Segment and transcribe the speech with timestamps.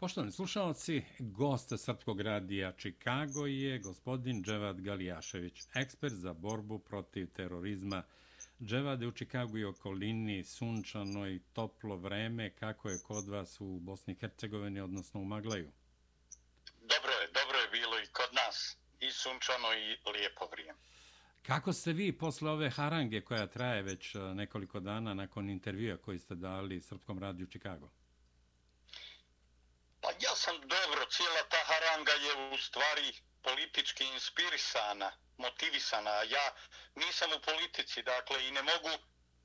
[0.00, 8.02] Poštovani slušalci, gost Srpskog radija Chicago je gospodin Dževad Galijašević, ekspert za borbu protiv terorizma.
[8.62, 12.50] Dževad je u Chicago i okolini, sunčano i toplo vreme.
[12.50, 15.70] Kako je kod vas u Bosni i Hercegovini, odnosno u Maglaju?
[16.80, 18.76] Dobro je, dobro je bilo i kod nas.
[19.00, 20.78] I sunčano i lijepo vrijeme.
[21.42, 26.18] Kako ste vi posle ove harange koja traje već e, nekoliko dana nakon intervjua koji
[26.18, 27.90] ste dali Srpskom radiju Chicago?
[30.26, 33.08] Ja sam dobro, cijela ta haranga je u stvari
[33.42, 36.10] politički inspirisana, motivisana.
[36.10, 36.46] Ja
[36.94, 38.90] nisam u politici, dakle, i ne mogu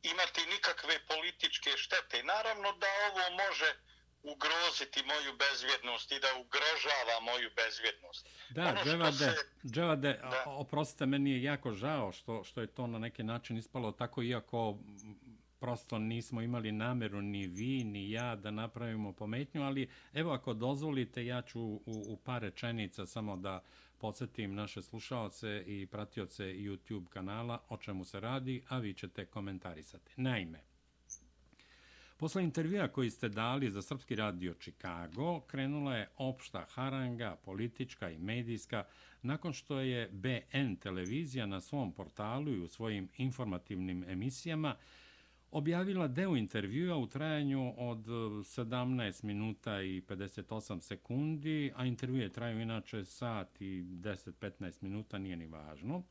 [0.03, 2.23] imati nikakve političke štete.
[2.23, 3.69] Naravno da ovo može
[4.23, 8.27] ugroziti moju bezvjednost i da ugrožava moju bezvjednost.
[8.49, 9.35] Da, ono Dževade, se...
[9.73, 10.43] Dževade da.
[10.45, 14.77] oprostite, meni je jako žao što, što je to na neki način ispalo tako, iako
[15.63, 21.25] prosto nismo imali nameru ni vi ni ja da napravimo pometnju, ali evo ako dozvolite
[21.25, 23.63] ja ću u, u par rečenica samo da
[23.97, 30.11] podsjetim naše slušalce i pratioce YouTube kanala o čemu se radi, a vi ćete komentarisati.
[30.17, 30.59] Naime,
[32.17, 38.17] Posle intervjua koji ste dali za Srpski radio Chicago, krenula je opšta haranga, politička i
[38.17, 38.85] medijska,
[39.21, 44.75] nakon što je BN televizija na svom portalu i u svojim informativnim emisijama
[45.53, 52.61] objavila deo intervjua u trajanju od e, 17 minuta i 58 sekundi, a intervjue traju
[52.61, 56.03] inače sat i 10-15 minuta, nije ni važno,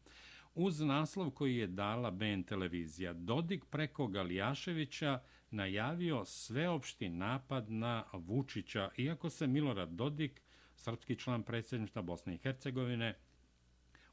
[0.54, 3.12] uz naslov koji je dala BN televizija.
[3.12, 10.42] Dodik preko Galijaševića najavio sveopšti napad na Vučića, iako se Milorad Dodik,
[10.76, 13.18] srpski član predsjedništva Bosne i Hercegovine,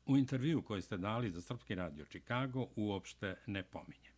[0.06, 4.09] u intervju koji ste dali za Srpski radio Chicago uopšte ne pominje.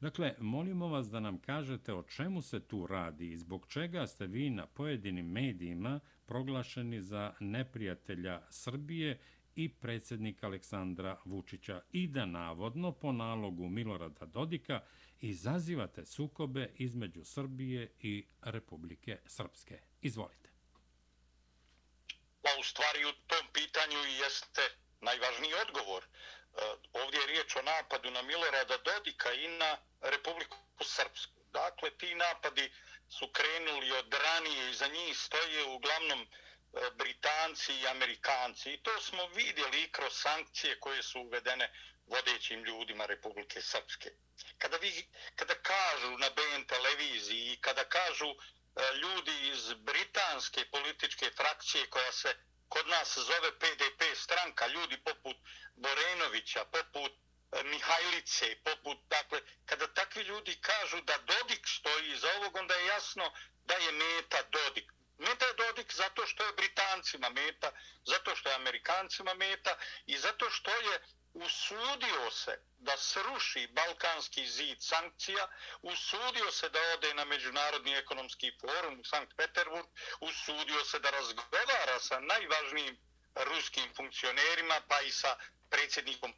[0.00, 4.26] Dakle, molimo vas da nam kažete o čemu se tu radi i zbog čega ste
[4.26, 9.18] vi na pojedinim medijima proglašeni za neprijatelja Srbije
[9.56, 14.80] i predsjednika Aleksandra Vučića i da navodno po nalogu Milorada Dodika
[15.20, 19.80] izazivate sukobe između Srbije i Republike Srpske.
[20.02, 20.50] Izvolite.
[22.42, 24.62] Pa u stvari u tom pitanju jeste
[25.00, 26.02] najvažniji odgovor.
[26.04, 26.08] E,
[26.92, 31.40] ovdje je riječ o napadu na Milorada Dodika i na Republiku Srpsku.
[31.52, 32.72] Dakle, ti napadi
[33.10, 36.26] su krenuli od ranije i za njih stoje uglavnom e,
[36.94, 38.72] Britanci i Amerikanci.
[38.72, 41.72] I to smo vidjeli i kroz sankcije koje su uvedene
[42.06, 44.10] vodećim ljudima Republike Srpske.
[44.58, 48.36] Kada, vi, kada kažu na BN televiziji i kada kažu e,
[48.96, 52.34] ljudi iz britanske političke frakcije koja se
[52.68, 55.36] kod nas zove PDP stranka, ljudi poput
[55.76, 57.12] Borenovića, poput
[57.52, 62.86] E, Mihajlice, poput, dakle, kada takvi ljudi kažu da Dodik stoji iza ovog, onda je
[62.86, 63.32] jasno
[63.64, 64.92] da je meta Dodik.
[65.18, 67.70] Meta je Dodik zato što je Britancima meta,
[68.04, 69.76] zato što je Amerikancima meta
[70.06, 71.00] i zato što je
[71.34, 75.48] usudio se da sruši balkanski zid sankcija,
[75.82, 79.86] usudio se da ode na Međunarodni ekonomski forum u Sankt Peterburg,
[80.20, 82.98] usudio se da razgovara sa najvažnijim
[83.34, 85.36] ruskim funkcionerima, pa i sa
[85.70, 86.32] predsjednikom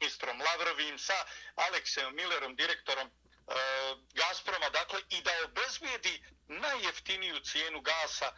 [0.00, 1.24] ministrom Lavrovim, sa
[1.54, 3.10] Aleksejom Millerom, direktorom
[3.48, 3.54] E,
[4.14, 8.32] Gazproma, dakle, i da obezbijedi najjeftiniju cijenu gasa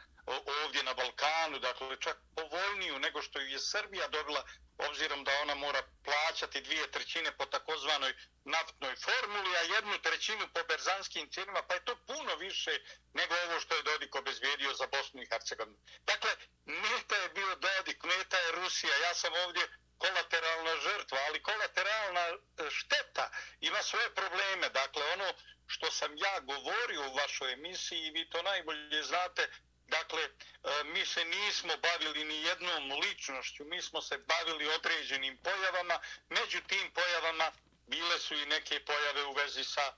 [0.64, 4.42] ovdje na Balkanu, dakle, čak povoljniju nego što je Srbija dobila,
[4.78, 8.12] obzirom da ona mora plaćati dvije trećine po takozvanoj
[8.44, 12.78] naftnoj formuli, a jednu trećinu po berzanskim cijenima, pa je to puno više
[13.14, 15.78] nego ovo što je Dodik obezbijedio za Bosnu i Hercegovinu.
[16.06, 16.30] Dakle,
[16.64, 22.36] meta je bio Dodik, meta je Rusija, ja sam ovdje kolateralna žrtva, ali kolateralna e,
[22.70, 24.69] šteta ima svoje probleme.
[24.69, 25.32] Dakle, ono
[25.66, 29.48] što sam ja govorio u vašoj emisiji, vi to najbolje znate,
[29.87, 36.00] dakle, e, mi se nismo bavili ni jednom ličnošću, mi smo se bavili određenim pojavama,
[36.28, 37.53] među tim pojavama
[37.87, 39.92] bile su i neke pojave u vezi sa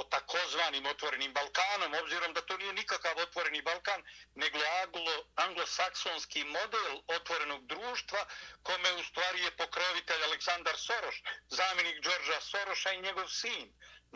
[0.00, 4.00] o takozvanim otvorenim Balkanom, obzirom da to nije nikakav otvoreni Balkan,
[4.34, 5.14] nego anglo,
[5.46, 8.20] anglosaksonski model otvorenog društva,
[8.62, 11.16] kome u stvari je pokrovitelj Aleksandar Soroš,
[11.58, 13.66] zamjenik Đorđa Soroša i njegov sin.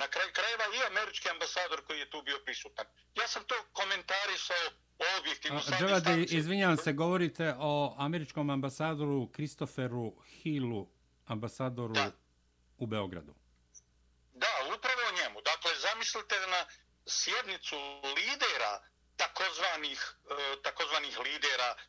[0.01, 2.87] Na kraju krajeva i američki ambasador koji je tu bio prisutan.
[3.21, 4.65] Ja sam to komentarisao
[5.19, 5.61] objektivno.
[5.79, 10.89] Džavade, izvinjavam se, govorite o američkom ambasadoru Kristoferu Hillu,
[11.27, 12.11] ambasadoru da.
[12.79, 13.38] u Beogradu.
[14.39, 15.41] Da, upravo njemu.
[15.41, 16.67] Dakle, zamislite na
[17.07, 17.77] sjednicu
[18.17, 18.81] lidera
[19.17, 21.81] takozvanih, e, takozvanih lidera e,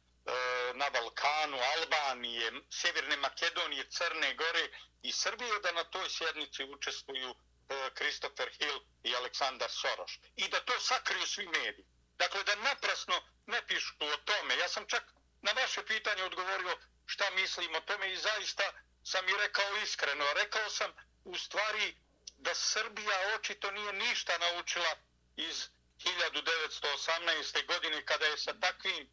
[0.74, 4.70] na Balkanu, Albanije, Sjeverne Makedonije, Crne Gore
[5.02, 10.20] i Srbije, da na toj sjednici učestvuju e, Christopher Hill i Aleksandar Soroš.
[10.36, 11.86] I da to sakriju svi mediji.
[12.18, 14.58] Dakle, da naprasno ne pišu o tome.
[14.58, 15.04] Ja sam čak
[15.42, 18.64] na vaše pitanje odgovorio šta mislim o tome i zaista
[19.04, 20.34] sam i rekao iskreno.
[20.34, 20.92] Rekao sam
[21.24, 21.96] u stvari
[22.40, 24.96] da Srbija očito nije ništa naučila
[25.36, 27.66] iz 1918.
[27.66, 29.10] godine kada je sa takvim, e,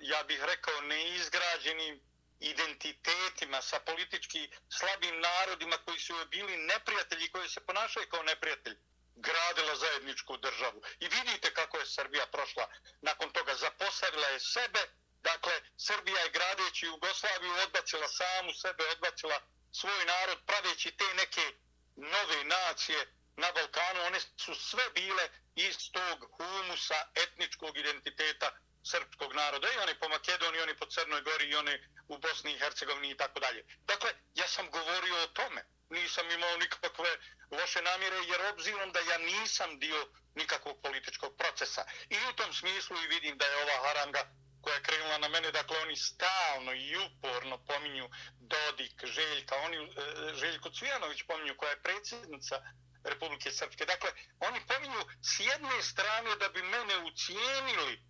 [0.00, 2.00] ja bih rekao, neizgrađenim
[2.40, 8.76] identitetima, sa politički slabim narodima koji su bili neprijatelji, koji se ponašaju kao neprijatelji,
[9.16, 10.82] gradila zajedničku državu.
[11.00, 12.68] I vidite kako je Srbija prošla.
[13.00, 14.80] Nakon toga zapostavila je sebe,
[15.22, 19.40] dakle, Srbija je gradeći Jugoslaviju odbacila samu sebe, odbacila
[19.72, 21.52] svoj narod, praveći te neke
[21.96, 23.06] nove nacije
[23.36, 28.50] na Balkanu, one su sve bile iz tog humusa etničkog identiteta
[28.90, 29.68] srpskog naroda.
[29.72, 31.74] I oni po Makedoniji, oni po Crnoj Gori, i oni
[32.08, 33.64] u Bosni i Hercegovini i tako dalje.
[33.86, 35.64] Dakle, ja sam govorio o tome.
[35.90, 37.16] Nisam imao nikakve
[37.50, 41.84] loše namjere, jer obzirom da ja nisam dio nikakvog političkog procesa.
[42.08, 44.30] I u tom smislu i vidim da je ova haranga
[44.66, 48.08] koja je krenula na mene, dakle oni stalno i uporno pominju
[48.38, 52.56] Dodik, Željka, oni e, Željko Cvijanović pominju koja je predsjednica
[53.04, 53.84] Republike Srpske.
[53.86, 54.10] Dakle,
[54.40, 58.00] oni pominju s jedne strane da bi mene ucijenili e,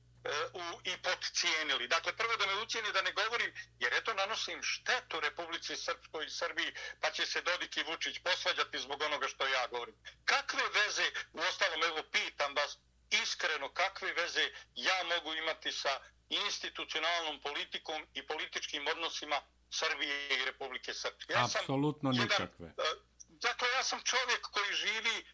[0.53, 1.88] u, i podcijenili.
[1.88, 6.31] Dakle, prvo da me ucijeni da ne govorim, jer eto nanosim štetu Republici Srpskoj i
[6.31, 9.94] Srbiji, pa će se Dodik i Vučić posvađati zbog onoga što ja govorim.
[10.25, 12.79] Kakve veze, u ostalom, evo pitam vas,
[13.11, 19.40] iskreno, kakve veze ja mogu imati sa institucionalnom politikom i političkim odnosima
[19.70, 21.32] Srbije i Republike Srpske.
[21.32, 22.67] Ja Apsolutno sam nikakve.
[22.67, 22.96] Jedan,
[23.28, 25.26] dakle, ja sam čovjek koji živi,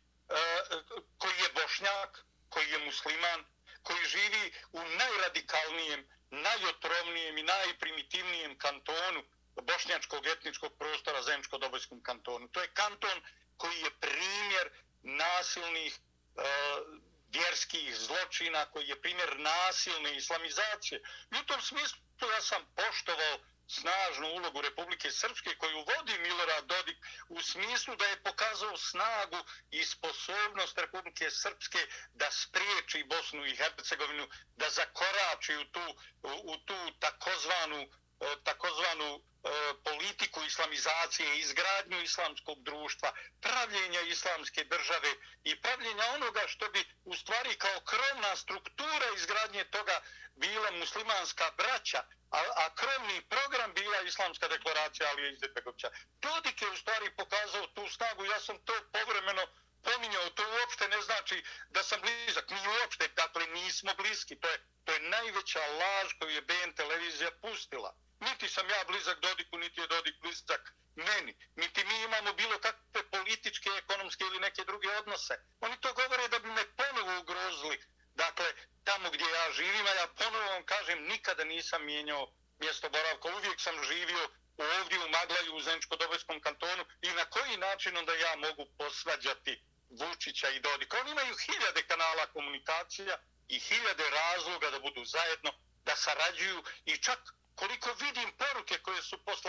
[1.19, 3.45] koji je bošnjak, koji je musliman,
[3.83, 9.23] koji živi u najradikalnijem, najotrovnijem i najprimitivnijem kantonu
[9.61, 12.49] bošnjačkog etničkog prostora Zemčko-Dobojskom kantonu.
[12.49, 13.23] To je kanton
[13.57, 14.71] koji je primjer
[15.03, 15.99] nasilnih
[17.33, 21.03] vjerskih zločina, koji je primjer nasilne islamizacije.
[21.31, 21.99] I u tom smislu
[22.35, 23.39] ja sam poštovao
[23.69, 26.97] snažnu ulogu Republike Srpske koju vodi Milorad Dodik
[27.29, 29.37] u smislu da je pokazao snagu
[29.71, 35.87] i sposobnost Republike Srpske da spriječi Bosnu i Hercegovinu, da zakorači u tu,
[36.23, 37.89] u tu takozvanu
[38.45, 39.51] takozvanu E,
[39.85, 45.11] politiku islamizacije, izgradnju islamskog društva, pravljenja islamske države
[45.45, 50.01] i pravljenja onoga što bi u stvari kao krovna struktura izgradnje toga
[50.35, 55.91] bila muslimanska braća, a, a krovni program bila islamska deklaracija Alija Izetbegovića.
[56.21, 59.43] Dodik je u stvari pokazao tu snagu, ja sam to povremeno
[59.83, 64.59] pominjao, to uopšte ne znači da sam blizak, mi uopšte, dakle nismo bliski, to je,
[64.85, 69.81] to je najveća laž koju je BN televizija pustila niti sam ja blizak Dodiku, niti
[69.81, 75.35] je Dodik blizak meni, niti mi imamo bilo kakve političke, ekonomske ili neke druge odnose.
[75.61, 77.79] Oni to govore da bi me ponovo ugrozili.
[78.15, 78.53] Dakle,
[78.85, 83.37] tamo gdje ja živim, a ja ponovo vam kažem, nikada nisam mijenjao mjesto boravka.
[83.37, 88.37] Uvijek sam živio ovdje u Maglaju, u Zemčko-Dobojskom kantonu i na koji način onda ja
[88.37, 91.01] mogu posvađati Vučića i Dodika.
[91.01, 95.51] Oni imaju hiljade kanala komunikacija i hiljade razloga da budu zajedno,
[95.85, 97.19] da sarađuju i čak
[97.55, 98.12] koliko vidim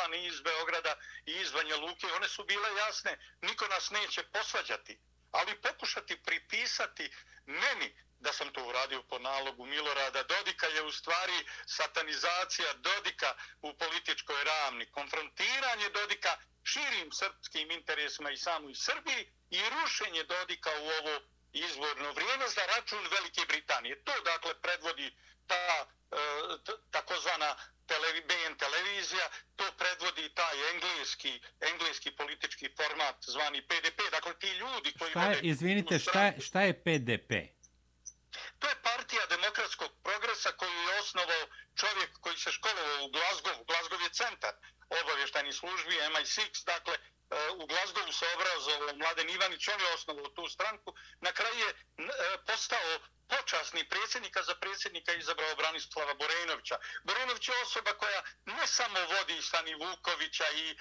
[0.03, 0.95] koje i iz Beograda
[1.25, 4.99] i iz Banja Luke, one su bile jasne, niko nas neće posvađati,
[5.31, 7.11] ali pokušati pripisati
[7.45, 13.73] meni da sam to uradio po nalogu Milorada Dodika je u stvari satanizacija Dodika u
[13.73, 21.19] političkoj ravni, konfrontiranje Dodika širim srpskim interesima i samoj Srbiji i rušenje Dodika u ovo
[21.53, 24.03] izvorno vrijeme za račun Velike Britanije.
[24.03, 25.15] To dakle predvodi
[25.47, 26.17] ta e,
[26.91, 27.55] takozvana
[27.87, 29.25] televi, BN televizija,
[29.55, 33.99] to predvodi taj engleski, engleski politički format zvani PDP.
[34.11, 35.11] Dakle, ti ljudi koji...
[35.11, 37.31] Šta je, izvinite, šta je, šta je PDP?
[38.59, 41.43] To je partija demokratskog progresa koju je osnovao
[41.75, 43.65] čovjek koji se školovao u Glasgow.
[43.65, 44.53] Glasgow je centar
[45.01, 46.97] obavještajnih službi, MI6, dakle,
[47.29, 50.95] E, u Glazgovu se obrazovao Mladen Ivanić, on je osnovao tu stranku.
[51.21, 51.75] Na kraju je e,
[52.47, 56.77] postao počasni predsjednika za predsjednika izabrao Branislava Borenovića.
[57.03, 60.77] Borenović je osoba koja ne samo vodi Stani Vukovića i e,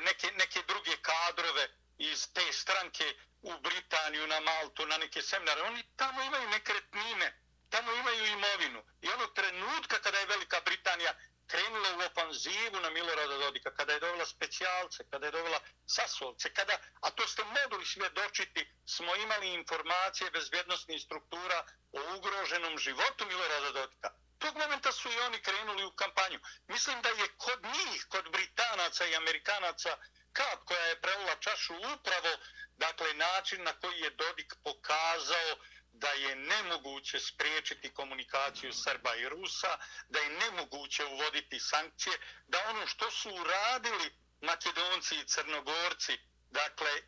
[0.00, 1.68] neke, neke druge kadrove
[1.98, 5.62] iz te stranke u Britaniju, na Maltu, na neke seminare.
[5.62, 7.40] Oni tamo imaju nekretnine,
[7.70, 8.84] tamo imaju imovinu.
[9.02, 11.14] I onog trenutka kada je Velika Britanija
[11.46, 16.78] krenula u ofanzivu na Milorada Dodika, kada je dovela specijalce, kada je dovela sasovce, kada,
[17.00, 24.10] a to ste mogli svjedočiti, smo imali informacije bezbjednostnih struktura o ugroženom životu Milorada Dodika.
[24.38, 26.38] Tog momenta su i oni krenuli u kampanju.
[26.68, 29.96] Mislim da je kod njih, kod Britanaca i Amerikanaca,
[30.32, 32.32] kap koja je prelila čašu upravo,
[32.76, 35.56] dakle, način na koji je Dodik pokazao
[35.94, 42.86] da je nemoguće spriječiti komunikaciju Srba i Rusa, da je nemoguće uvoditi sankcije, da ono
[42.86, 46.18] što su uradili Makedonci i Crnogorci,
[46.50, 47.00] dakle, e,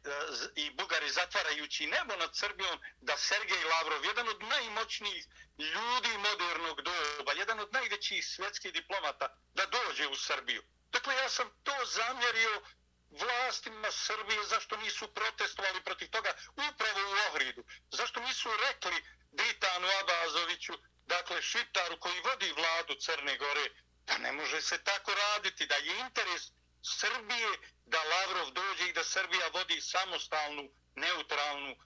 [0.54, 5.24] i Bugari zatvarajući nebo nad Srbijom, da Sergej Lavrov, jedan od najmoćnijih
[5.58, 10.62] ljudi modernog doba, jedan od najvećih svjetskih diplomata, da dođe u Srbiju.
[10.92, 12.62] Dakle, ja sam to zamjerio
[13.10, 16.32] vlastima Srbije, zašto nisu protestovali protiv toga
[16.70, 17.64] upravo u Ohridu.
[17.90, 20.72] Zašto nisu rekli Britanu Abazoviću,
[21.06, 23.70] dakle Šiptaru koji vodi vladu Crne Gore,
[24.06, 26.42] da ne može se tako raditi, da je interes
[26.82, 27.48] Srbije
[27.86, 31.76] da Lavrov dođe i da Srbija vodi samostalnu, neutralnu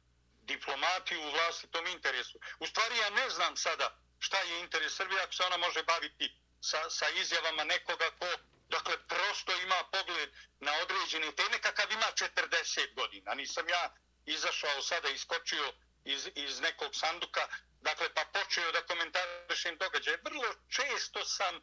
[0.43, 2.39] diplomatiju u vlastitom interesu.
[2.59, 6.37] U stvari ja ne znam sada šta je interes Srbije ako se ona može baviti
[6.61, 8.27] sa, sa izjavama nekoga ko
[8.71, 13.35] Dakle, prosto ima pogled na određene teme kakav ima 40 godina.
[13.35, 13.95] Nisam ja
[14.27, 15.73] izašao sada, iskočio
[16.05, 17.49] iz, iz nekog sanduka,
[17.81, 20.19] dakle, pa počeo da komentarišem događaje.
[20.25, 21.61] Vrlo često sam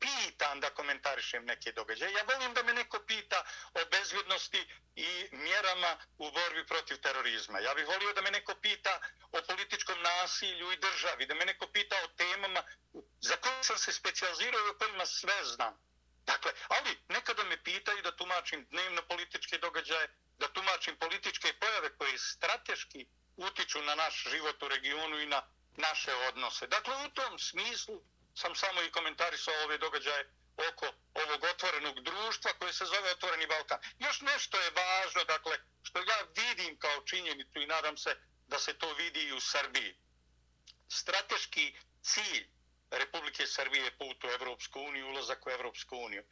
[0.00, 2.12] pitan da komentarišem neke događaje.
[2.12, 7.58] Ja volim da me neko pita o bezvjednosti i mjerama u borbi protiv terorizma.
[7.58, 9.00] Ja bih volio da me neko pita
[9.32, 12.62] o političkom nasilju i državi, da me neko pita o temama
[13.20, 15.93] za koje sam se specializirao i o kojima sve znam.
[16.44, 20.08] Dakle, ali nekada me pitaju da tumačim dnevno političke događaje,
[20.38, 25.42] da tumačim političke pojave koje strateški utiču na naš život u regionu i na
[25.76, 26.66] naše odnose.
[26.66, 28.02] Dakle, u tom smislu
[28.34, 30.30] sam samo i komentarisao ove događaje
[30.68, 33.78] oko ovog otvorenog društva koje se zove Otvoreni Balkan.
[33.98, 38.78] Još nešto je važno, dakle, što ja vidim kao činjenicu i nadam se da se
[38.78, 39.96] to vidi i u Srbiji.
[40.88, 42.53] Strateški cilj
[42.98, 46.24] Republike Srbije put u Evropsku uniju, ulazak u Evropsku uniju.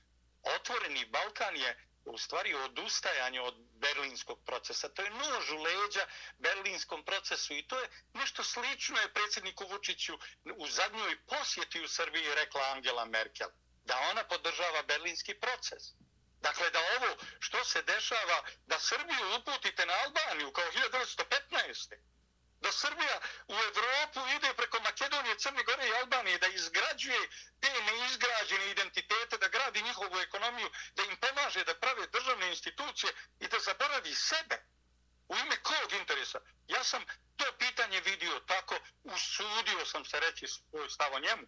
[0.42, 4.88] Otvoreni Balkan je u stvari odustajanje od berlinskog procesa.
[4.88, 6.07] To je nož u leđa
[6.38, 10.19] berlinskom procesu i to je nešto slično je predsjedniku Vučiću
[10.57, 13.49] u zadnjoj posjeti u Srbiji rekla Angela Merkel.
[13.85, 15.83] Da ona podržava berlinski proces.
[16.40, 22.12] Dakle, da ovo što se dešava, da Srbiju uputite na Albaniju kao 1915
[22.62, 27.28] da Srbija u Evropu ide preko Makedonije, Crne Gore i Albanije, da izgrađuje
[27.61, 33.49] te neizgrađene identitete, da gradi njihovu ekonomiju, da im pomaže da prave državne institucije i
[33.49, 34.62] da zaboravi sebe.
[35.28, 36.40] U ime kog interesa?
[36.69, 37.04] Ja sam
[37.37, 41.47] to pitanje vidio tako, usudio sam se reći svoj stav o njemu.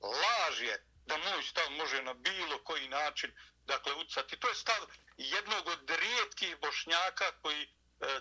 [0.00, 3.32] Laž je da moj stav može na bilo koji način
[3.64, 4.36] dakle, ucati.
[4.36, 7.66] To je stav jednog od rijetkih bošnjaka koji e,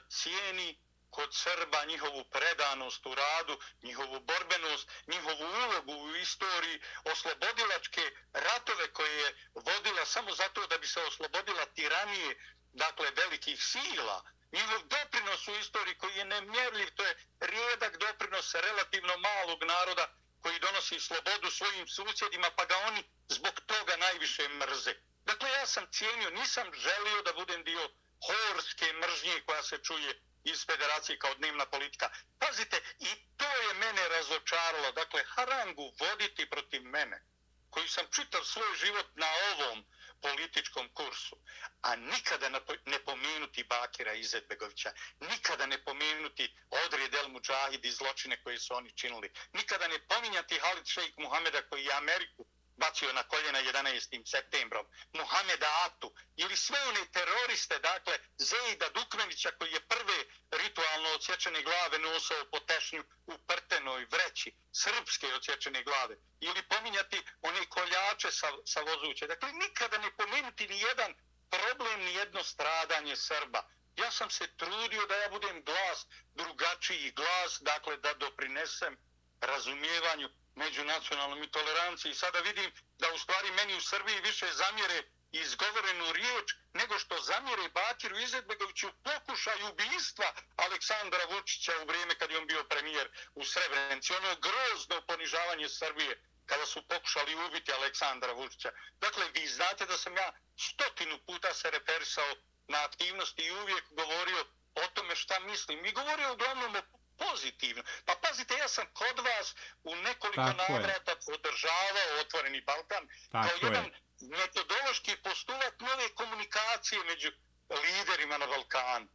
[0.10, 0.80] cijeni
[1.12, 9.18] kod Srba njihovu predanost u radu, njihovu borbenost, njihovu ulogu u istoriji, oslobodilačke ratove koje
[9.22, 12.40] je vodila samo zato da bi se oslobodila tiranije,
[12.74, 19.18] dakle, velikih sila, njihov doprinos u istoriji koji je nemjerljiv, to je rijedak doprinos relativno
[19.18, 24.94] malog naroda koji donosi slobodu svojim susjedima, pa ga oni zbog toga najviše mrze.
[25.26, 27.90] Dakle, ja sam cijenio, nisam želio da budem dio
[28.28, 32.10] horske mržnje koja se čuje iz federacije kao dnevna politika.
[32.40, 34.92] Pazite, i to je mene razočaralo.
[34.92, 37.24] Dakle, harangu voditi protiv mene,
[37.70, 39.86] koji sam čitav svoj život na ovom
[40.22, 41.38] političkom kursu,
[41.82, 42.50] a nikada
[42.86, 48.92] ne pomenuti Bakira Izetbegovića, nikada ne pomenuti Odri Del Mujahid i zločine koje su oni
[48.92, 52.46] činili, nikada ne pominjati Halid Šejk Muhameda koji je Ameriku
[52.82, 54.32] bacio na koljena 11.
[54.34, 60.18] septembrom, Muhameda Atu ili sve one teroriste, dakle, Zeida Dukmenića koji je prve
[60.52, 64.50] ritualno odsječene glave nosao po tešnju u prtenoj vreći,
[64.84, 69.28] srpske odsječene glave, ili pominjati one koljače sa, sa vozuće.
[69.28, 71.14] Dakle, nikada ne pomenuti ni jedan
[71.50, 73.62] problem, ni jedno stradanje Srba.
[73.98, 78.98] Ja sam se trudio da ja budem glas, drugačiji glas, dakle, da doprinesem
[79.42, 82.14] razumijevanju međunacionalnom i toleranciji.
[82.14, 87.70] Sada vidim da u stvari meni u Srbiji više zamjere izgovorenu riječ nego što zamjere
[87.70, 94.14] Bakiru Izetbegoviću pokušaj ubijstva Aleksandra Vučića u vrijeme kad je on bio premijer u Srebrenici.
[94.14, 98.72] Ono grozno ponižavanje Srbije kada su pokušali ubiti Aleksandra Vučića.
[99.00, 102.36] Dakle, vi znate da sam ja stotinu puta se referisao
[102.68, 105.86] na aktivnosti i uvijek govorio o tome šta mislim.
[105.86, 107.84] I govorio uglavnom o pozitivno.
[108.06, 111.18] Pa pazite, ja sam kod vas u nekoliko Tako navrata je.
[111.26, 113.92] podržavao Otvoreni Balkan Tako kao jedan je.
[114.38, 117.32] metodološki postulat nove komunikacije među
[117.70, 119.08] liderima na Balkanu.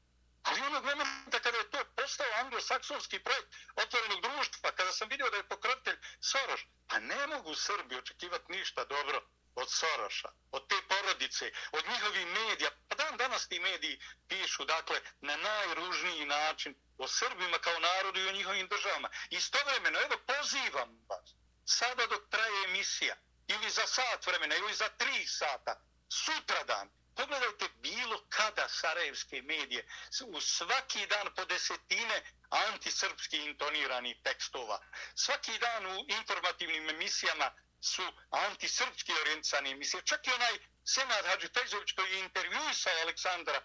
[0.42, 5.36] Ali onog momenta kada je to postao anglosaksonski projekt otvorenog društva, kada sam vidio da
[5.36, 9.22] je pokrovitelj Soros, pa ne mogu Srbi očekivati ništa dobro
[9.56, 12.70] od Soroša, od te porodice, od njihovih medija.
[12.88, 18.28] Pa dan danas ti mediji pišu, dakle, na najružniji način o Srbima kao narodu i
[18.28, 19.08] o njihovim državama.
[19.30, 21.34] Istovremeno, evo, pozivam vas,
[21.64, 23.16] sada dok traje emisija,
[23.48, 29.88] ili za sat vremena, ili za tri sata, sutradan, pogledajte bilo kada sarajevske medije,
[30.26, 34.80] u svaki dan po desetine antisrpski intonirani tekstova.
[35.14, 40.02] Svaki dan u informativnim emisijama su antisrpski orijentisani misle.
[40.04, 43.62] Čak i onaj Senad Hadži Tajzović koji je intervjuisao Aleksandra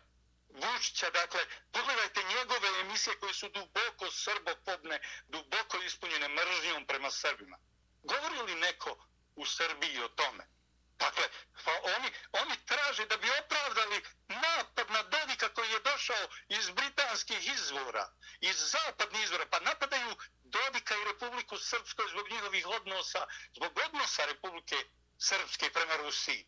[0.49, 1.41] Vučića, dakle,
[1.71, 7.57] pogledajte njegove emisije koje su duboko srbopobne, duboko ispunjene mržnjom prema Srbima.
[8.03, 10.47] Govori li neko u Srbiji o tome?
[10.97, 11.29] Dakle,
[11.65, 17.53] pa oni, oni traže da bi opravdali napad na Dodika koji je došao iz britanskih
[17.53, 18.05] izvora,
[18.41, 20.15] iz zapadnih izvora, pa napadaju
[20.51, 24.75] Dodika i Republiku Srpskoj zbog njihovih odnosa, zbog odnosa Republike
[25.19, 26.47] Srpske prema Rusiji.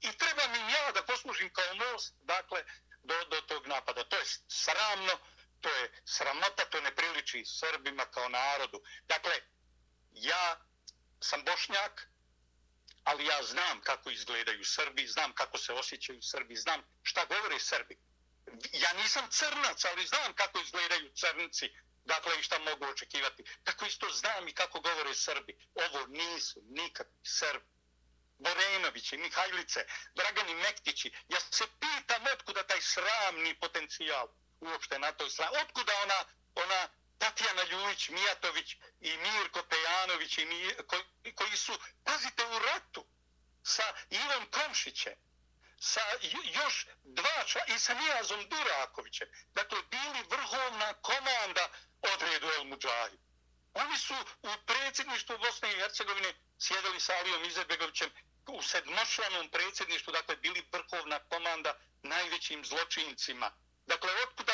[0.00, 2.64] I treba mi ja da poslužim kao most, dakle,
[3.02, 4.04] do, do tog napada.
[4.04, 5.18] To je sramno,
[5.60, 8.82] to je sramota, to ne priliči Srbima kao narodu.
[9.08, 9.40] Dakle,
[10.12, 10.60] ja
[11.20, 12.08] sam Bošnjak,
[13.04, 17.98] ali ja znam kako izgledaju Srbi, znam kako se osjećaju Srbi, znam šta govore Srbi.
[18.72, 21.70] Ja nisam crnac, ali znam kako izgledaju crnci,
[22.08, 23.44] dakle i šta mogu očekivati.
[23.64, 25.52] Tako isto znam i kako govore Srbi.
[25.74, 27.66] Ovo nisu nikakvi Srbi.
[28.38, 29.80] Borenovići, Mihajlice,
[30.14, 31.12] Dragani Mektići.
[31.28, 34.28] Ja se pitam otkuda taj sramni potencijal
[34.60, 35.56] uopšte na toj strani.
[35.62, 36.24] Otkuda ona,
[36.54, 36.88] ona
[37.18, 43.06] Tatjana Ljuvić, Mijatović i Mirko Pejanović i Mir, koji, koji su, pazite, u ratu
[43.62, 45.14] sa Ivom Komšićem,
[45.80, 46.00] sa
[46.62, 49.28] još dva čla, i sa Nijazom Durakovićem.
[49.54, 50.77] Dakle, bili vrhovni
[52.84, 53.28] odredu
[53.74, 58.10] Oni su u predsjedništvu Bosne i Hercegovine sjedali sa Alijom Izetbegovićem
[58.46, 63.50] u sedmočlanom predsjedništvu, dakle, bili vrhovna komanda najvećim zločincima.
[63.86, 64.52] Dakle, otkuda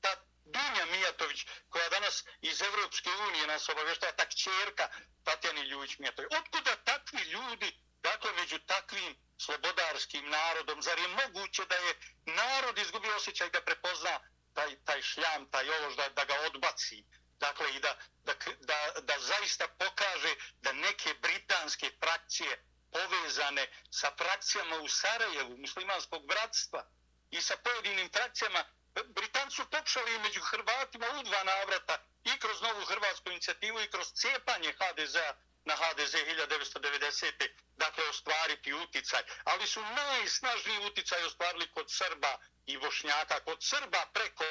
[0.00, 4.88] ta Dunja Mijatović, koja danas iz Evropske unije nas obavještava, ta čerka
[5.24, 6.32] Tatjani Ljuvić Mijatović.
[6.40, 11.94] Otkuda takvi ljudi, dakle, među takvim slobodarskim narodom, zar je moguće da je
[12.24, 14.20] narod izgubio osjećaj da prepozna
[14.54, 17.04] taj, taj šljam, taj olož, da, da ga odbaci,
[17.40, 24.76] dakle, i da, da, da, da zaista pokaže da neke britanske frakcije povezane sa frakcijama
[24.76, 26.84] u Sarajevu, muslimanskog bratstva,
[27.30, 28.64] i sa pojedinim frakcijama
[29.06, 34.12] Britanci su pokušali među Hrvatima u dva navrata i kroz novu hrvatsku inicijativu i kroz
[34.12, 35.16] cijepanje HDZ
[35.64, 37.48] na HDZ 1990.
[37.76, 39.22] Dakle, ostvariti uticaj.
[39.44, 43.40] Ali su najsnažniji uticaj ostvarili kod Srba i Bošnjaka.
[43.40, 44.44] Kod Srba preko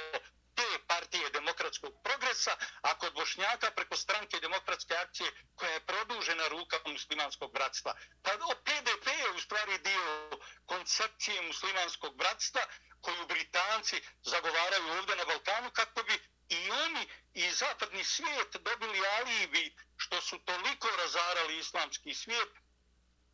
[0.57, 6.77] te partije demokratskog progresa, a kod Bošnjaka preko stranke demokratske akcije koja je produžena ruka
[6.85, 7.93] muslimanskog bratstva.
[8.23, 8.31] Pa
[8.65, 12.61] PDP je u stvari dio koncepcije muslimanskog bratstva
[13.01, 16.15] koju Britanci zagovaraju ovdje na Balkanu kako bi
[16.49, 22.49] i oni i zapadni svijet dobili alibi što su toliko razarali islamski svijet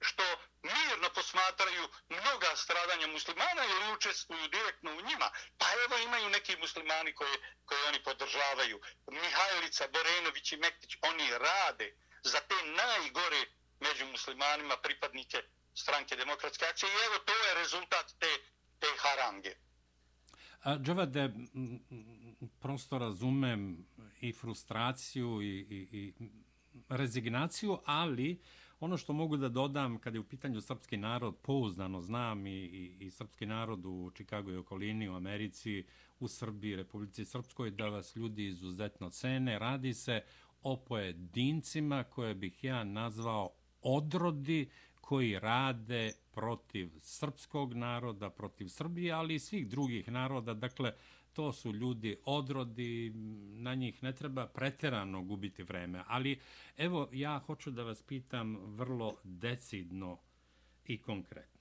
[0.09, 0.23] što
[0.63, 5.27] mirno posmatraju mnoga stradanja muslimana ili učestvuju direktno u njima.
[5.59, 7.35] Pa evo imaju neki muslimani koje,
[7.65, 8.77] koje oni podržavaju.
[9.11, 11.87] Mihajlica, Borenović i Mektić, oni rade
[12.23, 13.41] za te najgore
[13.79, 15.37] među muslimanima pripadnike
[15.83, 16.89] stranke demokratske akcije.
[16.91, 18.31] I evo to je rezultat te
[18.83, 19.53] te harange.
[20.63, 21.29] A, Džavade,
[22.59, 23.85] prosto razumem
[24.21, 26.13] i frustraciju i, i, i
[26.89, 28.41] rezignaciju, ali
[28.83, 32.97] ono što mogu da dodam kada je u pitanju srpski narod, pouzdano znam i, i,
[32.99, 35.85] i srpski narod u Čikagu i okolini, u Americi,
[36.19, 39.59] u Srbiji, Republici Srpskoj, da vas ljudi izuzetno cene.
[39.59, 40.21] Radi se
[40.63, 43.49] o pojedincima koje bih ja nazvao
[43.81, 44.69] odrodi
[45.01, 50.53] koji rade protiv srpskog naroda, protiv Srbije, ali i svih drugih naroda.
[50.53, 50.93] Dakle,
[51.33, 53.11] to su ljudi odrodi,
[53.53, 56.03] na njih ne treba preterano gubiti vreme.
[56.07, 56.39] Ali,
[56.77, 60.19] evo, ja hoću da vas pitam vrlo decidno
[60.85, 61.53] i konkretno.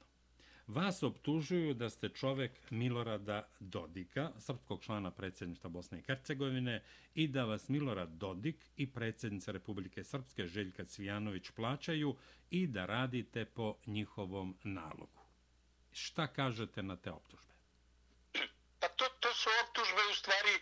[0.67, 6.83] Vas optužuju da ste čovek Milorada Dodika, srpskog člana predsjedništva Bosne i Hercegovine,
[7.15, 12.17] i da vas Milorad Dodik i predsjednica Republike Srpske Željka Cvijanović plaćaju
[12.51, 15.23] i da radite po njihovom nalogu.
[15.93, 17.53] Šta kažete na te optužbe?
[18.81, 20.53] Pa to, to su optužbe u stvari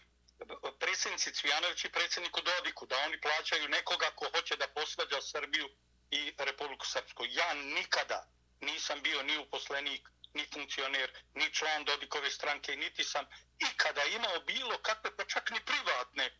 [1.20, 5.68] predsjednici Cvijanović i predsjedniku Dodiku, da oni plaćaju nekoga ko hoće da posvađa Srbiju
[6.10, 7.24] i Republiku Srpsku.
[7.28, 8.26] Ja nikada
[8.60, 13.26] nisam bio ni uposlenik, ni funkcioner, ni član Dodikove stranke, niti sam
[13.58, 16.30] ikada imao bilo kakve, pa čak ni privatne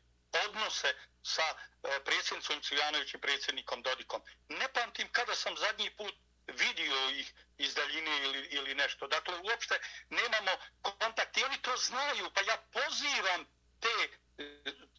[0.45, 1.57] odnose sa e,
[2.05, 4.23] predsjednicom Cvijanović i predsjednikom Dodikom.
[4.49, 6.15] Ne pamtim kada sam zadnji put
[6.47, 9.07] vidio ih iz daljine ili, ili nešto.
[9.07, 10.51] Dakle, uopšte nemamo
[10.83, 13.47] kontakt i oni to znaju, pa ja pozivam
[13.81, 14.21] te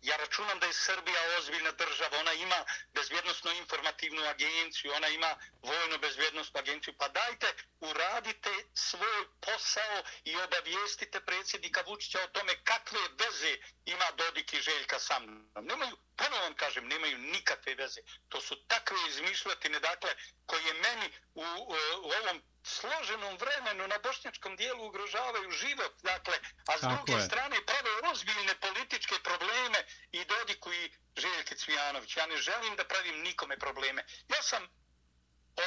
[0.02, 5.98] ja računam da je Srbija ozbiljna država, ona ima bezbjednostno informativnu agenciju, ona ima vojno
[5.98, 13.58] bezbjednostnu agenciju, pa dajte, uradite svoj posao i obavijestite predsjednika Vučića o tome kakve veze
[13.86, 15.50] ima Dodik i Željka sa mnom.
[15.62, 18.02] Nemaju, ponovno vam kažem, nemaju nikakve veze.
[18.30, 20.15] To su takve izmišljatine, dakle,
[20.46, 26.78] koje meni u, u, u ovom složenom vremenu na bošnjačkom dijelu ugrožavaju život, dakle, a
[26.78, 27.22] s Tako druge je.
[27.22, 29.80] strane prave ozbiljne političke probleme
[30.12, 32.17] i Dodiku i Željke Cvijanović.
[32.17, 34.06] Ja ne želim da pravim nikome probleme.
[34.28, 34.67] Ja sam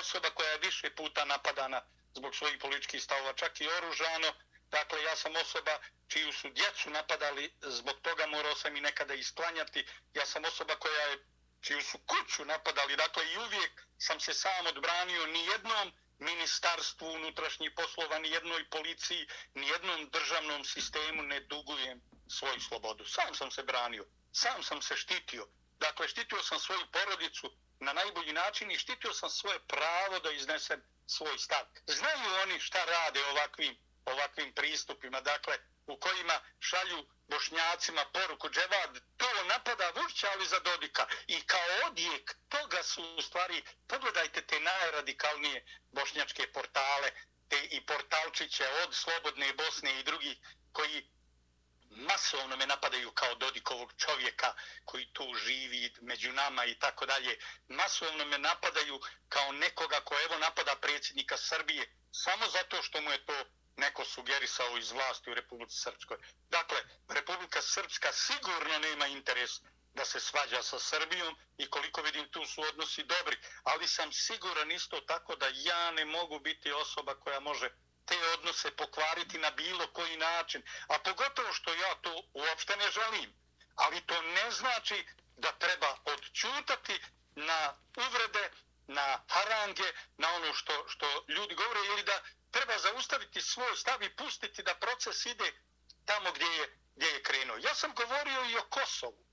[0.01, 1.83] osoba koja je više puta napadana
[2.15, 4.35] zbog svojih političkih stavova, čak i oružano.
[4.71, 9.87] Dakle, ja sam osoba čiju su djecu napadali, zbog toga morao sam i nekada isklanjati.
[10.15, 11.25] Ja sam osoba koja je
[11.61, 17.73] čiju su kuću napadali, dakle i uvijek sam se sam odbranio ni jednom ministarstvu unutrašnjih
[17.77, 23.05] poslova, ni jednoj policiji, ni jednom državnom sistemu ne dugujem svoju slobodu.
[23.05, 25.47] Sam sam se branio, sam sam se štitio.
[25.79, 30.83] Dakle, štitio sam svoju porodicu na najbolji način i štitio sam svoje pravo da iznesem
[31.07, 31.65] svoj stav.
[31.87, 39.45] Znaju oni šta rade ovakvim, ovakvim pristupima, dakle, u kojima šalju bošnjacima poruku dževad, to
[39.45, 41.07] napada Vučića, ali za Dodika.
[41.27, 47.11] I kao odjek toga su u stvari, pogledajte te najradikalnije bošnjačke portale,
[47.49, 50.37] te i portalčiće od Slobodne Bosne i drugih
[50.73, 51.09] koji
[51.97, 54.55] masovno me napadaju kao Dodikovog čovjeka
[54.85, 57.39] koji tu živi među nama i tako dalje.
[57.69, 63.27] Masovno me napadaju kao nekoga ko evo napada predsjednika Srbije samo zato što mu je
[63.27, 63.45] to
[63.77, 66.17] neko sugerisao iz vlasti u Republici Srpskoj.
[66.49, 66.79] Dakle,
[67.09, 69.51] Republika Srpska sigurno nema interes
[69.95, 74.73] da se svađa sa Srbijom i koliko vidim tu su odnosi dobri, ali sam siguran
[74.73, 77.71] isto tako da ja ne mogu biti osoba koja može
[78.07, 83.35] te odnose pokvariti na bilo koji način, a pogotovo što ja to uopšte ne želim.
[83.75, 87.01] Ali to ne znači da treba odčutati
[87.35, 88.51] na uvrede,
[88.87, 94.17] na harange, na ono što, što ljudi govore ili da treba zaustaviti svoj stav i
[94.17, 95.53] pustiti da proces ide
[96.05, 97.57] tamo gdje je, gdje je krenuo.
[97.57, 99.25] Ja sam govorio i o Kosovu.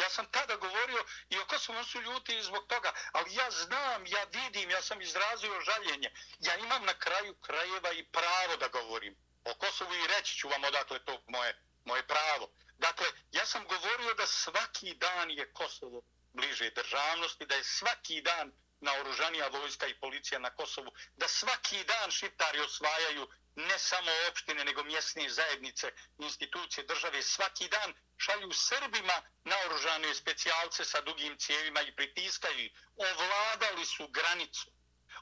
[0.00, 4.24] Ja sam tada govorio i o su su ljuti zbog toga, ali ja znam, ja
[4.24, 6.10] vidim, ja sam izrazio žaljenje.
[6.38, 10.64] Ja imam na kraju krajeva i pravo da govorim o Kosovu i reći ću vam
[10.64, 12.50] odakle to moje, moje pravo.
[12.78, 18.52] Dakle, ja sam govorio da svaki dan je Kosovo bliže državnosti, da je svaki dan
[18.80, 24.84] naoružanija vojska i policija na Kosovu, da svaki dan šiptari osvajaju ne samo opštine, nego
[24.84, 32.70] mjesne zajednice, institucije države, svaki dan šalju Srbima naoružane specijalce sa dugim cijevima i pritiskaju.
[32.96, 34.70] Ovladali su granicu,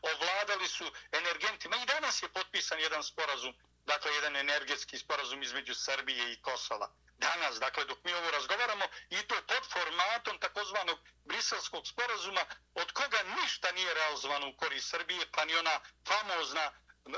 [0.02, 1.76] ovladali su energentima.
[1.76, 3.54] I danas je potpisan jedan sporazum,
[3.86, 9.22] dakle jedan energetski sporazum između Srbije i Kosova danas, dakle dok mi ovo razgovaramo, i
[9.22, 15.44] to pod formatom takozvanog briselskog sporazuma, od koga ništa nije realizovano u korist Srbije, pa
[15.44, 16.72] ni ona famozna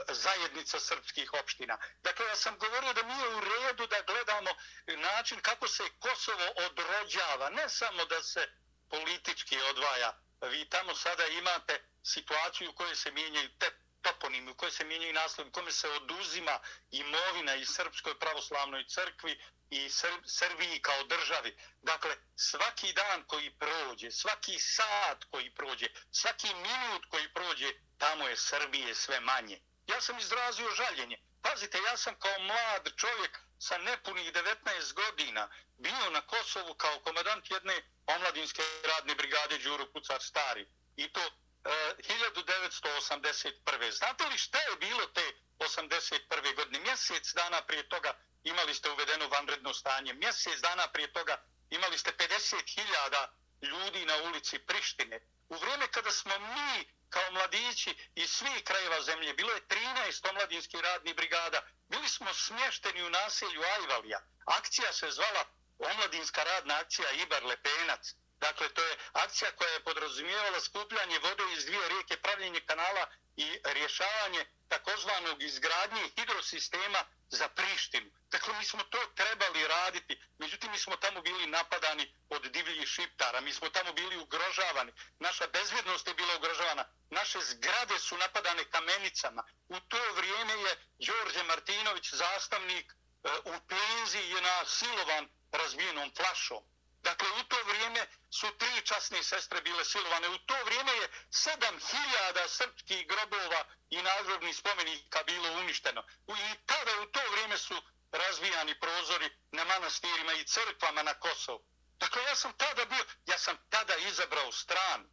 [0.08, 1.78] zajednica srpskih opština.
[2.02, 4.50] Dakle, ja sam govorio da nije u redu da gledamo
[4.86, 8.48] način kako se Kosovo odrođava, ne samo da se
[8.88, 10.18] politički odvaja.
[10.40, 13.70] Vi tamo sada imate situaciju u kojoj se mijenjaju te
[14.02, 16.58] toponimi, u kojoj se mijenjaju naslovi, u kome se oduzima
[16.90, 19.90] imovina i Srpskoj pravoslavnoj crkvi, i
[20.26, 21.56] Srbiji kao državi.
[21.82, 28.36] Dakle, svaki dan koji prođe, svaki sat koji prođe, svaki minut koji prođe, tamo je
[28.36, 29.60] Srbije sve manje.
[29.86, 31.18] Ja sam izrazio žaljenje.
[31.42, 37.50] Pazite, ja sam kao mlad čovjek sa nepunih 19 godina bio na Kosovu kao komadant
[37.50, 40.66] jedne omladinske radne brigade Đuro Pucar Stari.
[40.96, 41.30] I to
[41.64, 41.70] E,
[42.02, 43.90] 1981.
[43.90, 46.54] Znate li šta je bilo te 81.
[46.56, 46.80] godine?
[46.80, 50.14] Mjesec dana prije toga imali ste uvedeno vanredno stanje.
[50.14, 53.28] Mjesec dana prije toga imali ste 50.000
[53.62, 55.20] ljudi na ulici Prištine.
[55.48, 60.80] U vrijeme kada smo mi kao mladići iz svih krajeva zemlje, bilo je 13 omladinskih
[60.80, 64.20] radnih brigada, bili smo smješteni u naselju Ajvalija.
[64.44, 65.44] Akcija se zvala
[65.78, 68.14] Omladinska radna akcija Ibar Lepenac.
[68.40, 73.58] Dakle, to je akcija koja je podrazumijevala skupljanje vode iz dvije rijeke, pravljenje kanala i
[73.64, 78.10] rješavanje takozvanog izgradnje hidrosistema za Prištinu.
[78.30, 80.20] Dakle, mi smo to trebali raditi.
[80.38, 83.40] Međutim, mi smo tamo bili napadani od divljih šiptara.
[83.40, 84.92] Mi smo tamo bili ugrožavani.
[85.18, 86.84] Naša bezvjednost je bila ugrožavana.
[87.10, 89.42] Naše zgrade su napadane kamenicama.
[89.68, 90.76] U to vrijeme je
[91.06, 96.62] Đorđe Martinović, zastavnik e, u penziji, je nasilovan razbijenom flašom.
[97.02, 100.28] Dakle, u to vrijeme su tri časne sestre bile silovane.
[100.28, 106.04] U to vrijeme je sedam hiljada srpskih grobova i nagrobnih spomenika bilo uništeno.
[106.28, 107.82] I tada u to vrijeme su
[108.12, 111.64] razvijani prozori na manastirima i crkvama na Kosovu.
[111.98, 115.08] Dakle, ja sam tada bio, ja sam tada izabrao stranu.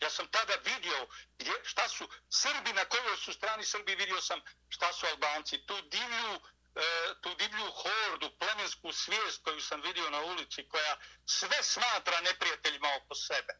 [0.00, 1.06] Ja sam tada vidio
[1.38, 5.66] gdje, šta su Srbi, na kojoj su strani Srbi, vidio sam šta su Albanci.
[5.66, 6.40] Tu divlju
[6.78, 12.88] E, tu divlju hordu, plemensku svijest koju sam vidio na ulici, koja sve smatra neprijateljima
[12.96, 13.54] oko sebe.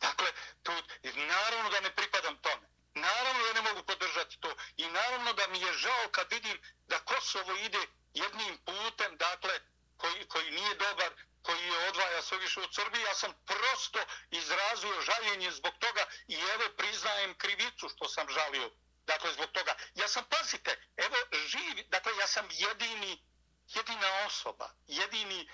[0.00, 0.72] Dakle, tu,
[1.14, 2.68] naravno da ne pripadam tome.
[2.94, 4.54] Naravno da ne mogu podržati to.
[4.76, 9.60] I naravno da mi je žao kad vidim da Kosovo ide jednim putem, dakle,
[9.96, 11.10] koji, koji nije dobar,
[11.42, 13.04] koji je odvaja sve više od Srbije.
[13.04, 18.70] Ja sam prosto izrazio žaljenje zbog toga i evo priznajem krivicu što sam žalio
[19.06, 19.76] Dakle, zbog toga.
[19.94, 23.24] Ja sam, pazite, evo, živ, dakle, ja sam jedini,
[23.66, 25.46] jedina osoba, jedini e,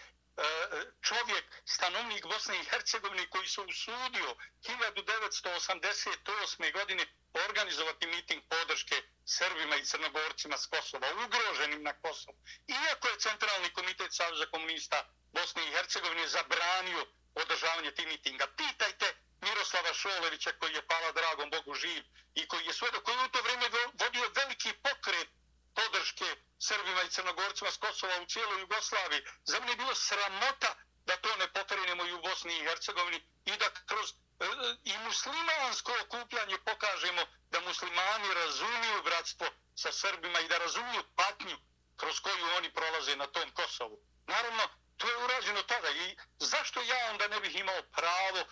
[1.02, 6.72] čovjek, stanovnik Bosne i Hercegovine koji se usudio 1988.
[6.72, 7.06] godine
[7.48, 12.38] organizovati miting podrške Srbima i Crnogorcima s Kosova, ugroženim na Kosovu.
[12.68, 18.46] Iako je Centralni komitet Savjeza komunista Bosne i Hercegovine zabranio održavanje tih mitinga.
[18.56, 22.02] Pitajte Miroslava Šolevića koji je pala dragom Bogu živ
[22.34, 25.28] i koji je sve koji je u to vrijeme vodio veliki pokret
[25.74, 29.22] podrške Srbima i Crnogorcima s Kosova u cijeloj Jugoslaviji.
[29.44, 30.74] Za mene je bilo sramota
[31.06, 34.46] da to ne pokrenemo i u Bosni i Hercegovini i da kroz e,
[34.84, 41.56] i muslimansko okupljanje pokažemo da muslimani razumiju bratstvo sa Srbima i da razumiju patnju
[41.96, 43.98] kroz koju oni prolaze na tom Kosovu.
[44.26, 44.62] Naravno,
[44.96, 48.44] to je urađeno tada i zašto ja onda ne bih imao pravo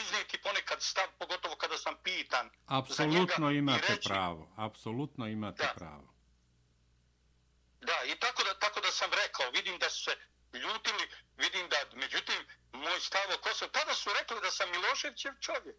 [0.00, 5.72] iznijeti ponekad stav, pogotovo kada sam pitan Apsolutno imate reći, pravo, apsolutno imate da.
[5.76, 6.14] pravo.
[7.80, 10.16] Da, i tako da, tako da sam rekao, vidim da su se
[10.52, 11.04] ljutili,
[11.36, 15.76] vidim da, međutim, moj stav o Kosovo, tada su rekli da sam Miloševićev čovjek.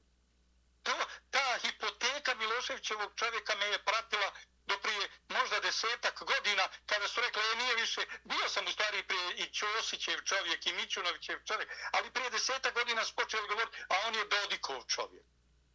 [0.84, 0.96] To,
[1.30, 4.32] ta hipoteka Miloševićevog čovjeka me je pratila
[4.68, 9.04] do prije možda desetak godina kada su rekli, e, nije više, bio sam u stvari
[9.04, 13.96] prije i Ćosićev čovjek i Mićunovićev čovjek, ali prije desetak godina su počeli govoriti, a
[14.08, 15.26] on je Dodikov čovjek.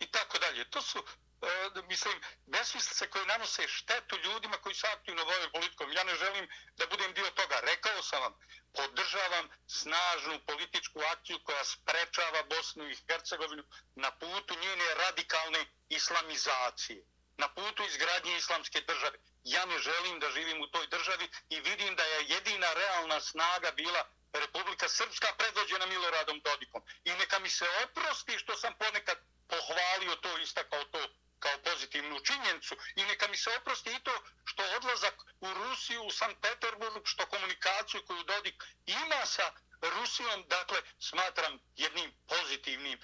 [0.01, 0.71] I tako dalje.
[0.71, 0.99] To su,
[1.43, 5.93] e, mislim, besmislice koje nanose štetu ljudima koji se aktivno vojaju politikom.
[5.93, 7.61] Ja ne želim da budem dio toga.
[7.61, 8.35] Rekao sam vam,
[8.75, 17.12] podržavam snažnu političku akciju koja sprečava Bosnu i Hercegovinu na putu njene radikalne islamizacije
[17.43, 19.17] na putu izgradnje islamske države.
[19.45, 23.71] Ja ne želim da živim u toj državi i vidim da je jedina realna snaga
[23.71, 24.03] bila
[24.33, 26.83] Republika Srpska predvođena Miloradom Dodikom.
[27.05, 31.03] I neka mi se oprosti što sam ponekad pohvalio to, istakao to
[31.39, 32.75] kao pozitivnu činjenicu.
[32.97, 37.27] I neka mi se oprosti i to što odlazak u Rusiju, u Sankt Peterburg, što
[37.27, 39.53] komunikaciju koju Dodik ima sa
[39.83, 42.99] Rusijom, dakle, smatram jednim pozitivnim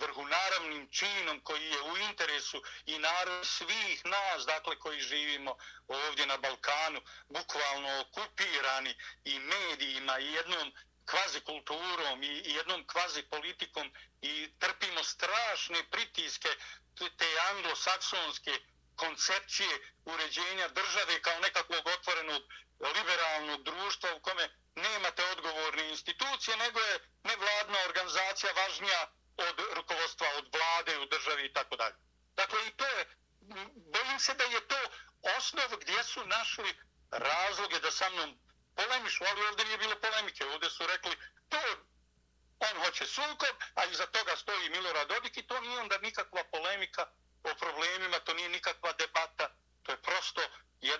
[0.00, 5.56] vrhunaravnim činom koji je u interesu i narod svih nas, dakle, koji živimo
[5.88, 10.72] ovdje na Balkanu, bukvalno okupirani i medijima i jednom
[11.06, 16.48] kvazi kulturom i jednom kvazi politikom i trpimo strašne pritiske
[17.18, 18.52] te anglosaksonske
[18.96, 22.42] koncepcije uređenja države kao nekakvog otvorenog
[22.96, 30.56] liberalnog društva u kome nemate odgovorne institucije, nego je nevladna organizacija važnija od rukovodstva, od
[30.56, 31.94] vlade u državi i tako dalje.
[32.36, 33.06] Dakle, i to je,
[33.92, 34.80] bojim se da je to
[35.36, 36.74] osnov gdje su našli
[37.10, 38.38] razloge da sa mnom
[38.76, 40.46] polemišu, ali ovdje nije bilo polemike.
[40.46, 41.16] Ovdje su rekli,
[41.48, 41.58] to
[42.58, 47.06] on hoće sukob, a iza toga stoji Milorad Dodik i to nije onda nikakva polemika
[47.44, 49.48] o problemima, to nije nikakva debata,
[49.82, 50.42] to je prosto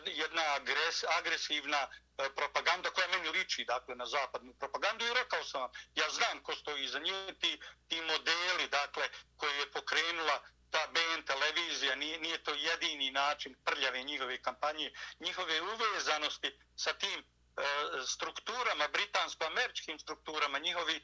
[0.07, 1.89] jedna agres, agresivna
[2.31, 6.55] propaganda koja meni liči dakle, na zapadnu propagandu i rekao sam vam, ja znam ko
[6.55, 12.45] stoji iza nje, ti, ti modeli dakle, koje je pokrenula ta BN televizija, nije, nije
[12.45, 17.25] to jedini način prljave njihove kampanje, njihove uvezanosti sa tim e,
[18.07, 21.03] strukturama, britansko-američkim strukturama, njihovi, e,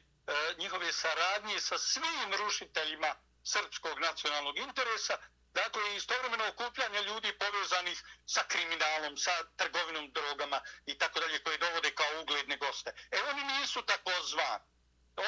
[0.59, 5.19] njihove saradnje sa svim rušiteljima srpskog nacionalnog interesa,
[5.59, 11.91] Dakle, istovremeno okupljanje ljudi povezanih sa kriminalom, sa trgovinom drogama i tako dalje, koji dovode
[11.91, 12.91] kao ugledne goste.
[13.11, 14.65] E, oni nisu tako zvani.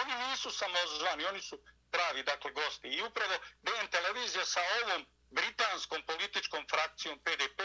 [0.01, 1.57] Oni nisu samozvani, oni su
[1.91, 2.89] pravi, dakle, gosti.
[2.89, 7.61] I upravo BN televizija sa ovom britanskom političkom frakcijom PDP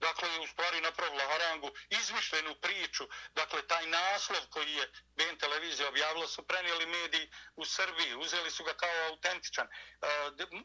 [0.00, 5.88] dakle, je u stvari napravila harangu, izmišljenu priču, dakle, taj naslov koji je BN televizija
[5.88, 9.66] objavila, su prenijeli mediji u Srbiji, uzeli su ga kao autentičan.
[9.66, 10.08] E,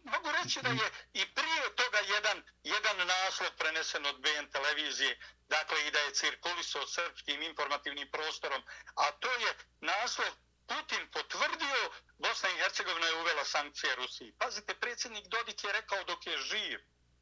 [0.03, 5.87] mogu reći da je i prije toga jedan, jedan naslov prenesen od BN televizije, dakle,
[5.87, 8.63] i da je cirkulisao srpskim informativnim prostorom,
[8.95, 10.31] a to je naslov
[10.67, 14.33] Putin potvrdio, Bosna i Hercegovina je uvela sankcije Rusiji.
[14.39, 16.79] Pazite, predsjednik Dodik je rekao dok je živ,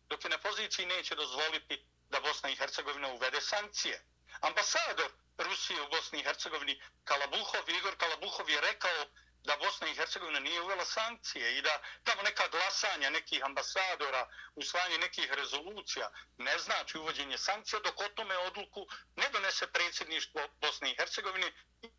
[0.09, 4.05] dok je na poziciji neće dozvoliti da Bosna i Hercegovina uvede sankcije.
[4.41, 9.05] Ambasador Rusije u Bosni i Hercegovini, Kalabuhov, Igor Kalabuhov je rekao
[9.43, 14.97] da Bosna i Hercegovina nije uvela sankcije i da tamo neka glasanja nekih ambasadora, usvajanje
[14.97, 20.95] nekih rezolucija ne znači uvođenje sankcija dok o tome odluku ne donese predsjedništvo Bosne i
[20.95, 21.51] Hercegovine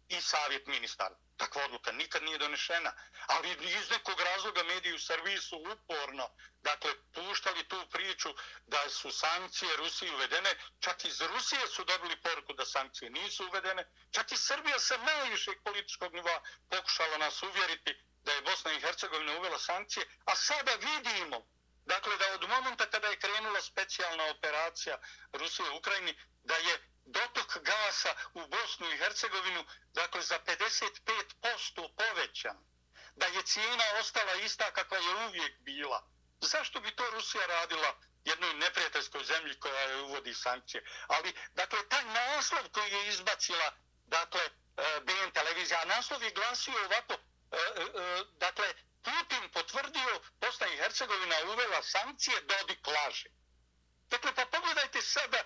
[0.08, 1.16] i savjet ministara.
[1.36, 2.92] Takva odluka nikad nije donešena.
[3.26, 6.30] Ali iz nekog razloga mediji u servisu uporno
[6.62, 8.28] dakle, puštali tu priču
[8.66, 10.54] da su sankcije Rusiji uvedene.
[10.80, 13.90] Čak iz Rusije su dobili poruku da sankcije nisu uvedene.
[14.10, 19.38] Čak i Srbija sa najvišeg političkog nivoa pokušala nas uvjeriti da je Bosna i Hercegovina
[19.38, 20.06] uvela sankcije.
[20.24, 21.46] A sada vidimo
[21.86, 24.98] Dakle, da od momenta kada je krenula specijalna operacija
[25.32, 26.14] Rusije u Ukrajini,
[26.44, 26.83] da je
[28.02, 32.56] dotok u Bosnu i Hercegovinu, dakle, za 55% povećan.
[33.16, 36.08] Da je cijena ostala ista kakva je uvijek bila.
[36.40, 40.84] Zašto bi to Rusija radila jednoj neprijateljskoj zemlji koja uvodi sankcije?
[41.08, 43.72] Ali, dakle, taj naslov koji je izbacila,
[44.06, 50.76] dakle, e, BN televizija, naslov je glasio ovako, e, e, dakle, Putin potvrdio, Bosna i
[50.76, 53.28] Hercegovina uvela sankcije, Dodik laže.
[54.10, 55.44] Dakle, pa pogledajte sada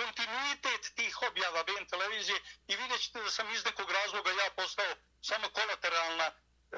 [0.00, 4.94] kontinuitet tih objava BN televizije i vidjet ćete da sam iz nekog razloga ja postao
[5.22, 6.32] samo kolateralna e,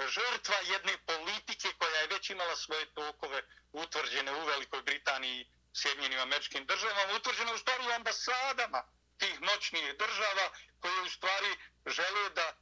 [0.08, 6.20] žrtva jedne politike koja je već imala svoje tokove utvrđene u Velikoj Britaniji i Sjedinjenim
[6.20, 8.82] američkim državama, utvrđene u stvari u ambasadama
[9.18, 11.56] tih moćnih država koje u stvari
[11.86, 12.54] žele da e,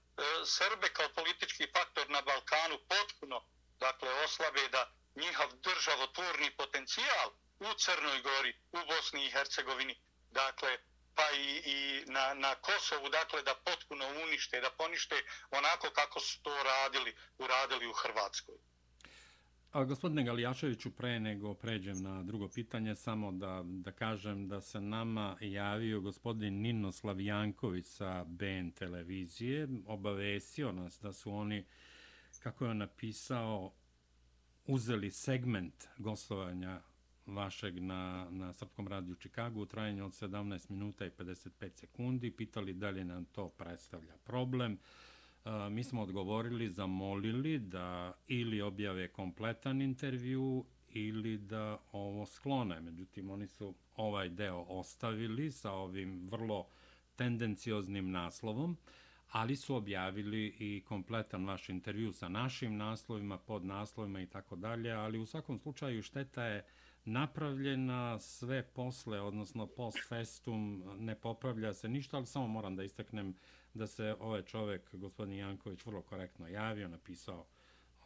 [0.46, 3.44] Srbe kao politički faktor na Balkanu potpuno
[3.78, 10.70] dakle, oslabe da njihov državotvorni potencijal u Crnoj Gori, u Bosni i Hercegovini, dakle,
[11.14, 15.16] pa i, i na, na Kosovu, dakle, da potpuno unište, da ponište
[15.50, 18.54] onako kako su to radili, uradili u Hrvatskoj.
[19.72, 24.80] A gospodine Galijaševiću, pre nego pređem na drugo pitanje, samo da, da kažem da se
[24.80, 31.64] nama javio gospodin Nino Slavjanković sa BN televizije, obavesio nas da su oni
[32.38, 33.72] kako je on napisao,
[34.66, 36.80] uzeli segment gostovanja
[37.30, 42.72] vašeg na, na Srpskom radiju Čikagu u trajanju od 17 minuta i 55 sekundi, pitali
[42.72, 44.78] da li nam to predstavlja problem.
[45.44, 52.80] E, mi smo odgovorili, zamolili da ili objave kompletan intervju ili da ovo sklone.
[52.80, 56.66] Međutim, oni su ovaj deo ostavili sa ovim vrlo
[57.16, 58.76] tendencioznim naslovom.
[59.30, 64.92] Ali su objavili i kompletan vaš intervju sa našim naslovima, pod naslovima i tako dalje,
[64.92, 66.64] ali u svakom slučaju šteta je
[67.04, 73.34] napravljena sve posle, odnosno post festum, ne popravlja se ništa, ali samo moram da istaknem
[73.74, 77.46] da se ovaj čovek, gospodin Janković, vrlo korektno javio, napisao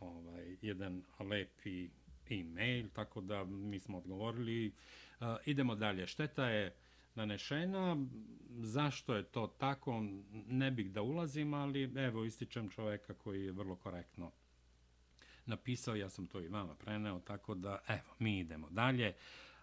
[0.01, 1.91] ovaj, jedan lepi
[2.31, 4.73] e-mail, tako da mi smo odgovorili.
[5.21, 6.07] Uh, idemo dalje.
[6.07, 6.75] Šteta je
[7.15, 7.97] nanešena.
[8.61, 10.05] Zašto je to tako,
[10.49, 14.31] ne bih da ulazim, ali evo ističem čoveka koji je vrlo korektno
[15.47, 19.15] napisao, ja sam to i vama preneo, tako da evo, mi idemo dalje.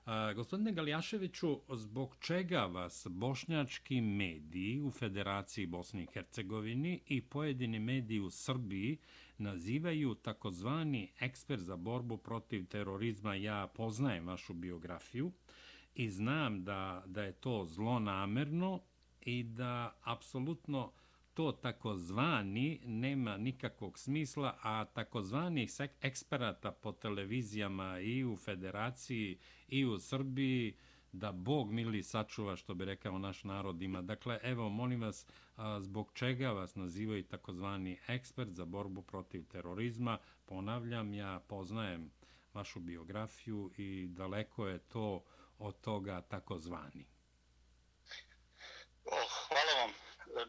[0.05, 7.79] A, gospodine Galijaševiću, zbog čega vas bošnjački mediji u Federaciji Bosni i Hercegovini i pojedini
[7.79, 8.97] mediji u Srbiji
[9.37, 13.35] nazivaju takozvani ekspert za borbu protiv terorizma?
[13.35, 15.31] Ja poznajem vašu biografiju
[15.95, 18.81] i znam da, da je to zlonamerno
[19.21, 20.91] i da apsolutno
[21.33, 25.67] to takozvani nema nikakvog smisla, a takozvani
[26.01, 30.75] eksperata po televizijama i u federaciji i u Srbiji,
[31.11, 34.01] da Bog mili sačuva, što bi rekao naš narod ima.
[34.01, 35.27] Dakle, evo, molim vas,
[35.79, 40.17] zbog čega vas nazivaju takozvani ekspert za borbu protiv terorizma?
[40.45, 42.11] Ponavljam, ja poznajem
[42.53, 45.23] vašu biografiju i daleko je to
[45.57, 47.05] od toga takozvani?
[49.05, 49.91] Oh, hvala vam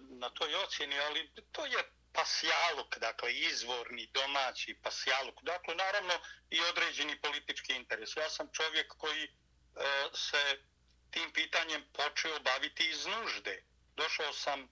[0.08, 5.42] na toj ocjeni, ali to je pasjaluk, dakle izvorni, domaći pasjaluk.
[5.42, 6.14] Dakle, naravno
[6.50, 8.16] i određeni politički interes.
[8.16, 9.28] Ja sam čovjek koji e,
[10.14, 10.58] se
[11.10, 13.64] tim pitanjem počeo baviti iz nužde.
[13.96, 14.68] Došao sam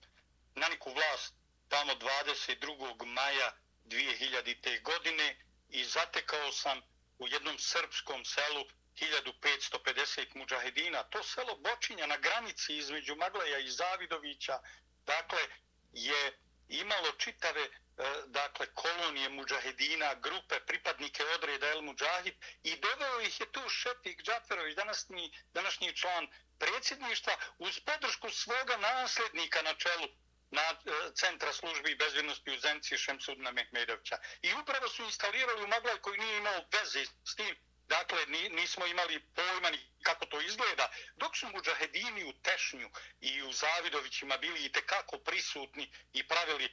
[0.55, 1.35] na neku vlast
[1.69, 3.05] tamo 22.
[3.05, 3.53] maja
[3.85, 4.83] 2000.
[4.83, 5.37] godine
[5.69, 6.81] i zatekao sam
[7.19, 8.65] u jednom srpskom selu
[9.01, 11.03] 1550 muđahedina.
[11.03, 14.59] To selo Bočinja na granici između Magleja i Zavidovića,
[15.15, 15.43] dakle,
[15.93, 16.39] je
[16.69, 17.71] imalo čitave e,
[18.27, 24.77] dakle kolonije muđahedina, grupe pripadnike odreda El Muđahid i doveo ih je tu Šefik Džaferović,
[24.77, 30.09] današnji, današnji član predsjedništva, uz podršku svoga nasljednika na čelu
[30.51, 30.77] na e,
[31.15, 34.19] centra službi bezbjednosti u Zemci Šemsudna Mehmedovića.
[34.43, 37.57] I upravo su instalirali u Maglaj koji nije imao veze s tim,
[37.91, 43.53] dakle nismo imali pojma ni kako to izgleda, dok su muđahedini u Tešnju i u
[43.53, 46.71] Zavidovićima bili i tekako prisutni i pravili e,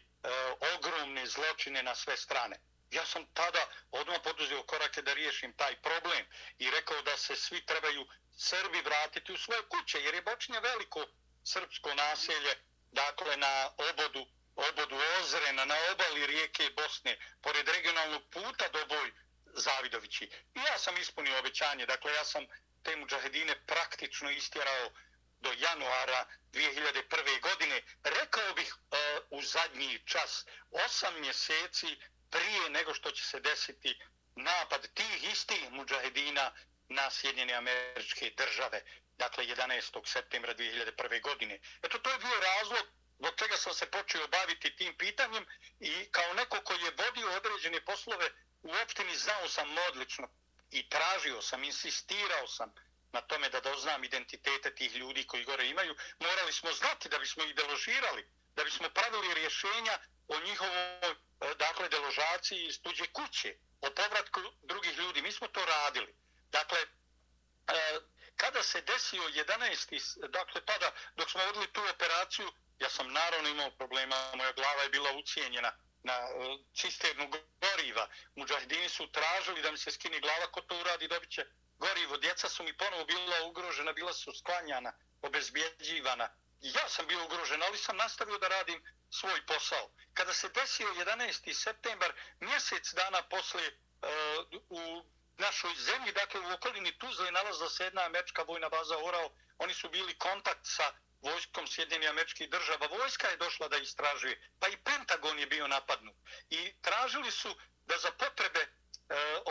[0.75, 2.59] ogromne zločine na sve strane.
[2.91, 6.25] Ja sam tada odmah poduzeo korake da riješim taj problem
[6.59, 8.07] i rekao da se svi trebaju
[8.37, 11.05] Srbi vratiti u svoje kuće, jer je Bočnja veliko
[11.43, 12.55] srpsko naselje,
[12.91, 19.11] dakle na obodu, obodu Ozrena, na obali rijeke Bosne, pored regionalnog puta do Boj
[19.57, 20.25] Zavidovići.
[20.55, 22.45] I ja sam ispunio obećanje, dakle ja sam
[22.83, 24.91] te muđahedine praktično istjerao
[25.39, 27.41] do januara 2001.
[27.41, 27.81] godine.
[28.03, 28.97] Rekao bih uh,
[29.39, 31.97] u zadnji čas, osam mjeseci
[32.29, 33.99] prije nego što će se desiti
[34.35, 36.51] napad tih istih muđahedina
[36.89, 38.81] na Sjedinjene američke države,
[39.17, 40.05] dakle 11.
[40.05, 41.21] septembra 2001.
[41.21, 41.59] godine.
[41.81, 42.87] Eto, to je bio razlog
[43.19, 45.45] zbog čega sam se počeo baviti tim pitanjem
[45.79, 48.29] i kao neko koji je vodio određene poslove
[48.63, 50.27] u opštini znao sam odlično
[50.71, 52.73] i tražio sam, insistirao sam
[53.11, 55.95] na tome da doznam identitete tih ljudi koji gore imaju.
[56.19, 61.15] Morali smo znati da bismo ih deložirali, da bismo pravili rješenja o njihovoj e,
[61.59, 65.21] dakle, deložaciji iz tuđe kuće, o povratku drugih ljudi.
[65.21, 66.15] Mi smo to radili.
[66.51, 67.99] Dakle, e,
[68.35, 70.27] kada se desio 11.
[70.27, 74.89] dakle, tada, dok smo vodili tu operaciju, ja sam naravno imao problema, moja glava je
[74.89, 75.71] bila ucijenjena
[76.09, 77.25] na e, cisternu
[77.61, 78.05] goriva.
[78.35, 81.45] Muđahidini su tražili da mi se skini glava, ko to uradi, dobit će
[81.79, 82.17] gorivo.
[82.17, 84.91] Djeca su mi ponovo bila ugrožena, bila su sklanjana,
[85.21, 86.29] obezbjeđivana.
[86.61, 89.89] Ja sam bio ugrožen, ali sam nastavio da radim svoj posao.
[90.13, 91.53] Kada se desio 11.
[91.53, 95.03] septembar, mjesec dana posle uh, u
[95.37, 99.29] našoj zemlji, dakle u okolini Tuzle nalazila se jedna američka vojna baza Orao.
[99.57, 100.93] Oni su bili kontakt sa
[101.31, 102.87] vojskom Sjedinjenih američkih država.
[102.87, 106.15] Vojska je došla da istražuje, pa i Pentagon je bio napadnut.
[106.49, 107.55] I tražili su
[107.85, 108.69] da za potrebe e,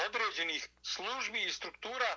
[0.07, 2.11] određenih službi i struktura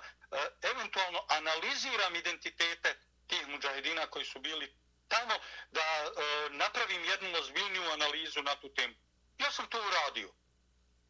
[0.62, 4.74] eventualno analiziram identitete tih muđahedina koji su bili
[5.08, 5.34] tamo,
[5.70, 6.10] da e,
[6.50, 8.94] napravim jednu ozbiljniju analizu na tu temu.
[9.38, 10.30] Ja sam to uradio.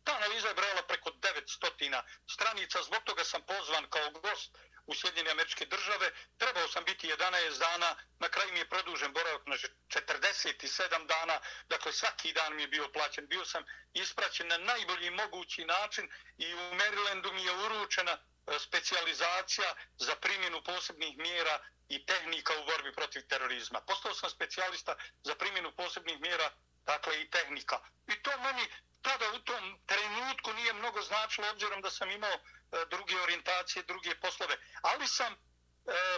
[0.04, 4.50] Ta analiza je brala preko 900 stranica, zbog toga sam pozvan kao gost
[4.90, 6.10] u Sjedinjene američke države.
[6.38, 9.56] Trebao sam biti 11 dana, na kraju mi je produžen boravak na
[9.88, 13.26] 47 dana, dakle svaki dan mi je bio plaćen.
[13.26, 13.62] Bio sam
[13.92, 20.62] ispraćen na najbolji mogući način i u Marylandu mi je uručena e, specijalizacija za primjenu
[20.64, 23.80] posebnih mjera i tehnika u borbi protiv terorizma.
[23.80, 26.50] Postao sam specijalista za primjenu posebnih mjera,
[26.86, 27.80] dakle i tehnika.
[28.06, 28.66] I to meni
[29.02, 32.36] tada u tom trenutku nije mnogo značilo, obzirom da sam imao
[32.72, 34.56] E, druge orijentacije, druge poslove.
[34.82, 35.38] Ali sam e,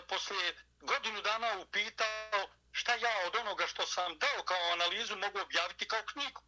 [0.08, 5.88] poslije godinu dana upitao šta ja od onoga što sam dao kao analizu mogu objaviti
[5.88, 6.42] kao knjigu.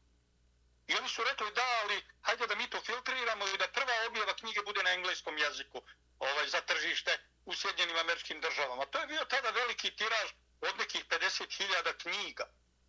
[0.87, 4.35] I oni su rekli da, ali hajde da mi to filtriramo i da prva objava
[4.37, 5.83] knjige bude na engleskom jeziku
[6.19, 8.87] ovaj, za tržište u Sjedinjenim američkim državama.
[8.87, 10.31] To je bio tada veliki tiraž
[10.61, 12.47] od nekih 50.000 knjiga.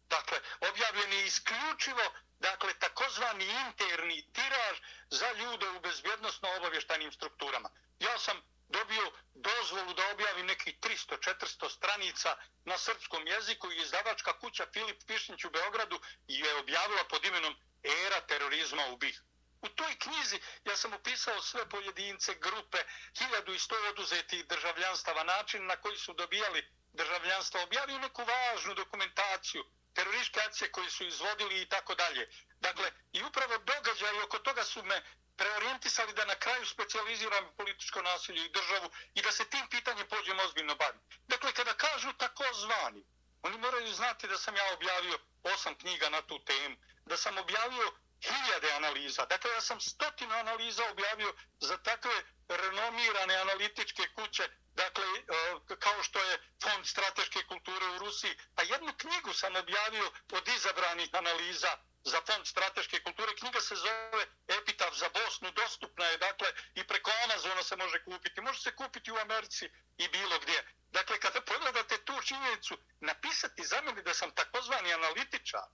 [0.10, 0.40] Dakle,
[0.70, 4.78] objavljen je isključivo dakle, takozvani interni tiraž
[5.10, 7.70] za ljude u bezbjednostno obavještajnim strukturama.
[8.00, 12.36] Ja sam dobio dozvolu da objavim neki 300-400 stranica
[12.66, 18.22] na srpskom jeziku i izdavačka kuća Filip Pišnić u Beogradu je objavila pod imenom Era
[18.22, 19.20] terorizma u BiH.
[19.62, 22.78] U toj knjizi ja sam opisao sve pojedince, grupe,
[23.14, 29.66] 1100 oduzetih državljanstava, način na koji su dobijali državljanstvo, objavio neku važnu dokumentaciju
[29.96, 32.30] terorističke akcije koje su izvodili i tako dalje.
[32.60, 35.02] Dakle, i upravo događaj oko toga su me
[35.38, 40.40] preorijentisali da na kraju specializiram političko nasilje i državu i da se tim pitanjem pođem
[40.40, 41.06] ozbiljno baviti.
[41.28, 43.04] Dakle, kada kažu takozvani,
[43.42, 46.76] oni moraju znati da sam ja objavio osam knjiga na tu temu,
[47.06, 49.26] da sam objavio hiljade analiza.
[49.26, 56.20] Dakle, ja sam stotinu analiza objavio za takve renomirane analitičke kuće dakle, e, kao što
[56.20, 62.22] je Fond strateške kulture u Rusiji, pa jednu knjigu sam objavio od izabranih analiza za
[62.28, 63.36] Fond strateške kulture.
[63.36, 68.42] Knjiga se zove Epitaf za Bosnu, dostupna je, dakle, i preko Amazona se može kupiti.
[68.42, 70.64] Može se kupiti u Americi i bilo gdje.
[70.92, 75.68] Dakle, kada pogledate tu činjenicu, napisati za mene da sam takozvani analitičar,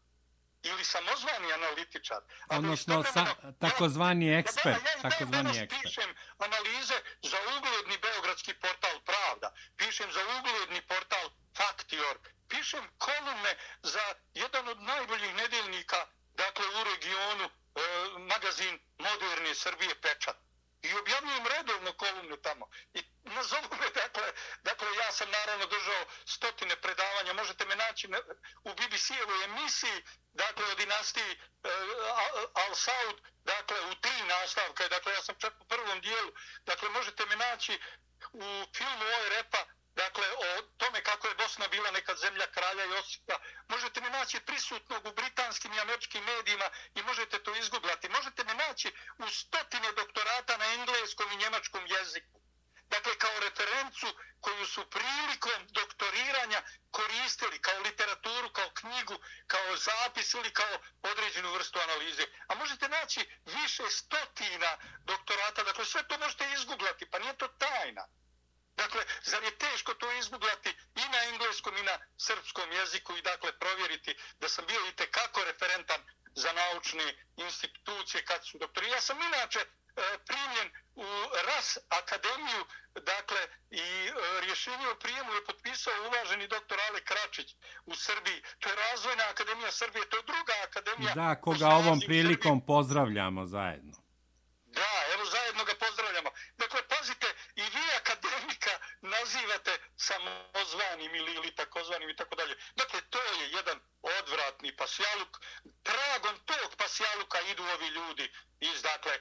[0.63, 2.21] ili samozvani analitičar.
[2.49, 3.25] Odnosno, sa,
[3.59, 4.85] takozvani ekspert.
[4.85, 5.83] Ja, ja, takozvani ja ekspert.
[5.83, 13.53] pišem analize za ugledni beogradski portal Pravda, pišem za ugledni portal Faktior, pišem kolumne
[13.83, 17.81] za jedan od najboljih nedeljnika, dakle u regionu, e,
[18.19, 20.50] magazin Moderne Srbije Pečat.
[20.81, 22.69] I objavljujem redovno kolumnu tamo.
[22.93, 28.19] I nazovu me, dakle, dakle, ja sam naravno držao stotine predavanja, možete me naći na,
[28.63, 30.03] u BBC-evoj emisiji,
[30.33, 31.69] dakle, o dinastiji e,
[32.53, 36.31] Al Saud, dakle, u tri nastavka, dakle, ja sam čak u prvom dijelu,
[36.65, 37.79] dakle, možete me naći
[38.33, 39.65] u filmu Oj repa,
[39.95, 43.39] dakle, o tome kako je Bosna bila neka zemlja kralja Josipa.
[43.67, 48.09] Možete me naći prisutnog u britanskim i američkim medijima i možete to izguglati.
[48.09, 52.41] Možete me naći u stotine doktorata na engleskom i njemačkom jeziku.
[52.89, 54.07] Dakle, kao referencu
[54.41, 56.61] koju su prilikom doktoriranja
[56.91, 59.17] koristili kao literaturu, kao knjigu,
[59.47, 62.25] kao zapis ili kao određenu vrstu analize.
[62.47, 65.63] A možete naći više stotina doktorata.
[65.63, 68.07] Dakle, sve to možete izguglati, pa nije to tajna.
[68.83, 73.59] Dakle, zar je teško to izgooglati i na engleskom i na srpskom jeziku i dakle
[73.59, 76.01] provjeriti da sam bio i kako referentan
[76.35, 77.07] za naučne
[77.37, 78.89] institucije kad su doktori.
[78.89, 79.65] Ja sam inače e,
[80.27, 81.07] primljen u
[81.47, 82.61] RAS akademiju,
[82.95, 84.11] dakle, i e,
[84.41, 87.55] rješenje o prijemu je potpisao uvaženi doktor Ale Kračić
[87.85, 88.41] u Srbiji.
[88.59, 91.13] To je razvojna akademija Srbije, to je druga akademija.
[91.15, 92.67] Da, koga ovom prilikom Srbiji.
[92.67, 94.00] pozdravljamo zajedno.
[94.71, 96.31] Da, evo zajedno ga pozdravljamo.
[96.57, 102.55] Dakle, pazite, i vi akademika nazivate samozvanim ili, ili takozvanim i tako dalje.
[102.75, 105.39] Dakle, to je jedan odvratni pasjaluk.
[105.83, 109.19] Tragom tog pasjaluka idu ovi ljudi iz, dakle, e,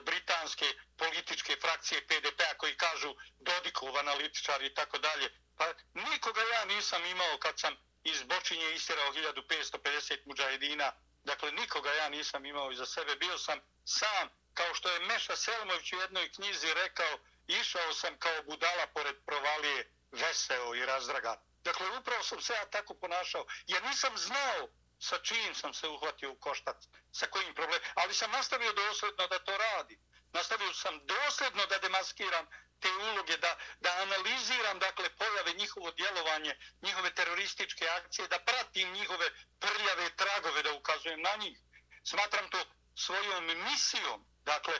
[0.00, 5.30] britanske političke frakcije PDP-a koji kažu Dodikov analitičar i tako dalje.
[5.58, 10.92] Pa nikoga ja nisam imao kad sam iz Bočinje istirao 1550 muđajedina.
[11.24, 13.16] Dakle, nikoga ja nisam imao iza sebe.
[13.16, 18.42] Bio sam sam, kao što je Meša Selmović u jednoj knjizi rekao, išao sam kao
[18.42, 21.38] budala pored provalije, veseo i razdragan.
[21.64, 23.46] Dakle, upravo sam se ja tako ponašao.
[23.66, 24.68] jer nisam znao
[25.00, 26.76] sa čim sam se uhvatio u koštac,
[27.12, 27.80] sa kojim problem.
[27.94, 29.98] Ali sam nastavio dosledno da to radi.
[30.32, 32.46] Nastavio sam dosledno da demaskiram
[32.80, 39.30] te uloge, da, da analiziram dakle, pojave, njihovo djelovanje, njihove terorističke akcije, da pratim njihove
[39.60, 41.58] prljave tragove, da ukazujem na njih.
[42.04, 44.74] Smatram to svojom misijom Dakle,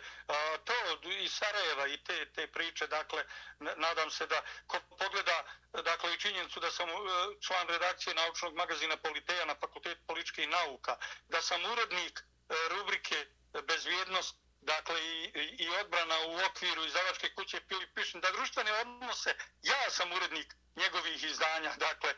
[0.65, 0.75] to
[1.11, 3.25] iz Sarajeva i te, te priče, dakle,
[3.59, 6.93] nadam se da ko pogleda dakle, i činjenicu da sam e,
[7.41, 10.97] član redakcije naučnog magazina Politeja na Fakultet političke nauka,
[11.29, 13.27] da sam urednik e, rubrike
[13.67, 19.91] Bezvjednost, dakle, i, i odbrana u okviru izdavačke kuće Pili Pišin, da društvene odnose, ja
[19.91, 22.17] sam urednik njegovih izdanja, dakle, e,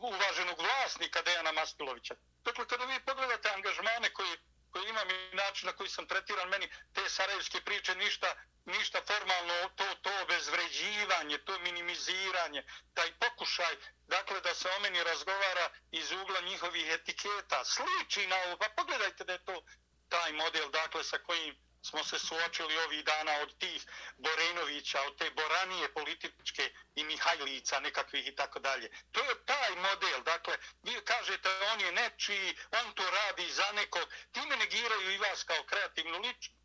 [0.00, 2.14] uvaženog vlasnika Dejana Maspilovića.
[2.44, 4.36] Dakle, kada vi pogledate angažmane koji
[4.76, 9.68] koji imam i način na koji sam tretiran, meni te sarajevske priče ništa, ništa formalno,
[9.76, 12.64] to, to obezvređivanje, to minimiziranje,
[12.94, 18.56] taj pokušaj, dakle da se o meni razgovara iz ugla njihovih etiketa, sliči na ovo,
[18.56, 19.62] pa pogledajte da je to
[20.08, 21.56] taj model, dakle sa kojim
[21.88, 26.64] smo se suočili ovih dana od tih Borenovića, od te Boranije političke
[26.94, 28.90] i Mihajlica nekakvih i tako dalje.
[29.12, 34.08] To je taj model, dakle, vi kažete on je nečiji, on to radi za nekog,
[34.32, 36.56] time negiraju i vas kao kreativnu ličnost.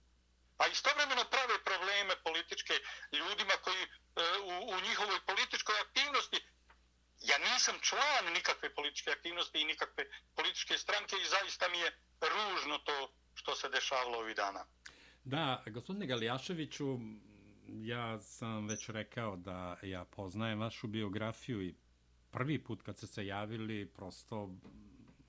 [0.58, 2.80] A istovremeno prave probleme političke
[3.12, 3.88] ljudima koji e,
[4.40, 6.42] u, u njihovoj političkoj aktivnosti
[7.22, 10.06] Ja nisam član nikakve političke aktivnosti i nikakve
[10.36, 14.66] političke stranke i zaista mi je ružno to što se dešavalo ovih dana.
[15.26, 17.00] Da, gospodine Galijaševiću,
[17.68, 21.76] ja sam već rekao da ja poznajem vašu biografiju i
[22.32, 24.56] prvi put kad ste se javili, prosto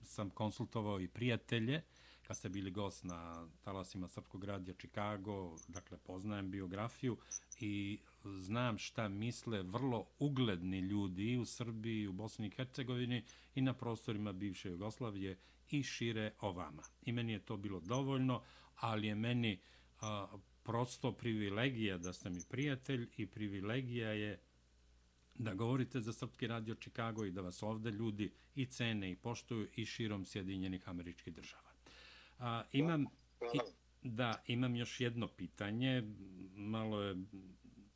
[0.03, 1.83] sam konsultovao i prijatelje,
[2.27, 7.17] kad ste bili gost na talasima Srpskog radija Chicago, dakle poznajem biografiju
[7.61, 13.25] i znam šta misle vrlo ugledni ljudi u Srbiji, u Bosni i Hercegovini
[13.55, 15.39] i na prostorima bivše Jugoslavije
[15.71, 16.83] i šire o vama.
[17.03, 18.43] I meni je to bilo dovoljno,
[18.77, 20.27] ali je meni uh, a,
[20.63, 24.41] prosto privilegija da ste mi prijatelj i privilegija je
[25.35, 29.69] da govorite za Srpski radio Chicago i da vas ovde ljudi i cene i poštuju
[29.77, 31.73] i širom Sjedinjenih američkih država.
[32.39, 33.07] A, imam,
[33.55, 33.59] i,
[34.03, 36.03] da, imam još jedno pitanje,
[36.55, 37.17] malo je,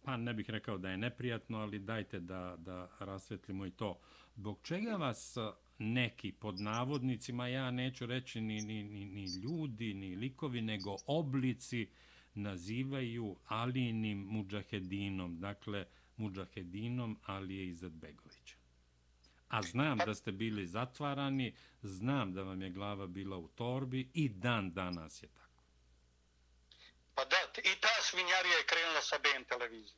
[0.07, 4.01] pa ne bih rekao da je neprijatno, ali dajte da, da rasvetlimo i to.
[4.35, 5.41] Bog čega vas e,
[5.79, 11.89] neki pod navodnicima, ja neću reći ni, ni, ni, ni ljudi, ni likovi, nego oblici
[12.35, 15.87] nazivaju Alinim muđahedinom, dakle
[16.17, 18.57] muđahedinom Alije Izetbegovića.
[19.49, 24.29] A znam da ste bili zatvarani, znam da vam je glava bila u torbi i
[24.29, 25.63] dan danas je tako.
[27.15, 29.97] Pa da, i ta svinjarija je krenula sa BN televizije.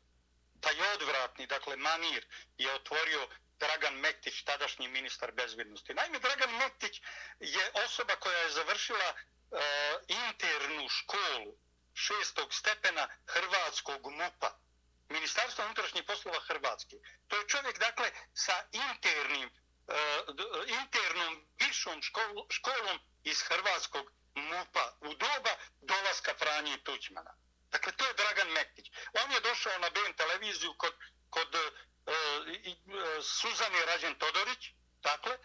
[0.62, 2.26] Pa Taj odvratni, dakle, manir
[2.58, 3.28] je otvorio
[3.58, 5.94] Dragan Mektić, tadašnji ministar bezbjednosti.
[5.94, 7.00] Naime, Dragan Mektić
[7.40, 9.58] je osoba koja je završila uh,
[10.08, 11.56] internu školu
[11.94, 14.50] šestog stepena Hrvatskog MUPA.
[15.08, 16.96] Ministarstva unutrašnjih poslova Hrvatske.
[17.28, 19.94] To je čovjek, dakle, sa internim, uh,
[20.82, 27.34] internom višom škol, školom iz Hrvatskog MUPA u doba dolaska Franje Tuđmana.
[27.70, 28.86] Dakle, to je Dragan Mektić.
[29.12, 30.94] On je došao na BN televiziju kod,
[31.30, 34.70] kod e, e, Suzane Rađen Todorić,
[35.02, 35.38] dakle,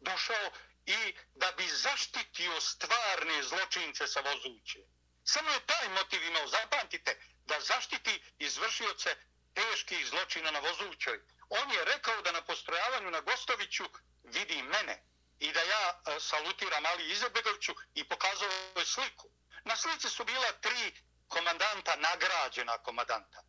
[0.00, 0.50] došao
[0.86, 4.78] i da bi zaštitio stvarne zločince sa vozuće.
[5.24, 9.16] Samo je taj motiv imao, zapamtite, da zaštiti izvršioce
[9.54, 11.20] teških zločina na vozućoj.
[11.48, 13.84] On je rekao da na postrojavanju na Gostoviću
[14.24, 15.02] vidi mene
[15.38, 19.30] i da ja e, salutiram Ali Izebegoviću i pokazao je sliku.
[19.64, 20.94] Na slici su bila tri
[21.34, 23.40] komandanta, nagrađena komandanta.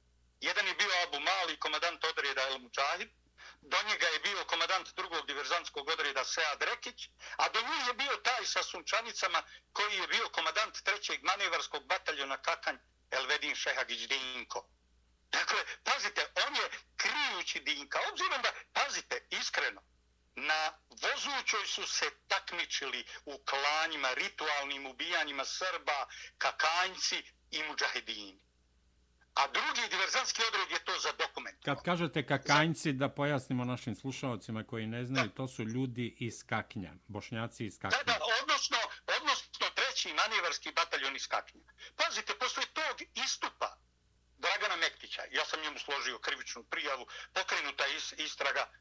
[0.41, 3.09] Jedan je bio Abu Mali, komandant odreda El Mučahid,
[3.61, 8.15] do njega je bio komadant drugog diverzantskog odreda Sead Rekić, a do njih je bio
[8.17, 12.77] taj sa sunčanicama koji je bio komadant trećeg manevarskog bataljona Kakanj
[13.11, 14.67] Elvedin Šehagić Dinko.
[15.31, 19.81] Dakle, pazite, on je krijući Dinka, obzirom da, pazite, iskreno,
[20.35, 26.07] na vozućoj su se takmičili u klanjima, ritualnim ubijanjima Srba,
[26.37, 27.23] kakanjci
[27.57, 28.39] i muđahedini.
[29.35, 31.57] A drugi diverzanski odred je to za dokument.
[31.65, 35.35] Kad kažete kakanjci, da pojasnimo našim slušalcima koji ne znaju, da.
[35.35, 37.97] to su ljudi iz Kaknja, bošnjaci iz Kaknja.
[37.97, 38.77] Da, da, odnosno,
[39.17, 41.61] odnosno treći manevarski bataljon iz Kaknja.
[41.95, 42.95] Pazite, posle tog
[43.25, 43.69] istupa
[44.37, 47.85] Dragana Mektića, ja sam njemu složio krivičnu prijavu, pokrenuta
[48.17, 48.73] istraga uh,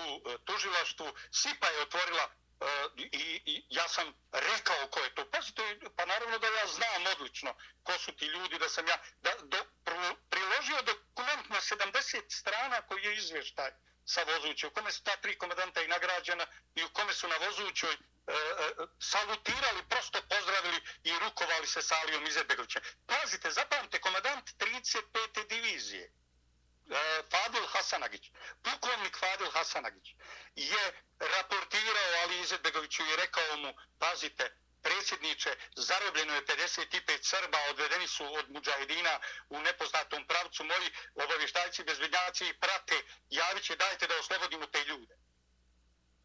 [0.00, 2.24] u uh, tužilaštvu, SIPA je otvorila
[2.60, 5.30] E, i, i ja sam rekao ko je to.
[5.30, 9.30] Pazite, pa naravno da ja znam odlično ko su ti ljudi, da sam ja da,
[9.42, 9.64] do,
[10.30, 13.70] priložio dokument na 70 strana koji je izvještaj
[14.04, 17.36] sa vozućoj, u kome su ta tri komandanta i nagrađena i u kome su na
[17.36, 18.36] vozućoj e, e,
[19.00, 22.82] salutirali, prosto pozdravili i rukovali se sa Alijom Izetbegovićem.
[23.06, 25.48] Pazite, zapamte, komandant 35.
[25.48, 26.12] divizije,
[26.90, 28.30] E, Fadil Hasanagić,
[28.62, 30.14] pukovnik Fadil Hasanagić,
[30.56, 38.34] je raportirao Ali Izetbegoviću i rekao mu, pazite, predsjedniče, zarobljeno je 55 Srba, odvedeni su
[38.34, 40.64] od Mujahedina u nepoznatom pravcu.
[40.64, 45.14] Moji obavještajci, bezbednjaci prate, javit će, dajte da oslobodimo te ljude.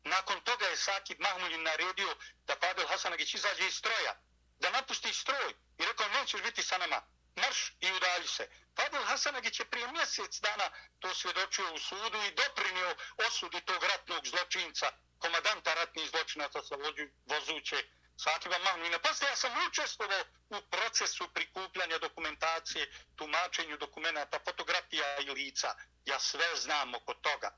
[0.03, 2.15] Nakon toga je Sakid Mahmudin naredio
[2.47, 4.13] da Fadil Hasanagić izađe iz stroja,
[4.59, 7.01] da napusti stroj i rekao, nećeš biti sa nama,
[7.35, 8.49] marš i udalji se.
[8.75, 10.69] Fadil Hasanagić je prije mjesec dana
[10.99, 12.95] to svjedočio u sudu i doprinio
[13.27, 16.75] osudi tog ratnog zločinca, komadanta ratnih zločinaca sa
[17.25, 17.83] vozuće
[18.23, 18.99] Satiba Mahmina.
[18.99, 25.75] Pa ja sam učestvovao u procesu prikupljanja dokumentacije, tumačenju dokumenta, fotografija i lica.
[26.05, 27.49] Ja sve znam oko toga.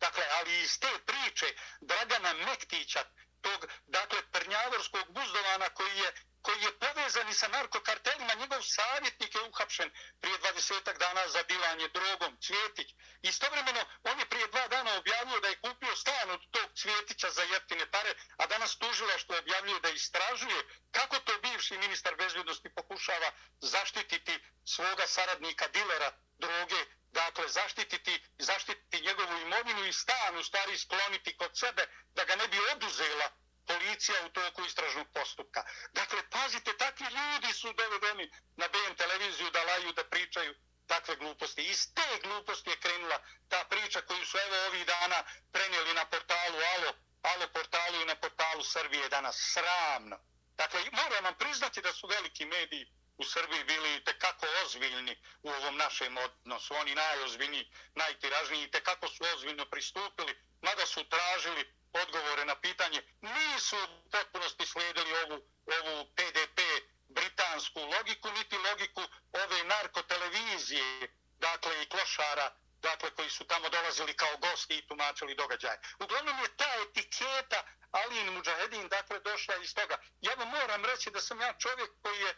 [0.00, 3.04] Dakle, ali iz te priče Dragana Mektića,
[3.40, 6.12] tog, dakle, prnjavorskog buzdovana koji je
[6.50, 9.90] koji je povezan i sa narkokartelima, njegov savjetnik je uhapšen
[10.20, 12.88] prije 20 dana za bilanje drogom, Cvjetić.
[13.22, 17.42] Istovremeno, on je prije dva dana objavio da je kupio stan od tog Cvjetića za
[17.42, 23.30] jeftine pare, a danas tužila što objavljuje da istražuje kako to bivši ministar bezbjednosti pokušava
[23.60, 31.36] zaštititi svoga saradnika, dilera droge, dakle zaštititi, zaštititi njegovu imovinu i stan u stvari skloniti
[31.36, 33.30] kod sebe da ga ne bi oduzela
[33.66, 35.64] policija u toku istražnog postupka.
[35.92, 40.54] Dakle, pazite, takvi ljudi su dovedeni na BN televiziju da laju, da pričaju
[40.86, 41.62] takve gluposti.
[41.62, 46.58] Iz te gluposti je krenula ta priča koju su evo ovih dana prenijeli na portalu
[46.74, 46.92] Alo,
[47.22, 49.36] Alo portalu i na portalu Srbije danas.
[49.54, 50.16] Sramno.
[50.56, 52.86] Dakle, moram vam priznati da su veliki mediji
[53.18, 56.74] u Srbiji bili tekako ozbiljni u ovom našem odnosu.
[56.74, 60.32] Oni najozbiljniji, najtiražniji, tekako su ozbiljno pristupili,
[60.62, 65.42] mada su tražili odgovore na pitanje, nisu u potpunosti slijedili ovu,
[65.78, 66.60] ovu PDP
[67.08, 74.36] britansku logiku, niti logiku ove narkotelevizije, dakle i klošara, dakle koji su tamo dolazili kao
[74.36, 75.80] gosti i tumačili događaje.
[75.98, 79.98] Uglavnom je ta etiketa Alin Mujahedin, dakle, došla iz toga.
[80.20, 82.36] Ja vam moram reći da sam ja čovjek koji je e,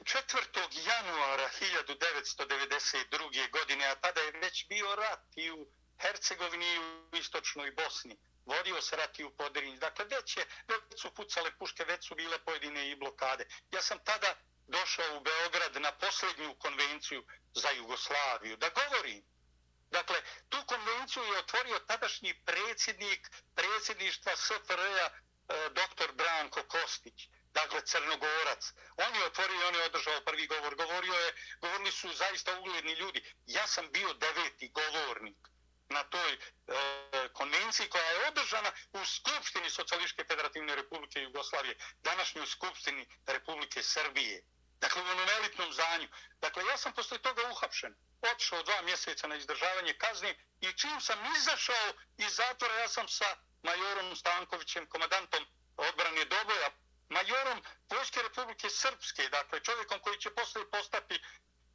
[0.00, 0.88] 4.
[0.88, 3.50] Januara 1992.
[3.50, 5.66] godine, a tada je već bio rat i u
[5.98, 8.16] Hercegovini i u istočnoj Bosni.
[8.46, 9.76] Vodio se rat i u Podrinji.
[9.78, 13.46] Dakle, već, je, već su pucale puške, već su bile pojedine i blokade.
[13.70, 14.34] Ja sam tada
[14.66, 17.24] došao u Beograd na posljednju konvenciju
[17.54, 18.56] za Jugoslaviju.
[18.56, 19.22] Da govorim.
[19.90, 25.10] Dakle, tu konvenciju je otvorio tadašnji predsjednik predsjedništva SFRA, e,
[25.70, 26.12] dr.
[26.12, 27.28] Branko Kostić
[27.60, 28.62] dakle Crnogorac.
[28.96, 30.76] On je otvorio i on je održao prvi govor.
[30.76, 33.20] Govorio je, govorili su zaista ugledni ljudi.
[33.46, 35.38] Ja sam bio deveti govornik
[35.88, 36.38] na toj e,
[37.32, 44.42] konvenciji koja je održana u Skupštini Socijalističke federativne republike Jugoslavije, današnjoj Skupštini Republike Srbije.
[44.80, 46.08] dakle u onom elitnom zanju.
[46.40, 47.94] Dakle, ja sam posle toga uhapšen,
[48.32, 53.36] otišao dva mjeseca na izdržavanje kazni i čim sam izašao iz zatvora, ja sam sa
[53.62, 56.70] majorom Stankovićem, komadantom odbrane Doboja,
[57.08, 61.20] majorom Vojske Republike Srpske, dakle čovjekom koji će posle postati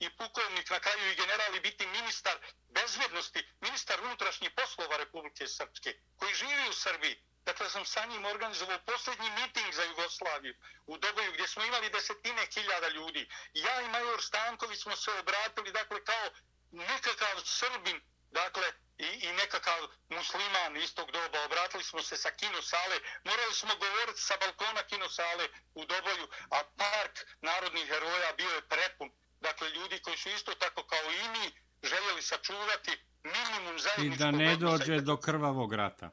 [0.02, 2.38] i pukovnik na kraju i general i biti ministar
[2.70, 7.16] bezvjednosti, ministar unutrašnjih poslova Republike Srpske, koji živi u Srbiji.
[7.46, 12.48] Dakle, sam sa njim organizovao posljednji miting za Jugoslaviju u Doboju gdje smo imali desetine
[12.54, 13.30] hiljada ljudi.
[13.54, 16.30] Ja i major Stanković smo se obratili, dakle, kao
[16.72, 21.44] nekakav Srbin, dakle, i, i nekakav musliman istog doba.
[21.44, 27.26] Obratili smo se sa kinosale, morali smo govoriti sa balkona kinosale u Doboju, a park
[27.42, 29.12] narodnih heroja bio je prepun.
[29.42, 31.52] Dakle, ljudi koji su isto tako kao i mi
[31.84, 32.92] željeli sačuvati
[33.24, 36.10] minimum zajedničkog I da ne dođe do krvavog rata.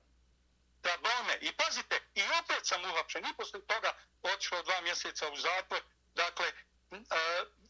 [0.83, 1.39] Da bome.
[1.41, 3.24] I pazite, i opet sam uhapšen.
[3.24, 5.81] I posle toga otišao dva mjeseca u zatvor.
[6.14, 6.99] Dakle, e,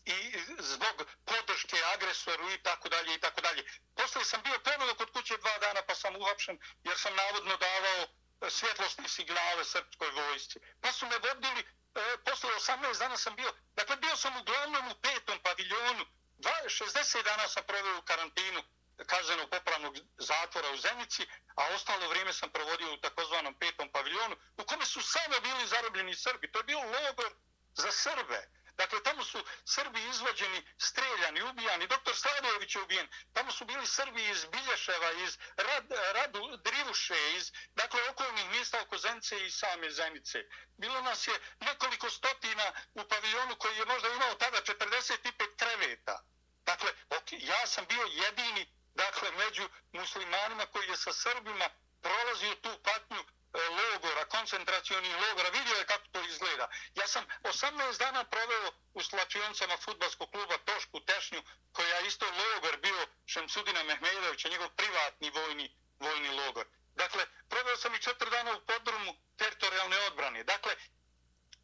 [0.05, 0.19] i
[0.59, 3.63] zbog podrške agresoru i tako dalje i tako dalje.
[3.95, 8.03] Posle sam bio ponovno kod kuće dva dana pa sam uhapšen jer sam navodno davao
[8.05, 10.59] e, svjetlosne signale srpskoj vojsci.
[10.81, 11.63] Pa su me vodili,
[11.99, 16.05] e, posle 18 dana sam bio, dakle bio sam uglavnom u petom paviljonu,
[16.39, 18.63] 60 dana sam proveo u karantinu
[19.07, 24.65] kazneno popravnog zatvora u Zenici, a ostalo vrijeme sam provodio u takozvanom petom paviljonu, u
[24.65, 26.53] kome su samo bili zarobljeni Srbi.
[26.53, 27.33] To je bio logor
[27.75, 28.49] za Srbe.
[28.79, 31.87] Dakle, tamo su Srbi izvođeni, streljani, ubijani.
[31.87, 33.09] Doktor Sladojević je ubijen.
[33.33, 38.99] Tamo su bili Srbi iz Bilješeva, iz Rad, Radu, Drivuše, iz dakle, okolnih mjesta oko
[38.99, 40.39] Zenice i same Zenice.
[40.77, 46.25] Bilo nas je nekoliko stotina u paviljonu koji je možda imao tada 45 kreveta.
[46.65, 51.71] Dakle, okay, ja sam bio jedini dakle, među muslimanima koji je sa Srbima
[52.03, 56.69] prolazio tu patnju e, logora, koncentracijoni logora, vidio je kako to izgleda.
[56.95, 61.43] Ja sam 18 dana proveo u slačioncama futbalskog kluba Tošku Tešnju,
[61.73, 66.67] koja je isto logor bio Šemsudina Mehmedovića, njegov privatni vojni, vojni logor.
[66.95, 70.45] Dakle, proveo sam i četiri dana u podrumu teritorijalne odbrane.
[70.45, 70.77] Dakle,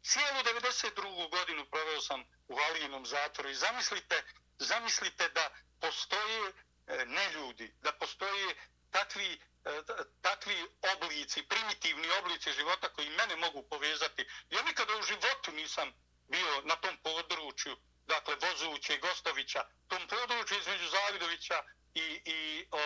[0.03, 1.29] cijelu 92.
[1.29, 4.23] godinu proveo sam u Valijinom zatvoru i zamislite,
[4.59, 5.49] zamislite da
[5.81, 6.53] postoje
[6.87, 8.55] e, ne ljudi, da postoje
[8.91, 9.83] takvi E,
[10.21, 10.55] takvi
[10.93, 14.25] oblici, primitivni oblici života koji mene mogu povezati.
[14.49, 15.93] Ja nikada u životu nisam
[16.27, 21.63] bio na tom području, dakle Vozuća i Gostovića, tom području između Zavidovića
[21.93, 22.79] i, i o,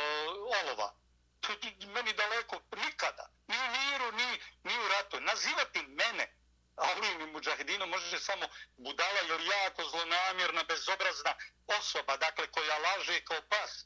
[0.62, 0.94] Olova.
[1.42, 3.30] To je meni daleko nikada.
[3.48, 5.20] Ni u miru, ni, ni u ratu.
[5.22, 6.36] Nazivati mene
[6.76, 8.46] Alim i Mujahedino može samo
[8.78, 11.34] budala ili jako zlonamjerna, bezobrazna
[11.68, 13.86] osoba, dakle koja laže kao pas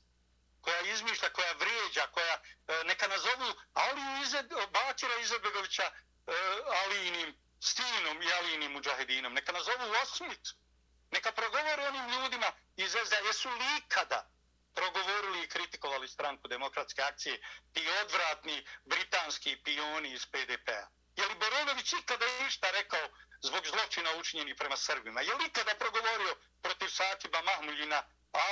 [0.63, 5.91] koja izmišlja, koja vrijeđa, koja e, neka nazovu Ali Ized, Bakira Izetbegovića e,
[6.83, 9.33] Alinim Stinom i Alinim Mujahedinom.
[9.33, 10.55] Neka nazovu Osmicu.
[11.11, 13.19] Neka progovore onim ljudima iz SDA.
[13.27, 14.29] Jesu li ikada
[14.75, 17.41] progovorili i kritikovali stranku demokratske akcije
[17.73, 20.87] ti odvratni britanski pioni iz PDP-a?
[21.15, 23.09] Je li Boronović ikada išta rekao
[23.41, 25.21] zbog zločina učinjeni prema Srbima?
[25.21, 28.03] Je li ikada progovorio protiv Sakiba Mahmuljina,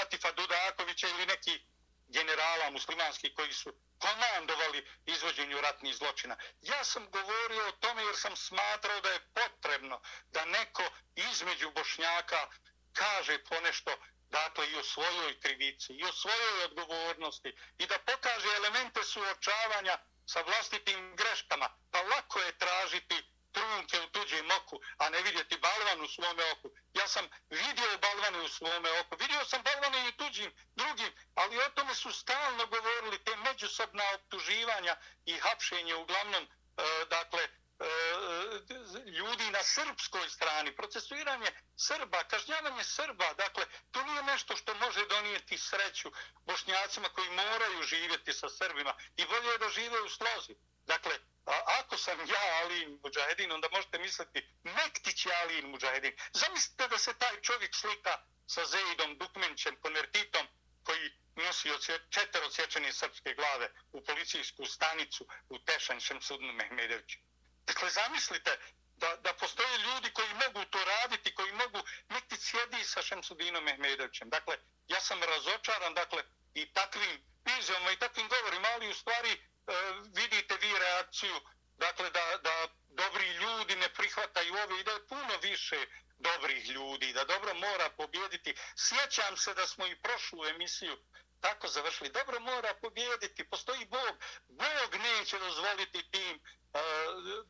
[0.02, 1.71] Atifa Dudakovića ili neki
[2.12, 6.36] generala muslimanskih koji su komandovali izvođenju ratnih zločina.
[6.62, 10.02] Ja sam govorio o tome jer sam smatrao da je potrebno
[10.32, 10.84] da neko
[11.16, 12.50] između bošnjaka
[12.94, 13.92] kaže ponešto
[14.30, 20.42] dakle i o svojoj krivici i o svojoj odgovornosti i da pokaže elemente suočavanja sa
[20.42, 21.70] vlastitim greškama.
[21.92, 26.70] Pa lako je tražiti trunke u tuđem oku, a ne vidjeti balvan u svome oku.
[26.94, 31.70] Ja sam vidio balvane u svome oku, vidio sam balvane i tuđim, drugim, ali o
[31.70, 39.52] tome su stalno govorili te međusobna optuživanja i hapšenje uglavnom, e, dakle, e, e, ljudi
[39.52, 46.12] na srpskoj strani, procesuiranje Srba, kažnjavanje Srba, dakle, to nije nešto što može donijeti sreću
[46.46, 50.56] bošnjacima koji moraju živjeti sa Srbima i bolje je da žive u slozi.
[50.86, 56.14] Dakle, A ako sam ja Alin Mujahedin, onda možete misliti Mektić je Alin Mujahedin.
[56.34, 58.18] Zamislite da se taj čovjek slika
[58.48, 60.48] sa Zeidom Dukmenćem, konvertitom,
[60.84, 61.70] koji nosi
[62.10, 67.20] četiri odsječene srpske glave u policijsku stanicu u Tešanj Šemsudnu Mehmedeviću.
[67.66, 68.58] Dakle, zamislite
[68.96, 71.80] da, da postoje ljudi koji mogu to raditi, koji mogu
[72.10, 74.30] neki sjedi sa Šemsudinom Mehmedovićem.
[74.30, 76.24] Dakle, ja sam razočaran, dakle,
[76.54, 77.24] i takvim
[77.60, 79.42] izjavama i takvim govorima, ali u stvari
[79.72, 79.74] E,
[80.22, 81.36] vidite vi reakciju,
[81.78, 85.86] dakle da, da dobri ljudi ne prihvataju ove i da je puno više
[86.20, 88.56] dobrih ljudi, da dobro mora pobjediti.
[88.78, 90.98] Sjećam se da smo i prošlu emisiju
[91.42, 92.10] tako završili.
[92.10, 94.16] Dobro mora pobjediti, postoji Bog.
[94.48, 97.46] Bog neće dozvoliti tim e, uh,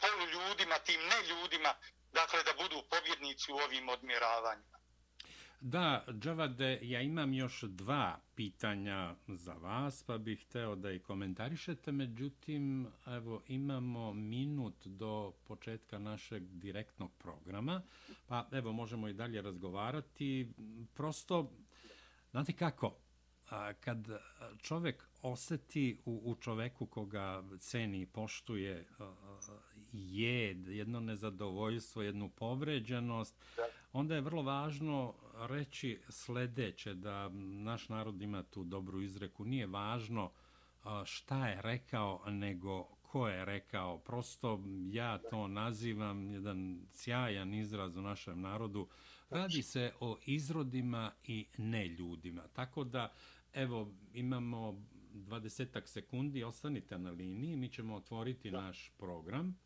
[0.00, 1.74] polu ljudima, tim ne ljudima
[2.12, 4.71] dakle, da budu pobjednici u ovim odmjeravanjima.
[5.64, 11.92] Da, Džavade, ja imam još dva pitanja za vas, pa bih hteo da i komentarišete.
[11.92, 17.82] Međutim, evo, imamo minut do početka našeg direktnog programa,
[18.26, 20.52] pa evo, možemo i dalje razgovarati.
[20.94, 21.52] Prosto,
[22.30, 22.96] znate kako,
[23.80, 24.08] kad
[24.62, 28.86] čovek oseti u, u čoveku koga ceni i poštuje
[29.92, 33.44] je jedno nezadovoljstvo, jednu povređenost,
[33.92, 35.14] onda je vrlo važno
[35.48, 37.28] reći sledeće, da
[37.64, 39.44] naš narod ima tu dobru izreku.
[39.44, 40.30] Nije važno
[41.04, 43.98] šta je rekao, nego ko je rekao.
[43.98, 48.88] Prosto ja to nazivam jedan sjajan izraz u našem narodu.
[49.30, 52.42] Radi se o izrodima i ne ljudima.
[52.52, 53.12] Tako da,
[53.52, 54.84] evo, imamo
[55.14, 59.58] 20 sekundi, ostanite na liniji, mi ćemo otvoriti naš program.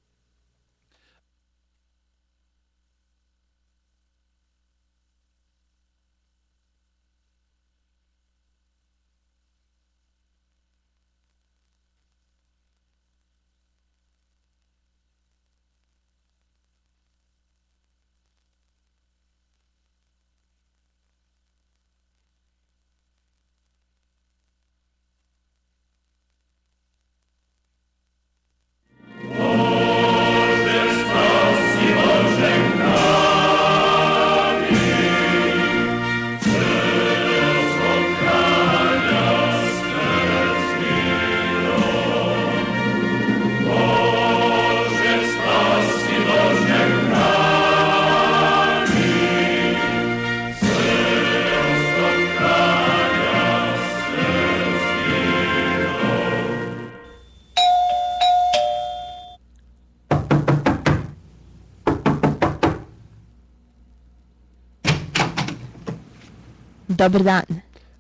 [66.96, 67.44] Dobar dan.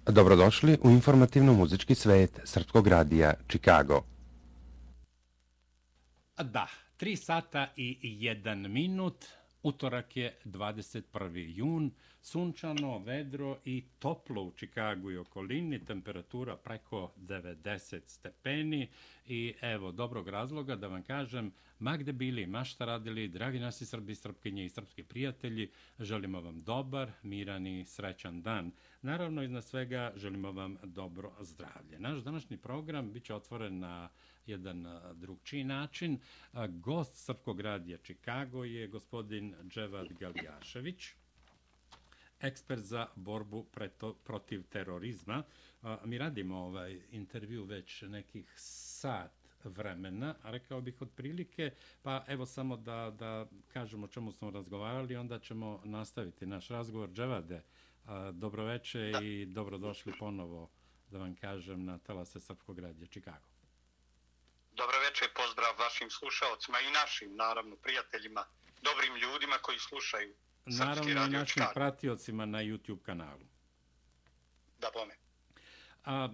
[0.06, 4.02] Dobrodošli u informativno-muzički svet Srpskog radija Chicago.
[6.36, 6.66] Da,
[7.00, 9.24] 3 sata i 1 minut.
[9.62, 11.56] Utorak je 21.
[11.56, 11.90] jun,
[12.26, 18.88] sunčano, vedro i toplo u Čikagu i okolini, temperatura preko 90 stepeni
[19.26, 23.86] i evo, dobrog razloga da vam kažem, ma gde bili, ma šta radili, dragi nasi
[23.86, 28.72] Srbi, Srpkinje i Srpski prijatelji, želimo vam dobar, miran i srećan dan.
[29.02, 31.98] Naravno, iznad svega, želimo vam dobro zdravlje.
[31.98, 34.08] Naš današnji program biće otvoren na
[34.46, 36.18] jedan drugčiji način.
[36.68, 41.14] Gost Srpkog radija Čikago je gospodin Dževad Galijašević,
[42.40, 45.42] ekspert za borbu preto, protiv terorizma.
[46.04, 49.32] Mi radimo ovaj intervju već nekih sat
[49.64, 51.70] vremena, a rekao bih otprilike,
[52.02, 57.10] pa evo samo da, da kažemo o čemu smo razgovarali, onda ćemo nastaviti naš razgovor.
[57.10, 57.62] Dževade,
[58.32, 60.70] dobroveče i dobrodošli ponovo,
[61.10, 63.46] da vam kažem, na talase Srpskog radija Čikago.
[64.72, 68.44] Dobro večer, pozdrav vašim slušalcima i našim, naravno, prijateljima,
[68.82, 70.34] dobrim ljudima koji slušaju
[70.66, 71.74] Naravno i našim Čikago.
[71.74, 73.44] pratiocima na YouTube kanalu.
[74.80, 75.14] Da, bome.
[76.04, 76.28] A,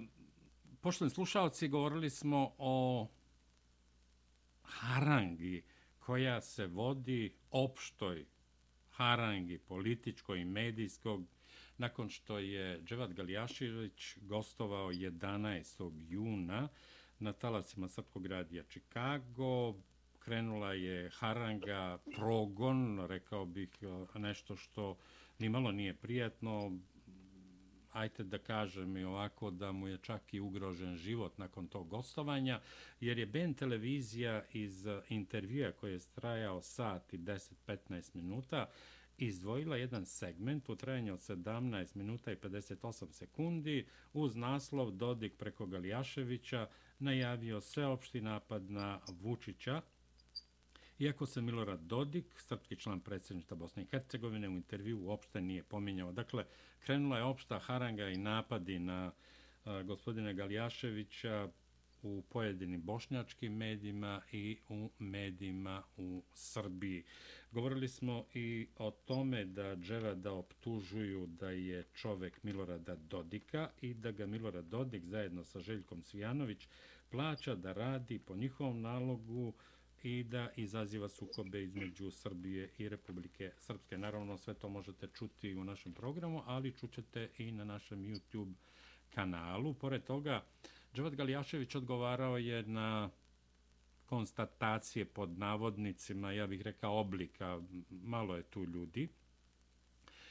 [0.80, 3.08] poštovni slušalci, govorili smo o
[4.62, 5.62] harangi
[5.98, 8.26] koja se vodi opštoj
[8.90, 11.24] harangi političkoj i medijskog
[11.78, 15.92] nakon što je Dževat Galijašivić gostovao 11.
[16.08, 16.68] juna
[17.18, 19.74] na talasima Srpkog radija Čikago.
[20.24, 24.96] Krenula je haranga, progon, rekao bih e, nešto što
[25.38, 26.78] nimalo nije prijatno.
[27.92, 32.60] Ajte da kažem i ovako da mu je čak i ugrožen život nakon tog gostovanja,
[33.00, 38.66] jer je Ben televizija iz e, intervjua koji je strajao sat i 10-15 minuta,
[39.18, 45.66] izdvojila jedan segment u trajanju od 17 minuta i 58 sekundi uz naslov Dodik preko
[45.66, 46.68] Galijaševića
[46.98, 49.82] najavio sveopšti napad na Vučića.
[51.02, 56.12] Iako se Milorad Dodik, srpski član predsjedništva Bosne i Hercegovine, u intervju uopšte nije pominjao.
[56.12, 56.44] Dakle,
[56.80, 59.12] krenula je opšta haranga i napadi na
[59.64, 61.48] a, gospodina Galijaševića
[62.02, 67.04] u pojedinim bošnjačkim medijima i u medijima u Srbiji.
[67.50, 73.94] Govorili smo i o tome da Dževa da optužuju da je čovek Milorada Dodika i
[73.94, 76.68] da ga Milorad Dodik zajedno sa Željkom Cvijanović
[77.10, 79.52] plaća da radi po njihovom nalogu
[80.02, 83.98] i da izaziva sukobe između Srbije i Republike Srpske.
[83.98, 88.52] Naravno, sve to možete čuti u našem programu, ali čućete i na našem YouTube
[89.10, 89.74] kanalu.
[89.74, 90.44] Pored toga,
[90.94, 93.10] Dževad Galijašević odgovarao je na
[94.06, 99.08] konstatacije pod navodnicima, ja bih rekao oblika, malo je tu ljudi,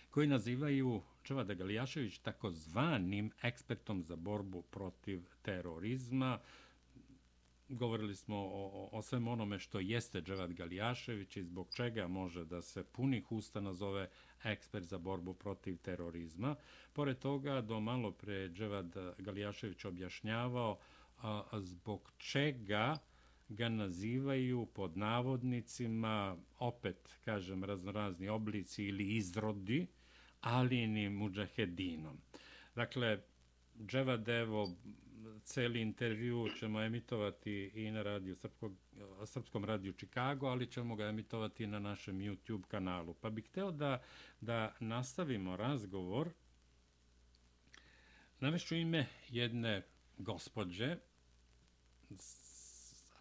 [0.09, 6.39] koji nazivaju Čevada Galijašević takozvanim ekspertom za borbu protiv terorizma.
[7.71, 12.61] Govorili smo o, o, svem onome što jeste Dževad Galijašević i zbog čega može da
[12.61, 14.09] se punih usta nazove
[14.43, 16.55] ekspert za borbu protiv terorizma.
[16.93, 20.77] Pored toga, do malo pre Dževad Galijašević objašnjavao
[21.21, 22.97] a, zbog čega
[23.49, 29.87] ga nazivaju pod navodnicima, opet, kažem, raznorazni oblici ili izrodi,
[30.41, 32.17] Alini muđahedinom.
[32.75, 33.19] Dakle,
[33.85, 34.69] Dževad, evo,
[35.43, 38.73] celi intervju ćemo emitovati i na radiju Srpskog,
[39.25, 43.13] Srpskom radiju Čikago, ali ćemo ga emitovati na našem YouTube kanalu.
[43.13, 44.01] Pa bih hteo da,
[44.41, 46.29] da nastavimo razgovor.
[48.39, 49.81] Navešću ime jedne
[50.17, 50.97] gospođe.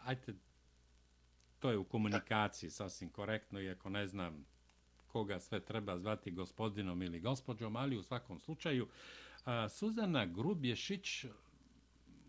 [0.02, 0.34] Ajte,
[1.58, 4.46] to je u komunikaciji sasvim korektno, iako ne znam
[5.06, 8.88] koga sve treba zvati gospodinom ili gospođom, ali u svakom slučaju
[9.68, 11.24] Suzana Grubješić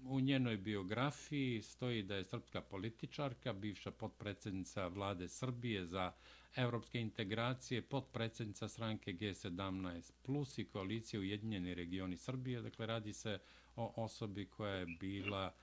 [0.04, 6.12] u njenoj biografiji stoji da je srpska političarka, bivša potpredsjednica vlade Srbije za
[6.56, 12.62] evropske integracije, potpredsjednica stranke G17 plus i koalicije Ujedinjeni regioni Srbije.
[12.62, 13.40] Dakle, radi se
[13.76, 15.54] o osobi koja je bila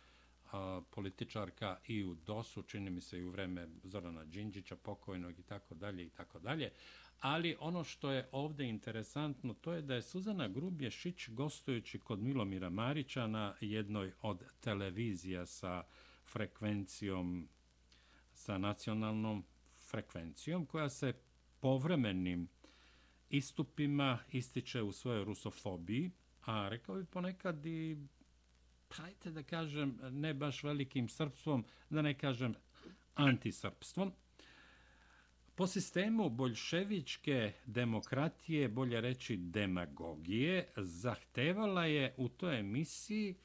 [0.47, 5.43] a, političarka i u DOS-u, čini mi se i u vreme Zorana Đinđića, pokojnog i
[5.43, 6.71] tako dalje i tako dalje.
[7.21, 12.71] Ali ono što je ovde interesantno, to je da je Suzana Grubješić gostujući kod Milomira
[12.71, 15.85] Marića na jednoj od televizija sa
[16.27, 17.49] frekvencijom,
[18.33, 19.45] sa nacionalnom
[19.91, 21.13] frekvencijom, koja se
[21.61, 22.49] povremenim
[23.31, 26.11] istupima ističe u svojoj rusofobiji,
[26.45, 27.97] a rekao bi ponekad i,
[28.91, 32.55] hajte da kažem, ne baš velikim srpstvom, da ne kažem
[33.15, 34.13] antisrpstvom,
[35.59, 43.37] Po sistemu bolševičke demokratije, bolje reći demagogije, zahtevala je u toj emisiji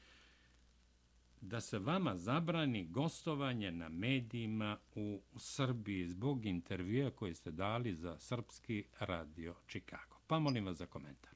[1.40, 8.18] da se vama zabrani gostovanje na medijima u Srbiji zbog intervjua koje ste dali za
[8.18, 10.16] Srpski radio Chicago.
[10.26, 11.34] Pa molim vas za komentar.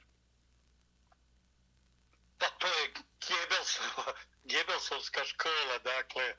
[2.38, 2.92] Pa to je
[4.44, 6.34] Gebelsovska škola, dakle,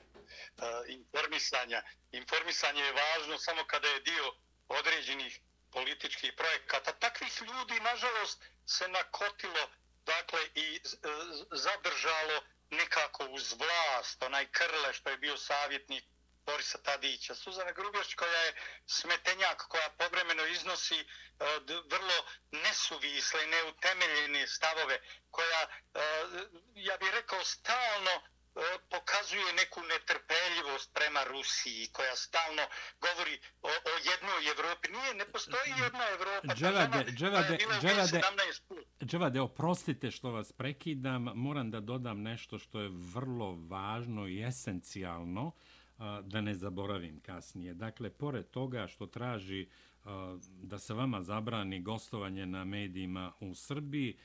[0.86, 1.82] informisanja.
[2.12, 4.32] Informisanje je važno samo kada je dio
[4.68, 5.40] određenih
[5.72, 6.92] političkih projekata.
[6.92, 9.70] Takvih ljudi, nažalost, se nakotilo
[10.06, 10.80] dakle, i e,
[11.52, 16.04] zadržalo nekako uz vlast, onaj Krle što je bio savjetnik
[16.46, 17.34] Borisa Tadića.
[17.34, 18.54] Suzana Grubješć koja je
[18.86, 21.46] smetenjak koja povremeno iznosi uh,
[21.90, 25.00] vrlo nesuvisle i neutemeljene stavove
[25.30, 26.00] koja, uh,
[26.74, 28.22] ja bih rekao, stalno
[28.90, 32.62] pokazuje neku netrpeljivost prema Rusiji koja stalno
[33.00, 34.86] govori o, o jednoj Evropi.
[34.96, 36.54] Nije, ne postoji jedna Evropa.
[36.54, 38.20] Dževade, dževade, dževade,
[39.04, 41.22] dževade, oprostite što vas prekidam.
[41.34, 45.52] Moram da dodam nešto što je vrlo važno i esencijalno
[46.22, 47.74] da ne zaboravim kasnije.
[47.74, 49.68] Dakle, pored toga što traži
[50.44, 54.18] da se vama zabrani gostovanje na medijima u Srbiji,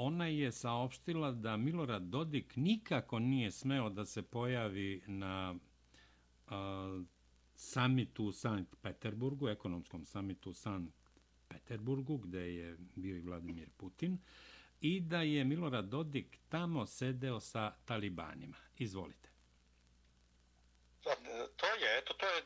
[0.00, 5.54] ona je saopštila da Milorad Dodik nikako nije smeo da se pojavi na
[6.46, 7.02] a,
[7.54, 10.94] samitu u Sankt Peterburgu, ekonomskom samitu u Sankt
[11.48, 14.18] Peterburgu, gde je bio i Vladimir Putin,
[14.80, 18.56] i da je Milorad Dodik tamo sedeo sa talibanima.
[18.76, 19.28] Izvolite.
[21.04, 21.10] Pa,
[21.56, 22.42] to je, eto, to je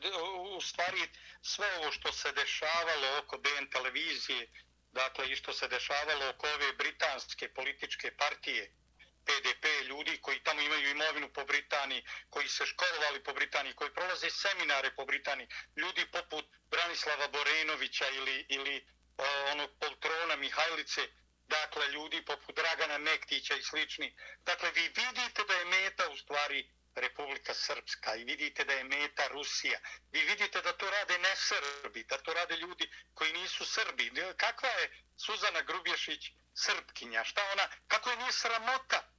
[0.57, 1.01] u stvari
[1.41, 4.47] sve ovo što se dešavalo oko BN televizije,
[4.95, 8.71] dakle i što se dešavalo oko ove britanske političke partije
[9.27, 14.29] PDP, ljudi koji tamo imaju imovinu po Britaniji, koji se školovali po Britaniji, koji prolaze
[14.29, 21.01] seminare po Britaniji, ljudi poput Branislava Borenovića ili, ili uh, onog poltrona Mihajlice,
[21.47, 24.15] dakle ljudi poput Dragana Mektića i slični.
[24.45, 29.27] Dakle, vi vidite da je meta u stvari Republika Srpska i vidite da je meta
[29.27, 29.79] Rusija.
[30.11, 34.11] Vi vidite da to rade ne Srbi, da to rade ljudi koji nisu Srbi.
[34.37, 37.23] Kakva je Suzana Grubješić Srpkinja?
[37.23, 39.14] Šta ona, kako je nije sramota?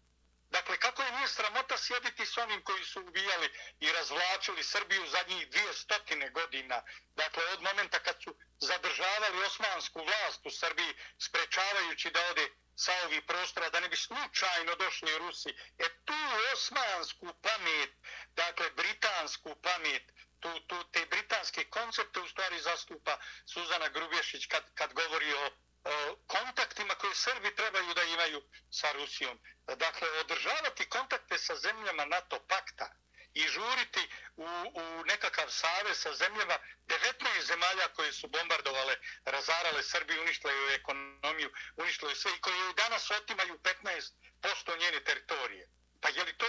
[0.51, 3.49] Dakle, kako je nije sramota sjediti s onim koji su ubijali
[3.81, 6.83] i razvlačili Srbiju zadnjih dvije stotine godina?
[7.15, 13.23] Dakle, od momenta kad su zadržavali osmansku vlast u Srbiji, sprečavajući da ode sa ovih
[13.27, 15.51] prostora, da ne bi slučajno došli Rusi.
[15.79, 16.15] E tu
[16.53, 17.91] osmansku pamet,
[18.35, 20.03] dakle britansku pamet,
[20.41, 25.51] tu, tu, te britanske koncepte u stvari zastupa Suzana Grubješić kad, kad govori o, o
[25.87, 29.39] E, kontaktima koje Srbi trebaju da imaju sa Rusijom.
[29.77, 32.89] Dakle, održavati kontakte sa zemljama NATO pakta
[33.35, 40.23] i žuriti u, u nekakav save sa zemljama, 19 zemalja koje su bombardovale, razarale Srbiju,
[40.23, 45.69] uništile joj ekonomiju, uništile sve i koje danas otimaju 15% njene teritorije.
[46.03, 46.47] Pa je li to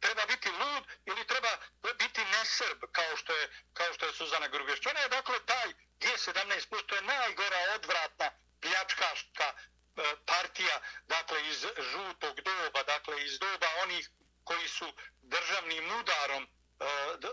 [0.00, 1.48] treba biti lud ili treba
[1.98, 4.86] biti nesrb kao što je, kao što je Suzana Grubješć?
[4.86, 5.68] Ona je dakle taj
[6.00, 9.56] G17 plus, to je najgora odvratna pljačkaška e,
[10.26, 14.10] partija, dakle iz žutog doba, dakle iz doba onih
[14.44, 14.92] koji su
[15.22, 16.48] državnim udarom e,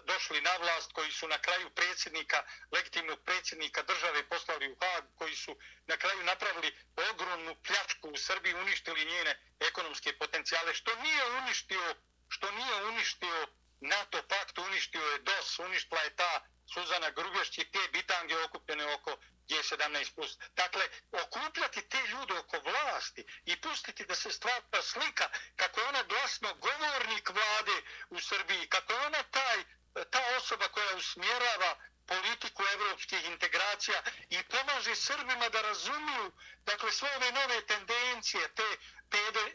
[0.05, 5.35] došli na vlast, koji su na kraju predsjednika, legitimnog predsjednika države poslali u Hag, koji
[5.35, 5.57] su
[5.87, 6.75] na kraju napravili
[7.11, 11.95] ogromnu pljačku u Srbiji, uništili njene ekonomske potencijale, što nije uništio,
[12.29, 13.47] što nije uništio
[13.81, 16.41] NATO pakt, uništio je DOS, uništila je ta
[16.73, 19.17] Suzana Grubešć i te bitange okupljene oko
[19.49, 20.37] G17+.
[20.55, 26.03] Dakle, okupljati te ljude oko vlasti i pustiti da se stvara slika kako je ona
[26.03, 29.63] glasno govornik vlade u Srbiji, kako je ona taj,
[30.11, 31.75] ta osoba koja usmjerava
[32.07, 36.31] politiku evropskih integracija i pomaže Srbima da razumiju
[36.65, 38.63] dakle, sve ove nove tendencije, te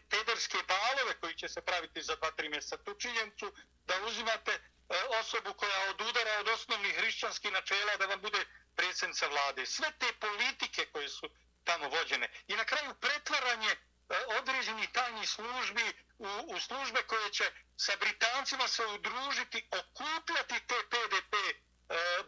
[0.09, 3.53] pederske balove koji će se praviti za 2-3 mjeseca tu činjencu,
[3.87, 4.61] da uzimate e,
[5.21, 8.45] osobu koja odudara od osnovnih hrišćanskih načela da vam bude
[8.79, 9.67] predsjednica vlade.
[9.67, 11.27] Sve te politike koje su
[11.65, 12.29] tamo vođene.
[12.49, 13.79] I na kraju pretvaranje e,
[14.39, 15.87] određenih tajnih službi
[16.19, 21.53] u, u službe koje će sa Britancima se udružiti, okupljati te PDP e,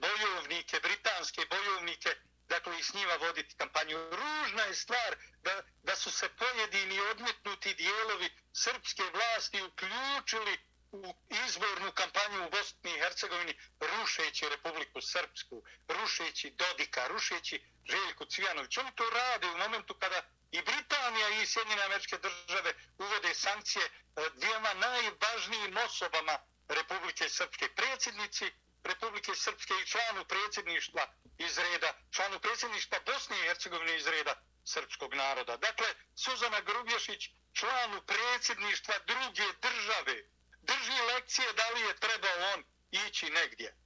[0.00, 2.10] bojovnike, britanske bojovnike,
[2.48, 3.96] dakle i s njima voditi kampanju.
[4.10, 10.58] Ružna je stvar da, da su se pojedini odmetnuti dijelovi srpske vlasti uključili
[10.92, 11.14] u
[11.46, 18.76] izbornu kampanju u Bosni i Hercegovini rušeći Republiku Srpsku, rušeći Dodika, rušeći Željku Cvijanović.
[18.76, 20.22] Oni to rade u momentu kada
[20.52, 23.90] i Britanija i Sjedinjene američke države uvode sankcije e,
[24.34, 26.38] dvijema najvažnijim osobama
[26.68, 27.68] Republike Srpske.
[27.74, 28.52] Predsjednici
[28.84, 31.06] Republike Srpske i članu predsjedništva
[31.38, 34.34] iz reda, članu predsjedništva Bosne i Hercegovine iz reda
[34.64, 35.56] srpskog naroda.
[35.56, 35.86] Dakle,
[36.16, 40.22] Suzana Grubješić, članu predsjedništva druge države,
[40.70, 43.76] drži lekcije da li je trebao on ići negdje.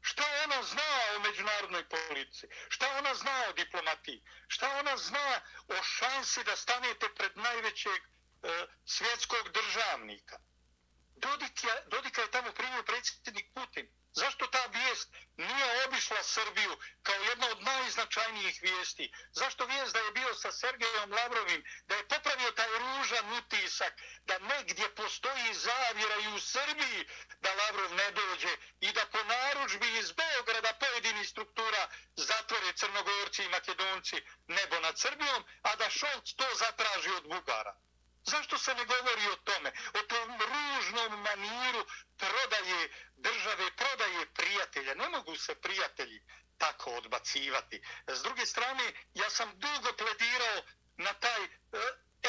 [0.00, 2.46] Šta ona zna o međunarodnoj politici?
[2.68, 4.22] Šta ona zna o diplomatiji?
[4.48, 10.38] Šta ona zna o šansi da stanete pred najvećeg e, svjetskog državnika?
[11.16, 13.88] Dodika, Dodika je tamo primio predsjednik Putin.
[14.12, 14.46] Zašto
[14.94, 19.12] vijest nije obišla Srbiju kao jedna od najznačajnijih vijesti?
[19.32, 23.92] Zašto vijest da je bio sa Sergejom Lavrovim, da je popravio taj ružan utisak,
[24.24, 27.08] da negdje postoji zavjera i u Srbiji
[27.40, 33.48] da Lavrov ne dođe i da po naručbi iz Beograda pojedini struktura zatvore Crnogorci i
[33.48, 37.74] Makedonci nebo nad Srbijom, a da Šolc to zatraži od Bugara?
[38.24, 39.72] Zašto se ne govori o tome?
[39.94, 44.94] O tom ružnom maniru prodaje države, prodaje prijatelja.
[44.94, 46.22] Ne mogu se prijatelji
[46.58, 47.82] tako odbacivati.
[48.06, 50.62] S druge strane, ja sam dugo pledirao
[50.96, 51.48] na taj e,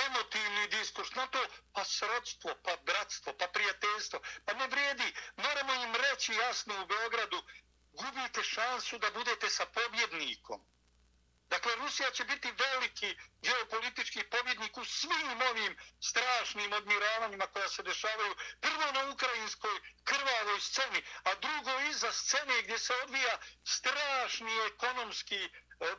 [0.08, 4.20] emotivni diskurs, na to pa srodstvo, pa bratstvo, pa prijateljstvo.
[4.46, 7.44] Pa ne vrijedi, moramo im reći jasno u Beogradu,
[7.92, 10.75] gubite šansu da budete sa pobjednikom.
[11.50, 18.36] Dakle, Rusija će biti veliki geopolitički pobjednik u svim ovim strašnim odmiravanjima koja se dešavaju
[18.62, 25.50] prvo na ukrajinskoj krvavoj sceni, a drugo iza scene gdje se odvija strašni ekonomski, e,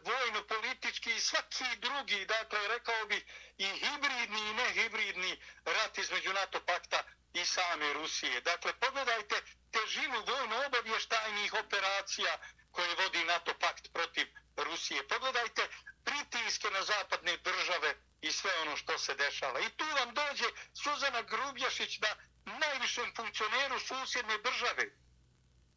[0.04, 3.26] vojno-politički i svaki drugi, dakle, rekao bi
[3.58, 8.40] i hibridni i nehibridni rat između NATO pakta i same Rusije.
[8.40, 9.42] Dakle, pogledajte
[9.72, 12.38] težinu vojno-obavještajnih operacija
[12.76, 15.08] koje vodi NATO pakt protiv Rusije.
[15.08, 15.68] Pogledajte
[16.04, 19.60] pritiske na zapadne države i sve ono što se dešava.
[19.60, 20.48] I tu vam dođe
[20.82, 24.84] Suzana Grubjašić da najvišem funkcioneru susjedne države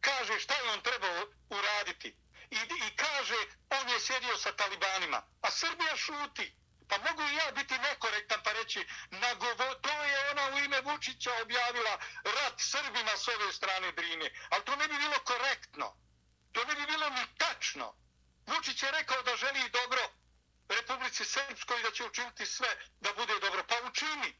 [0.01, 2.15] kaže šta je on trebao uraditi.
[2.51, 2.55] I,
[2.87, 3.39] I kaže
[3.69, 5.23] on je sjedio sa talibanima.
[5.41, 6.55] A Srbija šuti.
[6.89, 11.31] Pa mogu i ja biti nekorektan pa reći nagovo, to je ona u ime Vučića
[11.41, 14.31] objavila rat Srbima s ove strane Drine.
[14.49, 15.95] Ali to ne bi bilo korektno.
[16.51, 17.93] To ne bi bilo ni tačno.
[18.47, 20.01] Vučić je rekao da želi dobro
[20.69, 23.63] Republici Srpskoj da će učiniti sve da bude dobro.
[23.67, 24.35] Pa učini.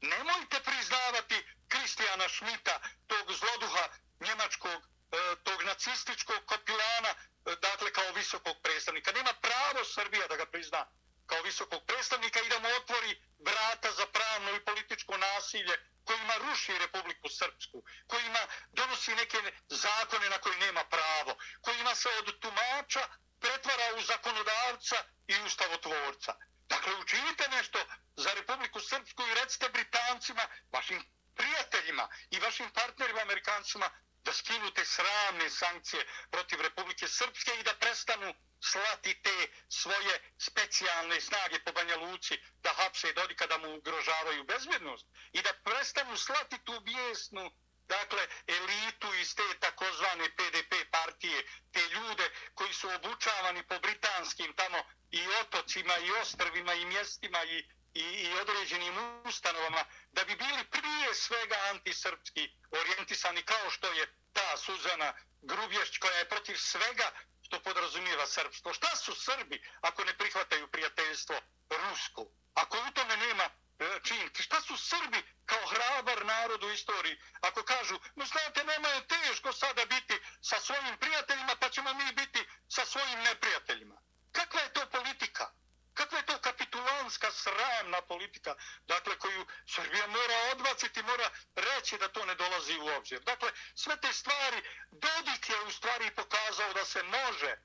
[0.00, 3.88] Nemojte priznavati Kristijana Šmita, tog zloduha
[4.20, 4.82] njemačkog,
[5.12, 9.12] e, tog nacističkog kopilana, e, dakle kao visokog predstavnika.
[9.12, 10.86] Nema pravo Srbija da ga prizna
[11.26, 15.74] kao visokog predstavnika i da mu otvori vrata za pravno i političko nasilje
[16.10, 18.38] kojima ruši Republiku Srpsku, kojima
[18.72, 19.38] donosi neke
[19.68, 23.08] zakone na koji nema pravo, kojima se od tumača
[23.40, 24.96] pretvara u zakonodavca
[25.26, 26.34] i ustavotvorca.
[26.68, 27.78] Dakle, učinite nešto
[28.16, 30.42] za Republiku Srpsku i recite Britancima,
[30.72, 31.04] vašim
[31.36, 33.90] prijateljima i vašim partnerima Amerikancima
[34.24, 41.20] da skinu te sramne sankcije protiv Republike Srpske i da prestanu slati te svoje specijalne
[41.20, 46.58] snage po Banja Luci da hapse Dodika da mu ugrožavaju bezbjednost i da prestanu slati
[46.64, 47.50] tu bijesnu
[47.90, 51.38] dakle, elitu iz te takozvane PDP partije,
[51.72, 54.78] te ljude koji su obučavani po britanskim tamo
[55.10, 57.58] i otocima i ostrvima i mjestima i,
[57.94, 58.94] i, i određenim
[59.24, 59.84] ustanovama,
[60.20, 66.28] da bi bili prije svega antisrpski orijentisani kao što je ta Suzana Grubješć koja je
[66.28, 67.10] protiv svega
[67.42, 68.72] što podrazumijeva srpstvo.
[68.72, 71.36] Šta su Srbi ako ne prihvataju prijateljstvo
[71.70, 72.26] rusko?
[72.54, 74.34] Ako u tome nema e, činiti.
[74.34, 77.20] čin, šta su Srbi kao hrabar narod u istoriji?
[77.40, 82.12] Ako kažu, no znate, nema je teško sada biti sa svojim prijateljima, pa ćemo mi
[82.12, 83.96] biti sa svojim neprijateljima.
[84.32, 85.50] Kakva je to politika?
[85.94, 88.54] Kakva je to kapitulanska sramna politika,
[88.86, 93.20] dakle, koju Srbija mora odbaciti, mora reći da to ne dolazi u obzir.
[93.20, 97.56] Dakle, sve te stvari, Dodik je u stvari pokazao da se može,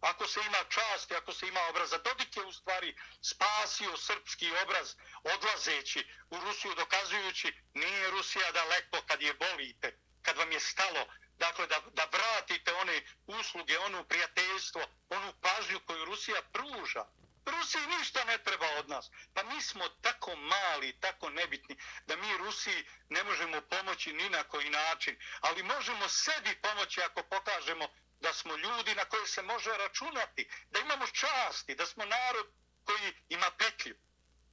[0.00, 4.52] ako se ima čast i ako se ima obraza, Dodik je u stvari spasio srpski
[4.62, 11.06] obraz odlazeći u Rusiju, dokazujući nije Rusija daleko kad je bolite, kad vam je stalo,
[11.38, 17.04] dakle, da, da vratite one usluge, onu prijateljstvo, onu pažnju koju Rusija pruža.
[17.50, 19.10] Rusiji ništa ne treba od nas.
[19.34, 21.76] Pa mi smo tako mali, tako nebitni,
[22.06, 25.16] da mi Rusiji ne možemo pomoći ni na koji način.
[25.40, 27.88] Ali možemo sebi pomoći ako pokažemo
[28.20, 32.46] da smo ljudi na koje se može računati, da imamo časti, da smo narod
[32.84, 33.96] koji ima petlju.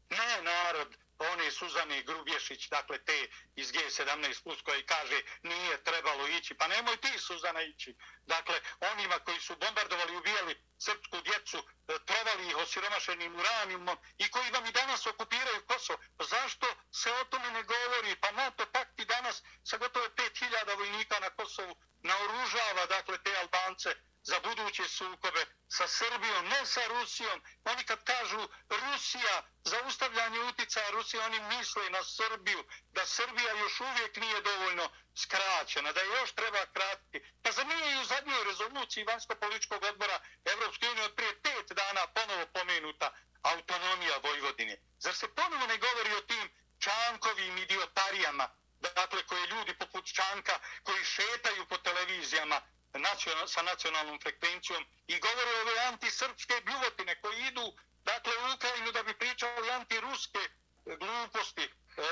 [0.09, 6.53] Ne narod one Suzane Grubješić, dakle te iz G17 plus koji kaže nije trebalo ići.
[6.53, 7.95] Pa nemoj ti Suzana ići.
[8.25, 14.31] Dakle, onima koji su bombardovali i ubijali srpsku djecu, e, trovali ih osiromašenim uranijumom i
[14.31, 15.99] koji vam i danas okupiraju Kosovo.
[16.17, 18.15] Pa zašto se o tome ne govori?
[18.21, 23.95] Pa NATO pakt i danas sa gotovo 5000 vojnika na Kosovu naoružava dakle te Albance
[24.25, 27.41] za buduće sukobe sa Srbijom, ne sa Rusijom.
[27.65, 34.17] Oni kad kažu Rusija, zaustavljanje uticaja Rusije, oni misle na Srbiju, da Srbija još uvijek
[34.17, 37.33] nije dovoljno skraćena, da je još treba kratiti.
[37.43, 42.07] Pa za nije i u zadnjoj rezoluciji Vanjsko-političkog odbora Evropske unije od prije pet dana
[42.07, 44.77] ponovo pomenuta autonomija Vojvodine.
[44.99, 46.49] Zar se ponovo ne govori o tim
[46.79, 48.49] čankovim idiotarijama,
[48.95, 52.61] dakle koje ljudi poput čanka koji šetaju po televizijama,
[52.99, 57.73] nacional, sa nacionalnom frekvencijom i govore ove antisrpske bljuvotine koji idu
[58.03, 60.39] dakle u Ukrajinu da bi pričali antiruske
[60.85, 61.69] gluposti e,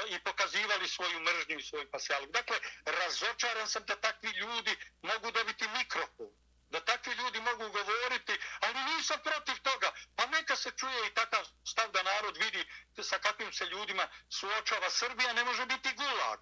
[0.09, 2.31] i pokazivali svoju mržnju i svoj pasijalog.
[2.31, 6.29] Dakle, razočaran sam da takvi ljudi mogu dobiti mikrofon,
[6.69, 9.91] da takvi ljudi mogu govoriti, ali nisam protiv toga.
[10.15, 12.65] Pa neka se čuje i takav stav da narod vidi
[13.03, 14.89] sa kakvim se ljudima suočava.
[14.89, 16.39] Srbija ne može biti gulag.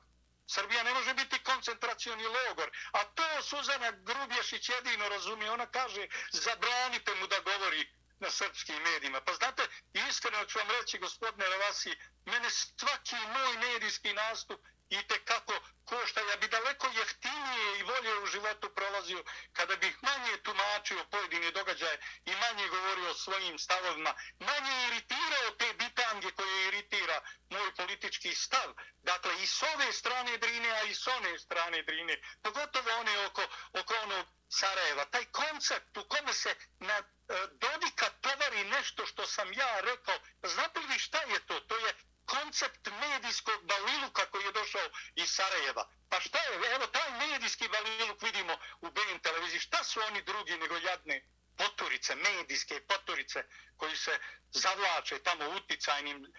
[0.51, 2.69] Srbija ne može biti koncentracioni logor.
[2.91, 5.51] A to Suzana Grubješić jedino razumije.
[5.51, 9.21] Ona kaže, zabranite mu da govori na srpskim medijima.
[9.21, 9.63] Pa znate,
[9.93, 11.95] iskreno ću vam reći, gospodine Ravasi,
[12.25, 14.61] mene svaki moj medijski nastup
[14.91, 15.53] i te kako
[15.85, 19.23] košta, ja bi daleko jeftinije i volje u životu prolazio
[19.53, 25.73] kada bih manje tumačio pojedine događaje i manje govorio o svojim stavovima, manje iritirao te
[25.73, 28.73] bitange koje iritira moj politički stav.
[29.03, 33.43] Dakle, i s ove strane Drine, a i s one strane Drine, pogotovo one oko,
[33.73, 35.05] oko onog Sarajeva.
[35.05, 37.03] Taj koncept u kome se na e,
[37.51, 41.59] Dodika tovari nešto što sam ja rekao, znate li šta je to?
[41.59, 41.93] To je
[42.33, 45.83] koncept medijskog baliluka koji je došao iz Sarajeva.
[46.09, 50.57] Pa šta je, evo taj medijski baliluk vidimo u BN televiziji, šta su oni drugi
[50.57, 51.21] nego jadne
[51.57, 53.43] poturice, medijske poturice
[53.77, 54.19] koji se
[54.51, 56.29] zavlače tamo uticajnim e,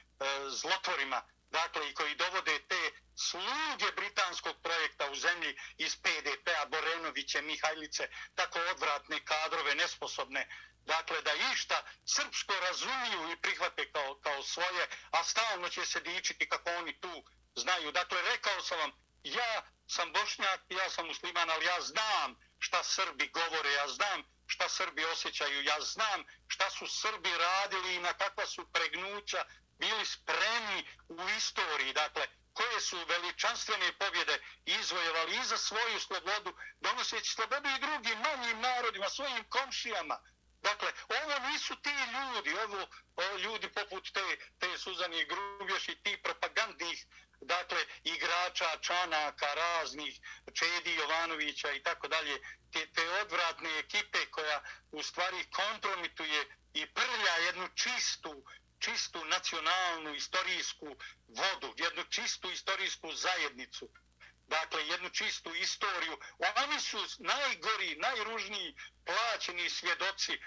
[0.49, 2.83] zlotvorima, dakle i koji dovode te
[3.29, 10.49] sluge britanskog projekta u zemlji iz PDP-a, Borenoviće, Mihajlice, tako odvratne kadrove, nesposobne,
[10.85, 11.85] dakle da išta
[12.15, 17.25] srpsko razumiju i prihvate kao, kao svoje, a stalno će se dičiti kako oni tu
[17.57, 17.93] znaju.
[17.93, 18.93] Dakle, rekao sam vam,
[19.25, 24.69] ja sam bošnjak, ja sam musliman, ali ja znam šta Srbi govore, ja znam šta
[24.69, 29.45] Srbi osjećaju, ja znam šta su Srbi radili i na kakva su pregnuća
[29.83, 36.51] bili spremni u istoriji, dakle, koje su veličanstvene pobjede izvojevali i za svoju slobodu,
[36.81, 40.17] donoseći slobodu i drugim manjim narodima, svojim komšijama,
[40.63, 42.87] Dakle, ovo nisu ti ljudi, ovo,
[43.17, 44.27] ovo ljudi poput te,
[44.59, 47.07] te Suzani Grubješ i ti propagandnih
[47.41, 50.21] dakle, igrača, čanaka, raznih,
[50.55, 52.39] Čedi Jovanovića i tako dalje,
[52.73, 56.45] te, te odvratne ekipe koja u stvari kompromituje
[56.75, 58.45] i prlja jednu čistu,
[58.83, 60.97] čistu nacionalnu istorijsku
[61.29, 63.89] vodu, jednu čistu istorijsku zajednicu.
[64.49, 66.19] dakle, jednu čistu istoriju.
[66.65, 68.77] Oni su najgori, najružniji,
[69.07, 70.41] plaćeni svjedoci e,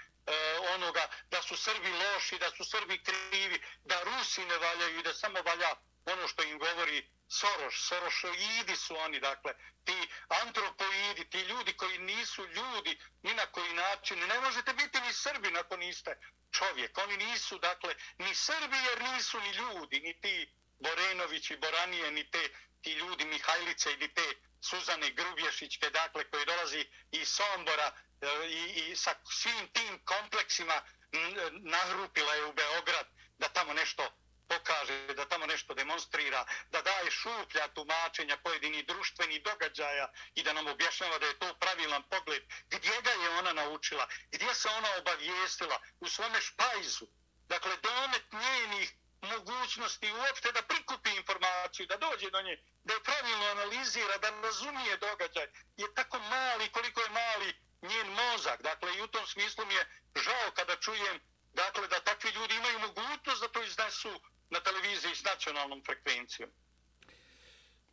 [0.74, 5.14] onoga da su Srbi loši, da su Srbi krivi, da Rusi ne valjaju i da
[5.14, 5.70] samo valja
[6.06, 9.54] ono što im govori Soroš, Sorošoidi su oni, dakle,
[9.84, 14.18] ti antropoidi, ti ljudi koji nisu ljudi ni na koji način.
[14.18, 16.18] Ne možete biti ni Srbi ako niste
[16.52, 16.98] čovjek.
[16.98, 22.48] Oni nisu, dakle, ni Srbi jer nisu ni ljudi, ni ti Borenovići, Boranije, ni te,
[22.82, 28.96] ti ljudi Mihajlice ili te Suzane Grubješićke, dakle, koji dolazi iz Sombora eh, i, i
[28.96, 31.18] sa svim tim kompleksima eh,
[31.50, 33.06] nahrupila je u Beograd
[33.38, 34.12] da tamo nešto
[34.48, 40.66] pokaže, da tamo nešto demonstrira, da daje šuplja tumačenja pojedinih društvenih događaja i da nam
[40.66, 42.42] objašnjava da je to pravilan pogled.
[42.68, 44.08] Gdje ga je ona naučila?
[44.32, 45.80] Gdje se ona obavijestila?
[46.00, 47.06] U svome špajzu.
[47.48, 53.46] Dakle, domet njenih mogućnosti uopšte da prikupi informaciju, da dođe do nje, da je pravilno
[53.46, 55.46] analizira, da razumije događaj,
[55.76, 58.62] je tako mali koliko je mali njen mozak.
[58.62, 61.20] Dakle, i u tom smislu mi je žao kada čujem
[61.56, 64.20] dakle, da takvi ljudi imaju mogućnost da to iznesu
[64.50, 66.50] na televiziji s nacionalnom frekvencijom.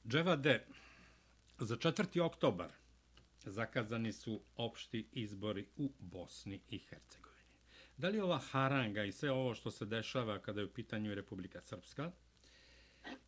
[0.08, 0.66] Dževade,
[1.60, 2.22] za 4.
[2.22, 2.72] oktobar
[3.46, 7.34] zakazani su opšti izbori u Bosni i Hercegovini.
[7.98, 11.62] Da li ova haranga i sve ovo što se dešava kada je u pitanju Republika
[11.62, 12.12] Srpska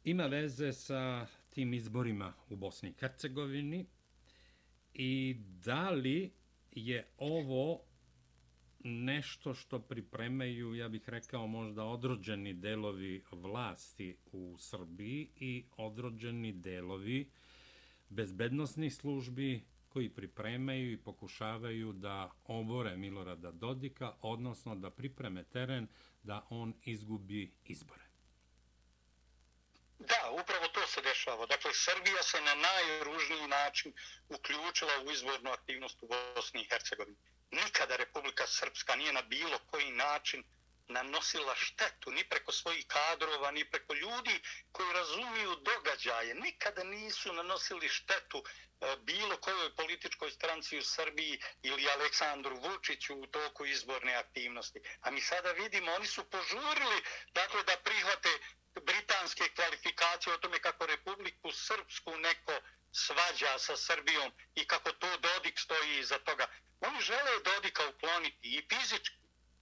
[0.04, 3.86] ima veze sa tim izborima u Bosni i Hercegovini
[4.94, 6.34] i da li
[6.72, 7.82] je ovo
[8.86, 17.32] nešto što pripremaju, ja bih rekao, možda odrođeni delovi vlasti u Srbiji i odrođeni delovi
[18.10, 25.88] bezbednostnih službi koji pripremaju i pokušavaju da obore Milorada Dodika, odnosno da pripreme teren
[26.24, 28.06] da on izgubi izbore.
[30.00, 31.46] Da, upravo to se dešava.
[31.46, 33.94] Dakle, Srbija se na najružniji način
[34.30, 37.18] uključila u izbornu aktivnost u Bosni i Hercegovini
[37.56, 40.44] nikada Republika Srpska nije na bilo koji način
[40.88, 44.40] nanosila štetu ni preko svojih kadrova, ni preko ljudi
[44.72, 46.36] koji razumiju događaje.
[46.36, 53.28] Nikada nisu nanosili štetu e, bilo kojoj političkoj stranci u Srbiji ili Aleksandru Vučiću u
[53.28, 54.82] toku izborne aktivnosti.
[55.02, 57.02] A mi sada vidimo, oni su požurili
[57.34, 58.30] dakle, da prihvate
[58.82, 62.54] britanske kvalifikacije o tome kako Republiku Srpsku neko
[62.96, 66.48] svađa sa Srbijom i kako to Dodik stoji iza toga.
[66.80, 69.16] Oni žele Dodika ukloniti i fizički,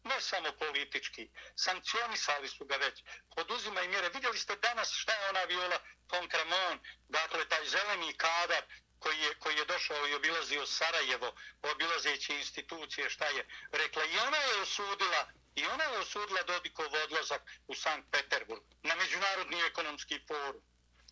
[0.04, 1.30] ne samo politički.
[1.56, 3.04] Sankcionisali su ga već.
[3.36, 4.10] Poduzima i mjere.
[4.10, 5.80] Vidjeli ste danas šta je ona Viola
[6.12, 6.80] von Kramon,
[7.10, 8.64] dakle taj zeleni kadar
[9.00, 14.06] koji je, koji je došao i obilazio Sarajevo, obilazeći institucije, šta je rekla.
[14.06, 19.62] I ona je osudila I ona je osudila Dodikov odlazak u Sankt Peterburg na Međunarodni
[19.62, 20.62] ekonomski forum.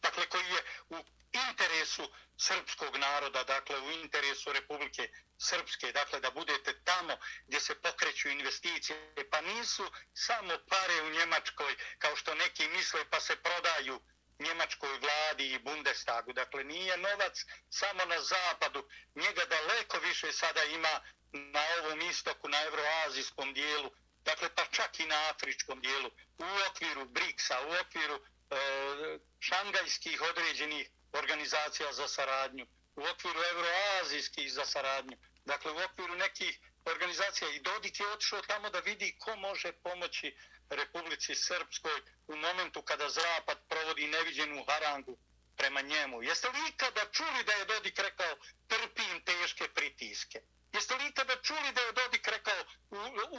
[0.01, 0.95] Dakle, koji je u
[1.33, 2.03] interesu
[2.37, 7.17] srpskog naroda, dakle u interesu Republike Srpske, dakle da budete tamo
[7.47, 13.19] gdje se pokreću investicije, pa nisu samo pare u Njemačkoj, kao što neki misle, pa
[13.19, 14.01] se prodaju
[14.39, 16.33] Njemačkoj vladi i Bundestagu.
[16.33, 21.01] Dakle, nije novac samo na zapadu, njega daleko više sada ima
[21.31, 23.91] na ovom istoku, na euroazijskom dijelu,
[24.23, 28.19] dakle pa čak i na afričkom dijelu, u okviru BRICS-a, u okviru e,
[29.39, 32.65] šangajskih određenih organizacija za saradnju,
[32.95, 38.69] u okviru euroazijskih za saradnju, dakle u okviru nekih organizacija i Dodik je otišao tamo
[38.69, 40.35] da vidi ko može pomoći
[40.69, 45.17] Republici Srpskoj u momentu kada Zapad provodi neviđenu harangu
[45.57, 46.23] prema njemu.
[46.23, 48.35] Jeste li ikada čuli da je Dodik rekao
[48.67, 50.41] trpim teške pritiske?
[50.73, 52.63] Jeste li ikada čuli da je Dodik rekao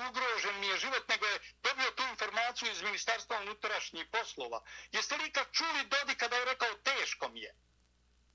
[0.08, 4.62] ugrožen mi je život, nego je dobio tu informaciju iz Ministarstva unutrašnjih poslova?
[4.92, 7.54] Jeste li ikad čuli Dodika da je rekao teško mi je?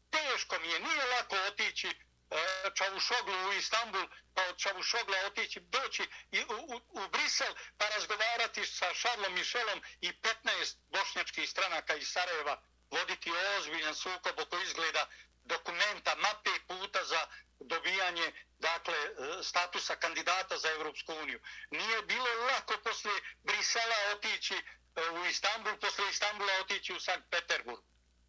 [0.10, 1.96] Teško mi je, nije lako otići e,
[2.76, 8.66] Čavušoglu u Istanbul, pa od Čavušogla otići, doći i u, u, u Brisel, pa razgovarati
[8.66, 12.62] sa Šarlom Mišelom i 15 bošnjačkih stranaka iz Sarajeva,
[12.92, 15.08] voditi ozbiljan sukob oko izgleda
[15.48, 17.28] dokumenta, mape puta za
[17.60, 21.40] dobijanje dakle, e, statusa kandidata za Evropsku uniju.
[21.72, 23.12] Nije bilo lako posle
[23.44, 27.80] Brisela otići e, u Istanbul, posle Istanbula otići u Sankt Peterburg.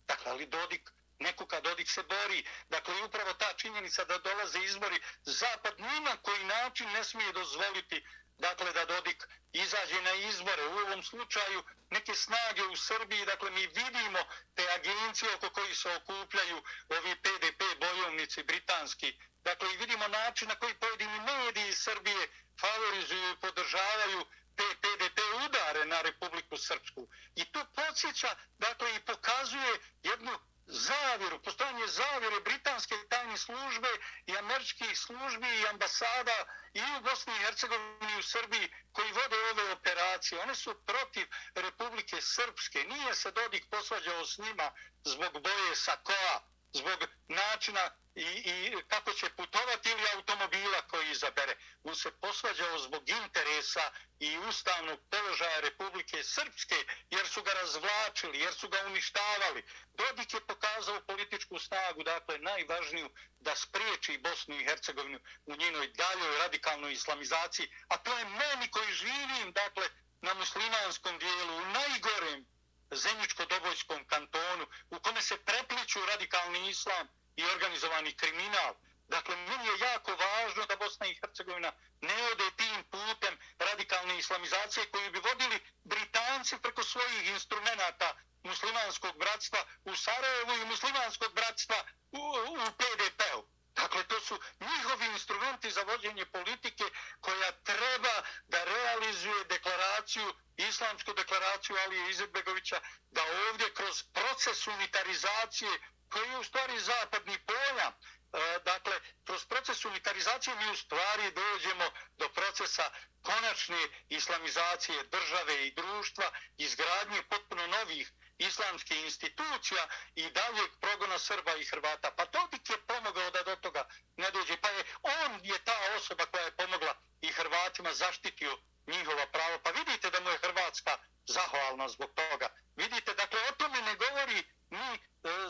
[0.06, 5.00] Dakle, ali Dodik, neko kad Dodik se bori, dakle, upravo ta činjenica da dolaze izbori,
[5.22, 8.04] Zapad nima koji način ne smije dozvoliti
[8.38, 10.66] dakle, da Dodik izađe na izbore.
[10.66, 14.18] U ovom slučaju neke snage u Srbiji, dakle, mi vidimo
[14.54, 19.12] te agencije oko koji se okupljaju ovi PDP bojovnici britanski,
[19.44, 22.28] dakle, i vidimo način na koji pojedini mediji Srbije
[22.60, 27.08] favorizuju i podržavaju te PDP udare na Republiku Srpsku.
[27.34, 30.38] I to podsjeća, dakle, i pokazuje jednu
[30.68, 33.88] zavjeru, postojanje zavjere britanske tajne službe
[34.26, 39.36] i američkih službi i ambasada i u Bosni i Hercegovini i u Srbiji koji vode
[39.50, 40.40] ove operacije.
[40.40, 42.84] One su protiv Republike Srpske.
[42.84, 44.70] Nije se Dodik posvađao s njima
[45.04, 46.40] zbog boje sakoa,
[46.72, 51.56] zbog načina i, i kako će putovati ili automobila koji izabere.
[51.84, 53.90] On se posvađao zbog interesa
[54.20, 56.76] i ustavnog položaja Republike Srpske
[57.10, 59.62] jer su ga razvlačili, jer su ga uništavali.
[59.94, 66.38] Dodik je pokazao političku snagu, dakle najvažniju da spriječi Bosnu i Hercegovinu u njenoj daljoj
[66.38, 67.68] radikalnoj islamizaciji.
[67.88, 69.88] A to je meni koji živim, dakle,
[70.20, 72.46] na muslimanskom dijelu, u najgorem
[72.90, 78.74] zemljičko-dobojskom kantonu, u kome se prepliču radikalni islam i organizovani kriminal.
[79.08, 84.90] Dakle, meni je jako važno da Bosna i Hercegovina ne ode tim putem radikalne islamizacije
[84.90, 92.22] koju bi vodili Britanci preko svojih instrumenta muslimanskog bratstva u Sarajevu i muslimanskog bratstva u,
[92.52, 93.57] u PDP-u.
[93.82, 96.84] Dakle, to su njihovi instrumenti za vođenje politike
[97.20, 98.14] koja treba
[98.46, 102.80] da realizuje deklaraciju, islamsku deklaraciju Alije Izetbegovića,
[103.10, 105.70] da ovdje kroz proces unitarizacije
[106.12, 107.92] koji je u stvari zapadni pojam.
[108.32, 111.84] E, dakle, kroz proces unitarizacije mi u stvari dođemo
[112.16, 112.90] do procesa
[113.22, 113.78] konačne
[114.08, 122.10] islamizacije države i društva, izgradnje potpuno novih islamskih institucija i daljeg progona Srba i Hrvata.
[122.16, 124.56] Pa Dodik je pomogao da do toga ne dođe.
[124.56, 129.58] Pa je on je ta osoba koja je pomogla i Hrvatima zaštitio njihova prava.
[129.58, 132.48] Pa vidite da mu je Hrvatska zahvalna zbog toga.
[132.76, 134.98] Vidite, dakle, o tome ne govori ni e,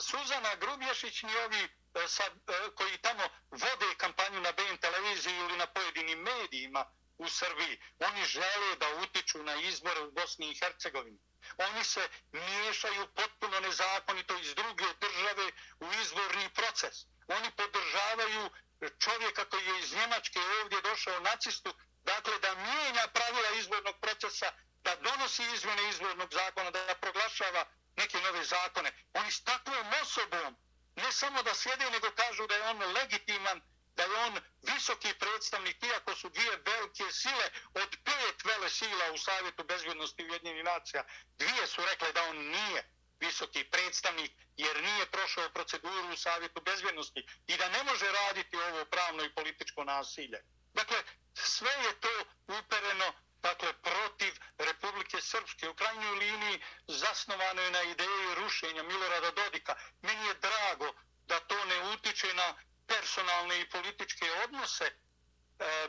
[0.00, 5.56] Suzana Grubješić, ni ovi e, sa, e, koji tamo vode kampanju na BN televiziji ili
[5.56, 6.84] na pojedinim medijima
[7.18, 7.80] u Srbiji.
[7.98, 11.18] Oni žele da utiču na izbore u Bosni i Hercegovini.
[11.58, 15.50] Oni se miješaju potpuno nezakonito iz druge države
[15.80, 16.96] u izborni proces.
[17.28, 18.50] Oni podržavaju
[18.98, 21.74] čovjeka koji je iz Njemačke ovdje došao nacistu,
[22.04, 24.52] dakle da mijenja pravila izbornog procesa,
[24.82, 27.64] da donosi izmjene izbornog zakona, da proglašava
[27.96, 28.92] neke nove zakone.
[29.14, 30.56] Oni s takvom osobom
[30.96, 33.60] ne samo da sjede, nego kažu da je on legitiman,
[33.98, 39.18] da je on visoki predstavnik, iako su dvije velike sile od pet vele sila u
[39.18, 41.04] Savjetu bezbjednosti Ujedinjenih nacija,
[41.38, 42.80] dvije su rekle da on nije
[43.20, 48.84] visoki predstavnik jer nije prošao proceduru u Savjetu bezbjednosti i da ne može raditi ovo
[48.84, 50.38] pravno i političko nasilje.
[50.74, 50.98] Dakle,
[51.34, 52.14] sve je to
[52.58, 53.12] upereno
[53.42, 55.68] dakle, protiv Republike Srpske.
[55.68, 59.76] U krajnjoj liniji zasnovano je na ideji rušenja Milorada Dodika.
[60.02, 60.92] Meni je drago
[61.26, 62.54] da to ne utiče na
[62.88, 64.94] personalne i političke odnose e,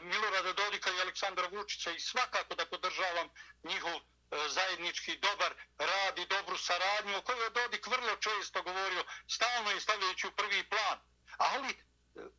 [0.02, 3.30] Milorada Dodika i Aleksandra Vučića i svakako da podržavam
[3.64, 4.02] njihov e,
[4.50, 9.82] zajednički dobar rad i dobru saradnju o kojoj je Dodik vrlo često govorio, stalno je
[9.82, 11.00] stavljajući u prvi plan.
[11.38, 11.76] Ali e,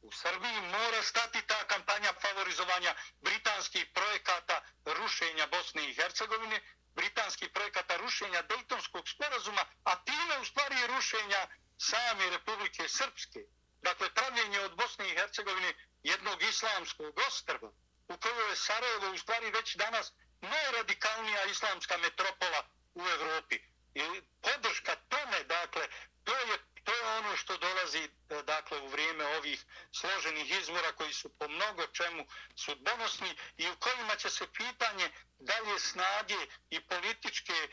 [0.03, 6.61] u Srbiji mora stati ta kampanja favorizovanja britanskih projekata rušenja Bosne i Hercegovine,
[6.95, 11.47] britanskih projekata rušenja Dejtonskog sporazuma, a time u stvari rušenja
[11.79, 13.41] same Republike Srpske.
[13.83, 17.73] Dakle, pravljenje od Bosne i Hercegovine jednog islamskog ostrva,
[18.09, 23.59] u kojoj je Sarajevo u stvari već danas najradikalnija islamska metropola u Evropi.
[23.95, 25.89] I podrška tome, dakle,
[26.25, 31.13] to je to je ono što dolazi e, dakle u vrijeme ovih složenih izvora koji
[31.13, 32.27] su po mnogo čemu
[32.57, 37.69] sudbonosni i u kojima će se pitanje dalje snage i političke e,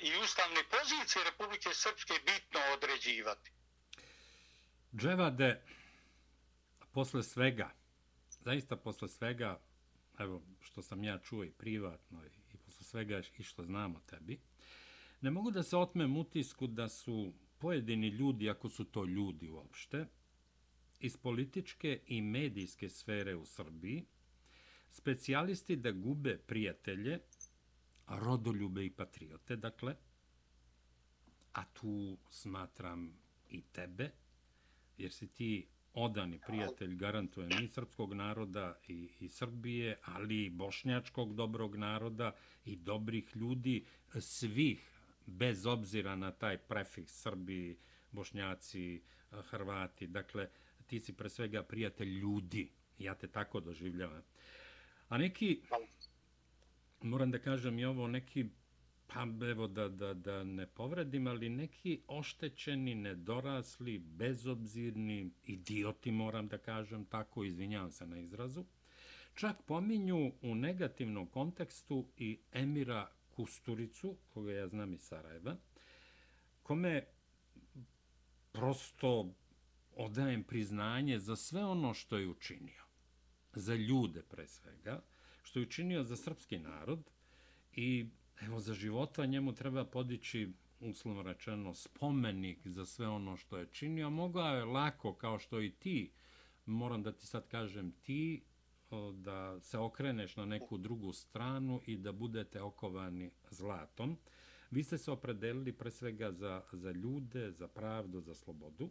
[0.00, 3.50] i ustavne pozicije Republike Srpske bitno određivati.
[4.96, 5.60] Dževade,
[6.92, 7.70] posle svega,
[8.44, 9.60] zaista posle svega,
[10.18, 14.40] evo što sam ja čuo i privatno i posle svega i što znamo tebi,
[15.20, 20.06] ne mogu da se otmem utisku da su pojedini ljudi, ako su to ljudi uopšte,
[21.00, 24.04] iz političke i medijske sfere u Srbiji,
[24.90, 27.20] specijalisti da gube prijatelje,
[28.08, 29.96] rodoljube i patriote, dakle,
[31.52, 33.16] a tu smatram
[33.50, 34.10] i tebe,
[34.98, 41.34] jer si ti odani prijatelj, garantujem, i srpskog naroda i, i Srbije, ali i bošnjačkog
[41.34, 42.32] dobrog naroda
[42.64, 43.84] i dobrih ljudi,
[44.20, 44.90] svih
[45.26, 47.78] bez obzira na taj prefiks Srbi,
[48.10, 50.06] Bošnjaci, Hrvati.
[50.06, 50.48] Dakle,
[50.86, 52.70] ti si pre svega prijatelj ljudi.
[52.98, 54.22] Ja te tako doživljavam.
[55.08, 55.60] A neki,
[57.02, 58.46] moram da kažem i ovo, neki,
[59.06, 66.58] pa evo da, da, da ne povredim, ali neki oštećeni, nedorasli, bezobzirni, idioti, moram da
[66.58, 68.64] kažem, tako, izvinjavam se na izrazu,
[69.34, 75.56] čak pominju u negativnom kontekstu i Emira Kusturicu, koga ja znam iz Sarajeva,
[76.62, 77.04] kome
[78.52, 79.34] prosto
[79.96, 82.84] odajem priznanje za sve ono što je učinio.
[83.54, 85.02] Za ljude pre svega,
[85.42, 87.10] što je učinio za srpski narod
[87.72, 88.06] i
[88.40, 94.10] evo za života njemu treba podići uslovno rečeno spomenik za sve ono što je činio.
[94.10, 96.12] Mogao je lako, kao što i ti,
[96.66, 98.42] moram da ti sad kažem ti,
[99.14, 104.18] da se okreneš na neku drugu stranu i da budete okovani zlatom.
[104.70, 108.90] Vi ste se opredelili pre svega za, za ljude, za pravdu, za slobodu.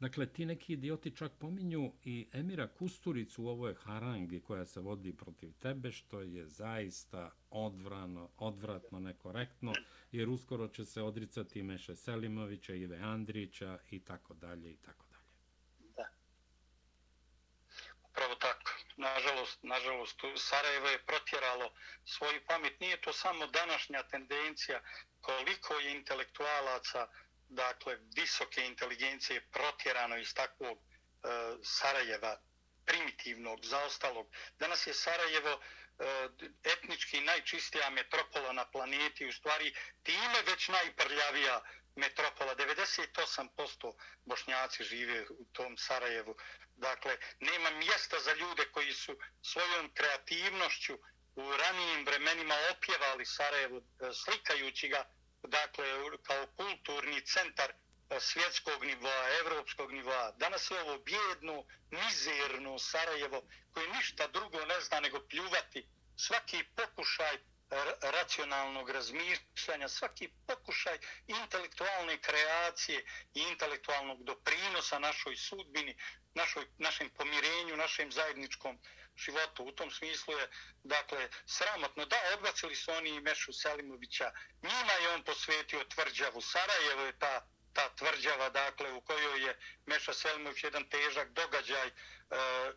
[0.00, 5.16] Dakle, ti neki idioti čak pominju i Emira Kusturicu u ovoj harangi koja se vodi
[5.16, 9.72] protiv tebe, što je zaista odvrano, odvratno, nekorektno,
[10.12, 15.24] jer uskoro će se odricati Meše Selimovića, Ive Andrića i tako dalje i tako dalje.
[15.96, 16.08] Da.
[18.10, 18.70] Upravo tako.
[18.96, 21.70] Nažalost, nažalost, Sarajevo je protjeralo
[22.04, 22.80] svoju pamet.
[22.80, 24.80] Nije to samo današnja tendencija
[25.20, 27.08] koliko je intelektualaca
[27.48, 31.28] dakle, visoke inteligencije protjerano iz takvog e,
[31.62, 32.40] Sarajeva
[32.86, 34.26] primitivnog, zaostalog.
[34.58, 35.60] Danas je Sarajevo e,
[36.64, 41.62] etnički najčistija metropola na planeti, u stvari time već najprljavija
[41.96, 42.54] metropola.
[42.56, 43.92] 98%
[44.24, 46.36] bošnjaci žive u tom Sarajevu.
[46.76, 50.98] Dakle, nema mjesta za ljude koji su svojom kreativnošću
[51.36, 53.82] u ranijim vremenima opjevali Sarajevo, e,
[54.12, 55.86] slikajući ga dakle,
[56.22, 57.72] kao kulturni centar
[58.20, 60.32] svjetskog nivoa, evropskog nivoa.
[60.32, 63.42] Danas je ovo bjedno, mizerno Sarajevo
[63.72, 65.88] koje ništa drugo ne zna nego pljuvati.
[66.16, 67.38] Svaki pokušaj
[68.00, 73.04] racionalnog razmišljanja, svaki pokušaj intelektualne kreacije
[73.34, 75.96] i intelektualnog doprinosa našoj sudbini,
[76.34, 78.78] našoj, našem pomirenju, našem zajedničkom
[79.16, 79.64] životu.
[79.64, 80.48] U tom smislu je,
[80.84, 82.04] dakle, sramotno.
[82.04, 84.30] Da, odbacili su oni i Mešu Selimovića.
[84.62, 86.40] Njima je on posvetio tvrđavu.
[86.40, 91.92] Sarajevo je ta, ta tvrđava, dakle, u kojoj je Meša Selimović jedan težak događaj e,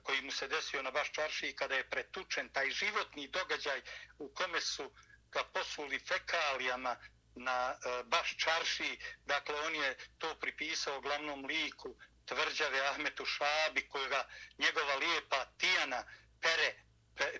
[0.04, 3.82] koji mu se desio na baš čarši kada je pretučen taj životni događaj
[4.18, 4.92] u kome su
[5.32, 6.96] ga posuli fekalijama
[7.36, 9.00] na e, baš čarši.
[9.26, 11.96] Dakle, on je to pripisao glavnom liku
[12.26, 16.04] tvrđave Ahmetu Šabi, kojega njegova lijepa Tijana
[16.42, 16.70] pere,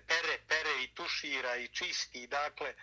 [0.06, 2.74] pere, pere i tušira i čisti, dakle,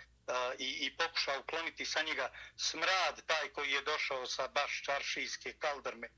[0.57, 6.09] i, i pokuša ukloniti sa njega smrad taj koji je došao sa baš čaršijske kaldrme.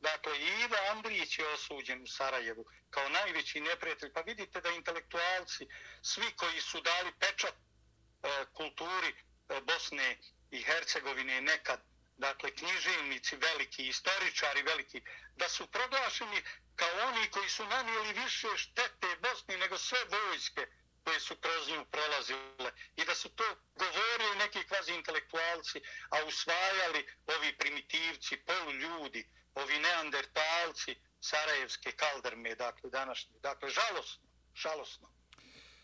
[0.00, 4.12] Dakle, Ivo Andrić je osuđen u Sarajevu kao najveći neprijatelj.
[4.12, 5.66] Pa vidite da intelektualci,
[6.02, 10.18] svi koji su dali pečat e, kulturi e, Bosne
[10.50, 11.80] i Hercegovine nekad,
[12.18, 15.02] dakle, književnici veliki, istoričari veliki,
[15.36, 16.42] da su proglašeni
[16.76, 20.66] kao oni koji su nanijeli više štete Bosni nego sve vojske
[21.04, 25.80] koje su kroz nju prolazile i da su to govorili neki kvazi intelektualci,
[26.10, 33.38] a usvajali ovi primitivci, poluljudi, ovi neandertalci, sarajevske kaldrme, dakle, današnje.
[33.42, 35.08] Dakle, žalosno, žalosno.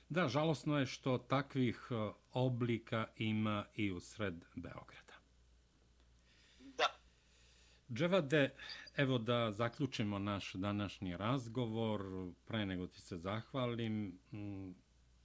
[0.09, 1.95] Da, žalosno je što takvih e,
[2.33, 5.04] oblika ima i u sred Beograda.
[7.95, 8.51] Dževade,
[8.97, 12.33] Evo da zaključimo naš današnji razgovor.
[12.45, 14.75] Pre nego ti se zahvalim, mm,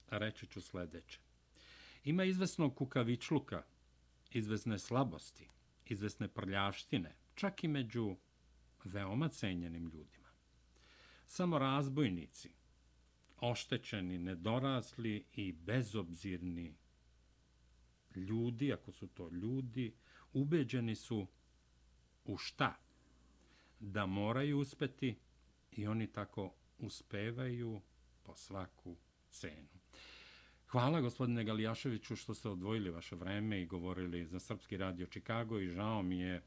[0.08, 1.20] reći ću sljedeće.
[2.04, 3.62] Ima izvesnog kukavičluka,
[4.30, 5.48] izvesne slabosti,
[5.86, 8.16] izvesne prljavštine, čak i među
[8.84, 10.28] veoma cenjenim ljudima.
[11.26, 12.50] Samo razbojnici,
[13.36, 16.74] oštećeni, nedorasli i bezobzirni
[18.16, 19.94] ljudi, ako su to ljudi,
[20.32, 21.26] ubeđeni su
[22.24, 22.76] u šta?
[23.80, 25.16] da moraju uspeti
[25.72, 27.80] i oni tako uspevaju
[28.22, 28.96] po svaku
[29.30, 29.68] cenu.
[30.66, 35.68] Hvala gospodine Galijaševiću što ste odvojili vaše vreme i govorili za Srpski radio Čikago i
[35.68, 36.42] žao mi je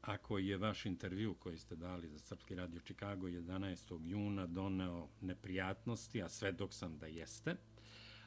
[0.00, 4.00] ako je vaš intervju koji ste dali za Srpski radio Čikago 11.
[4.02, 7.56] juna doneo neprijatnosti, a sve dok sam da jeste,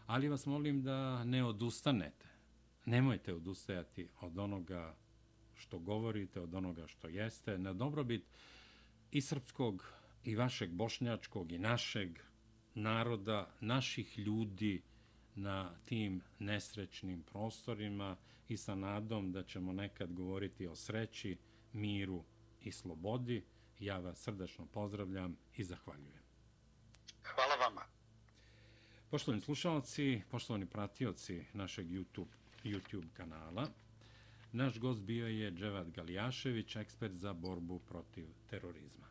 [0.05, 2.25] ali vas molim da ne odustanete.
[2.85, 4.95] Nemojte odustajati od onoga
[5.59, 8.23] što govorite, od onoga što jeste, na dobrobit
[9.11, 12.19] i srpskog, i vašeg bošnjačkog, i našeg
[12.75, 14.81] naroda, naših ljudi
[15.35, 18.17] na tim nesrećnim prostorima
[18.47, 21.37] i sa nadom da ćemo nekad govoriti o sreći,
[21.73, 22.23] miru
[22.61, 23.43] i slobodi.
[23.79, 26.23] Ja vas srdačno pozdravljam i zahvaljujem.
[27.23, 27.81] Hvala vama.
[29.09, 32.33] Poštovani slušalci, poštovani pratioci našeg YouTube,
[32.63, 33.67] YouTube kanala,
[34.51, 39.08] Naš gost bio je Dževad Galijašević, ekspert za borbu protiv terorizma.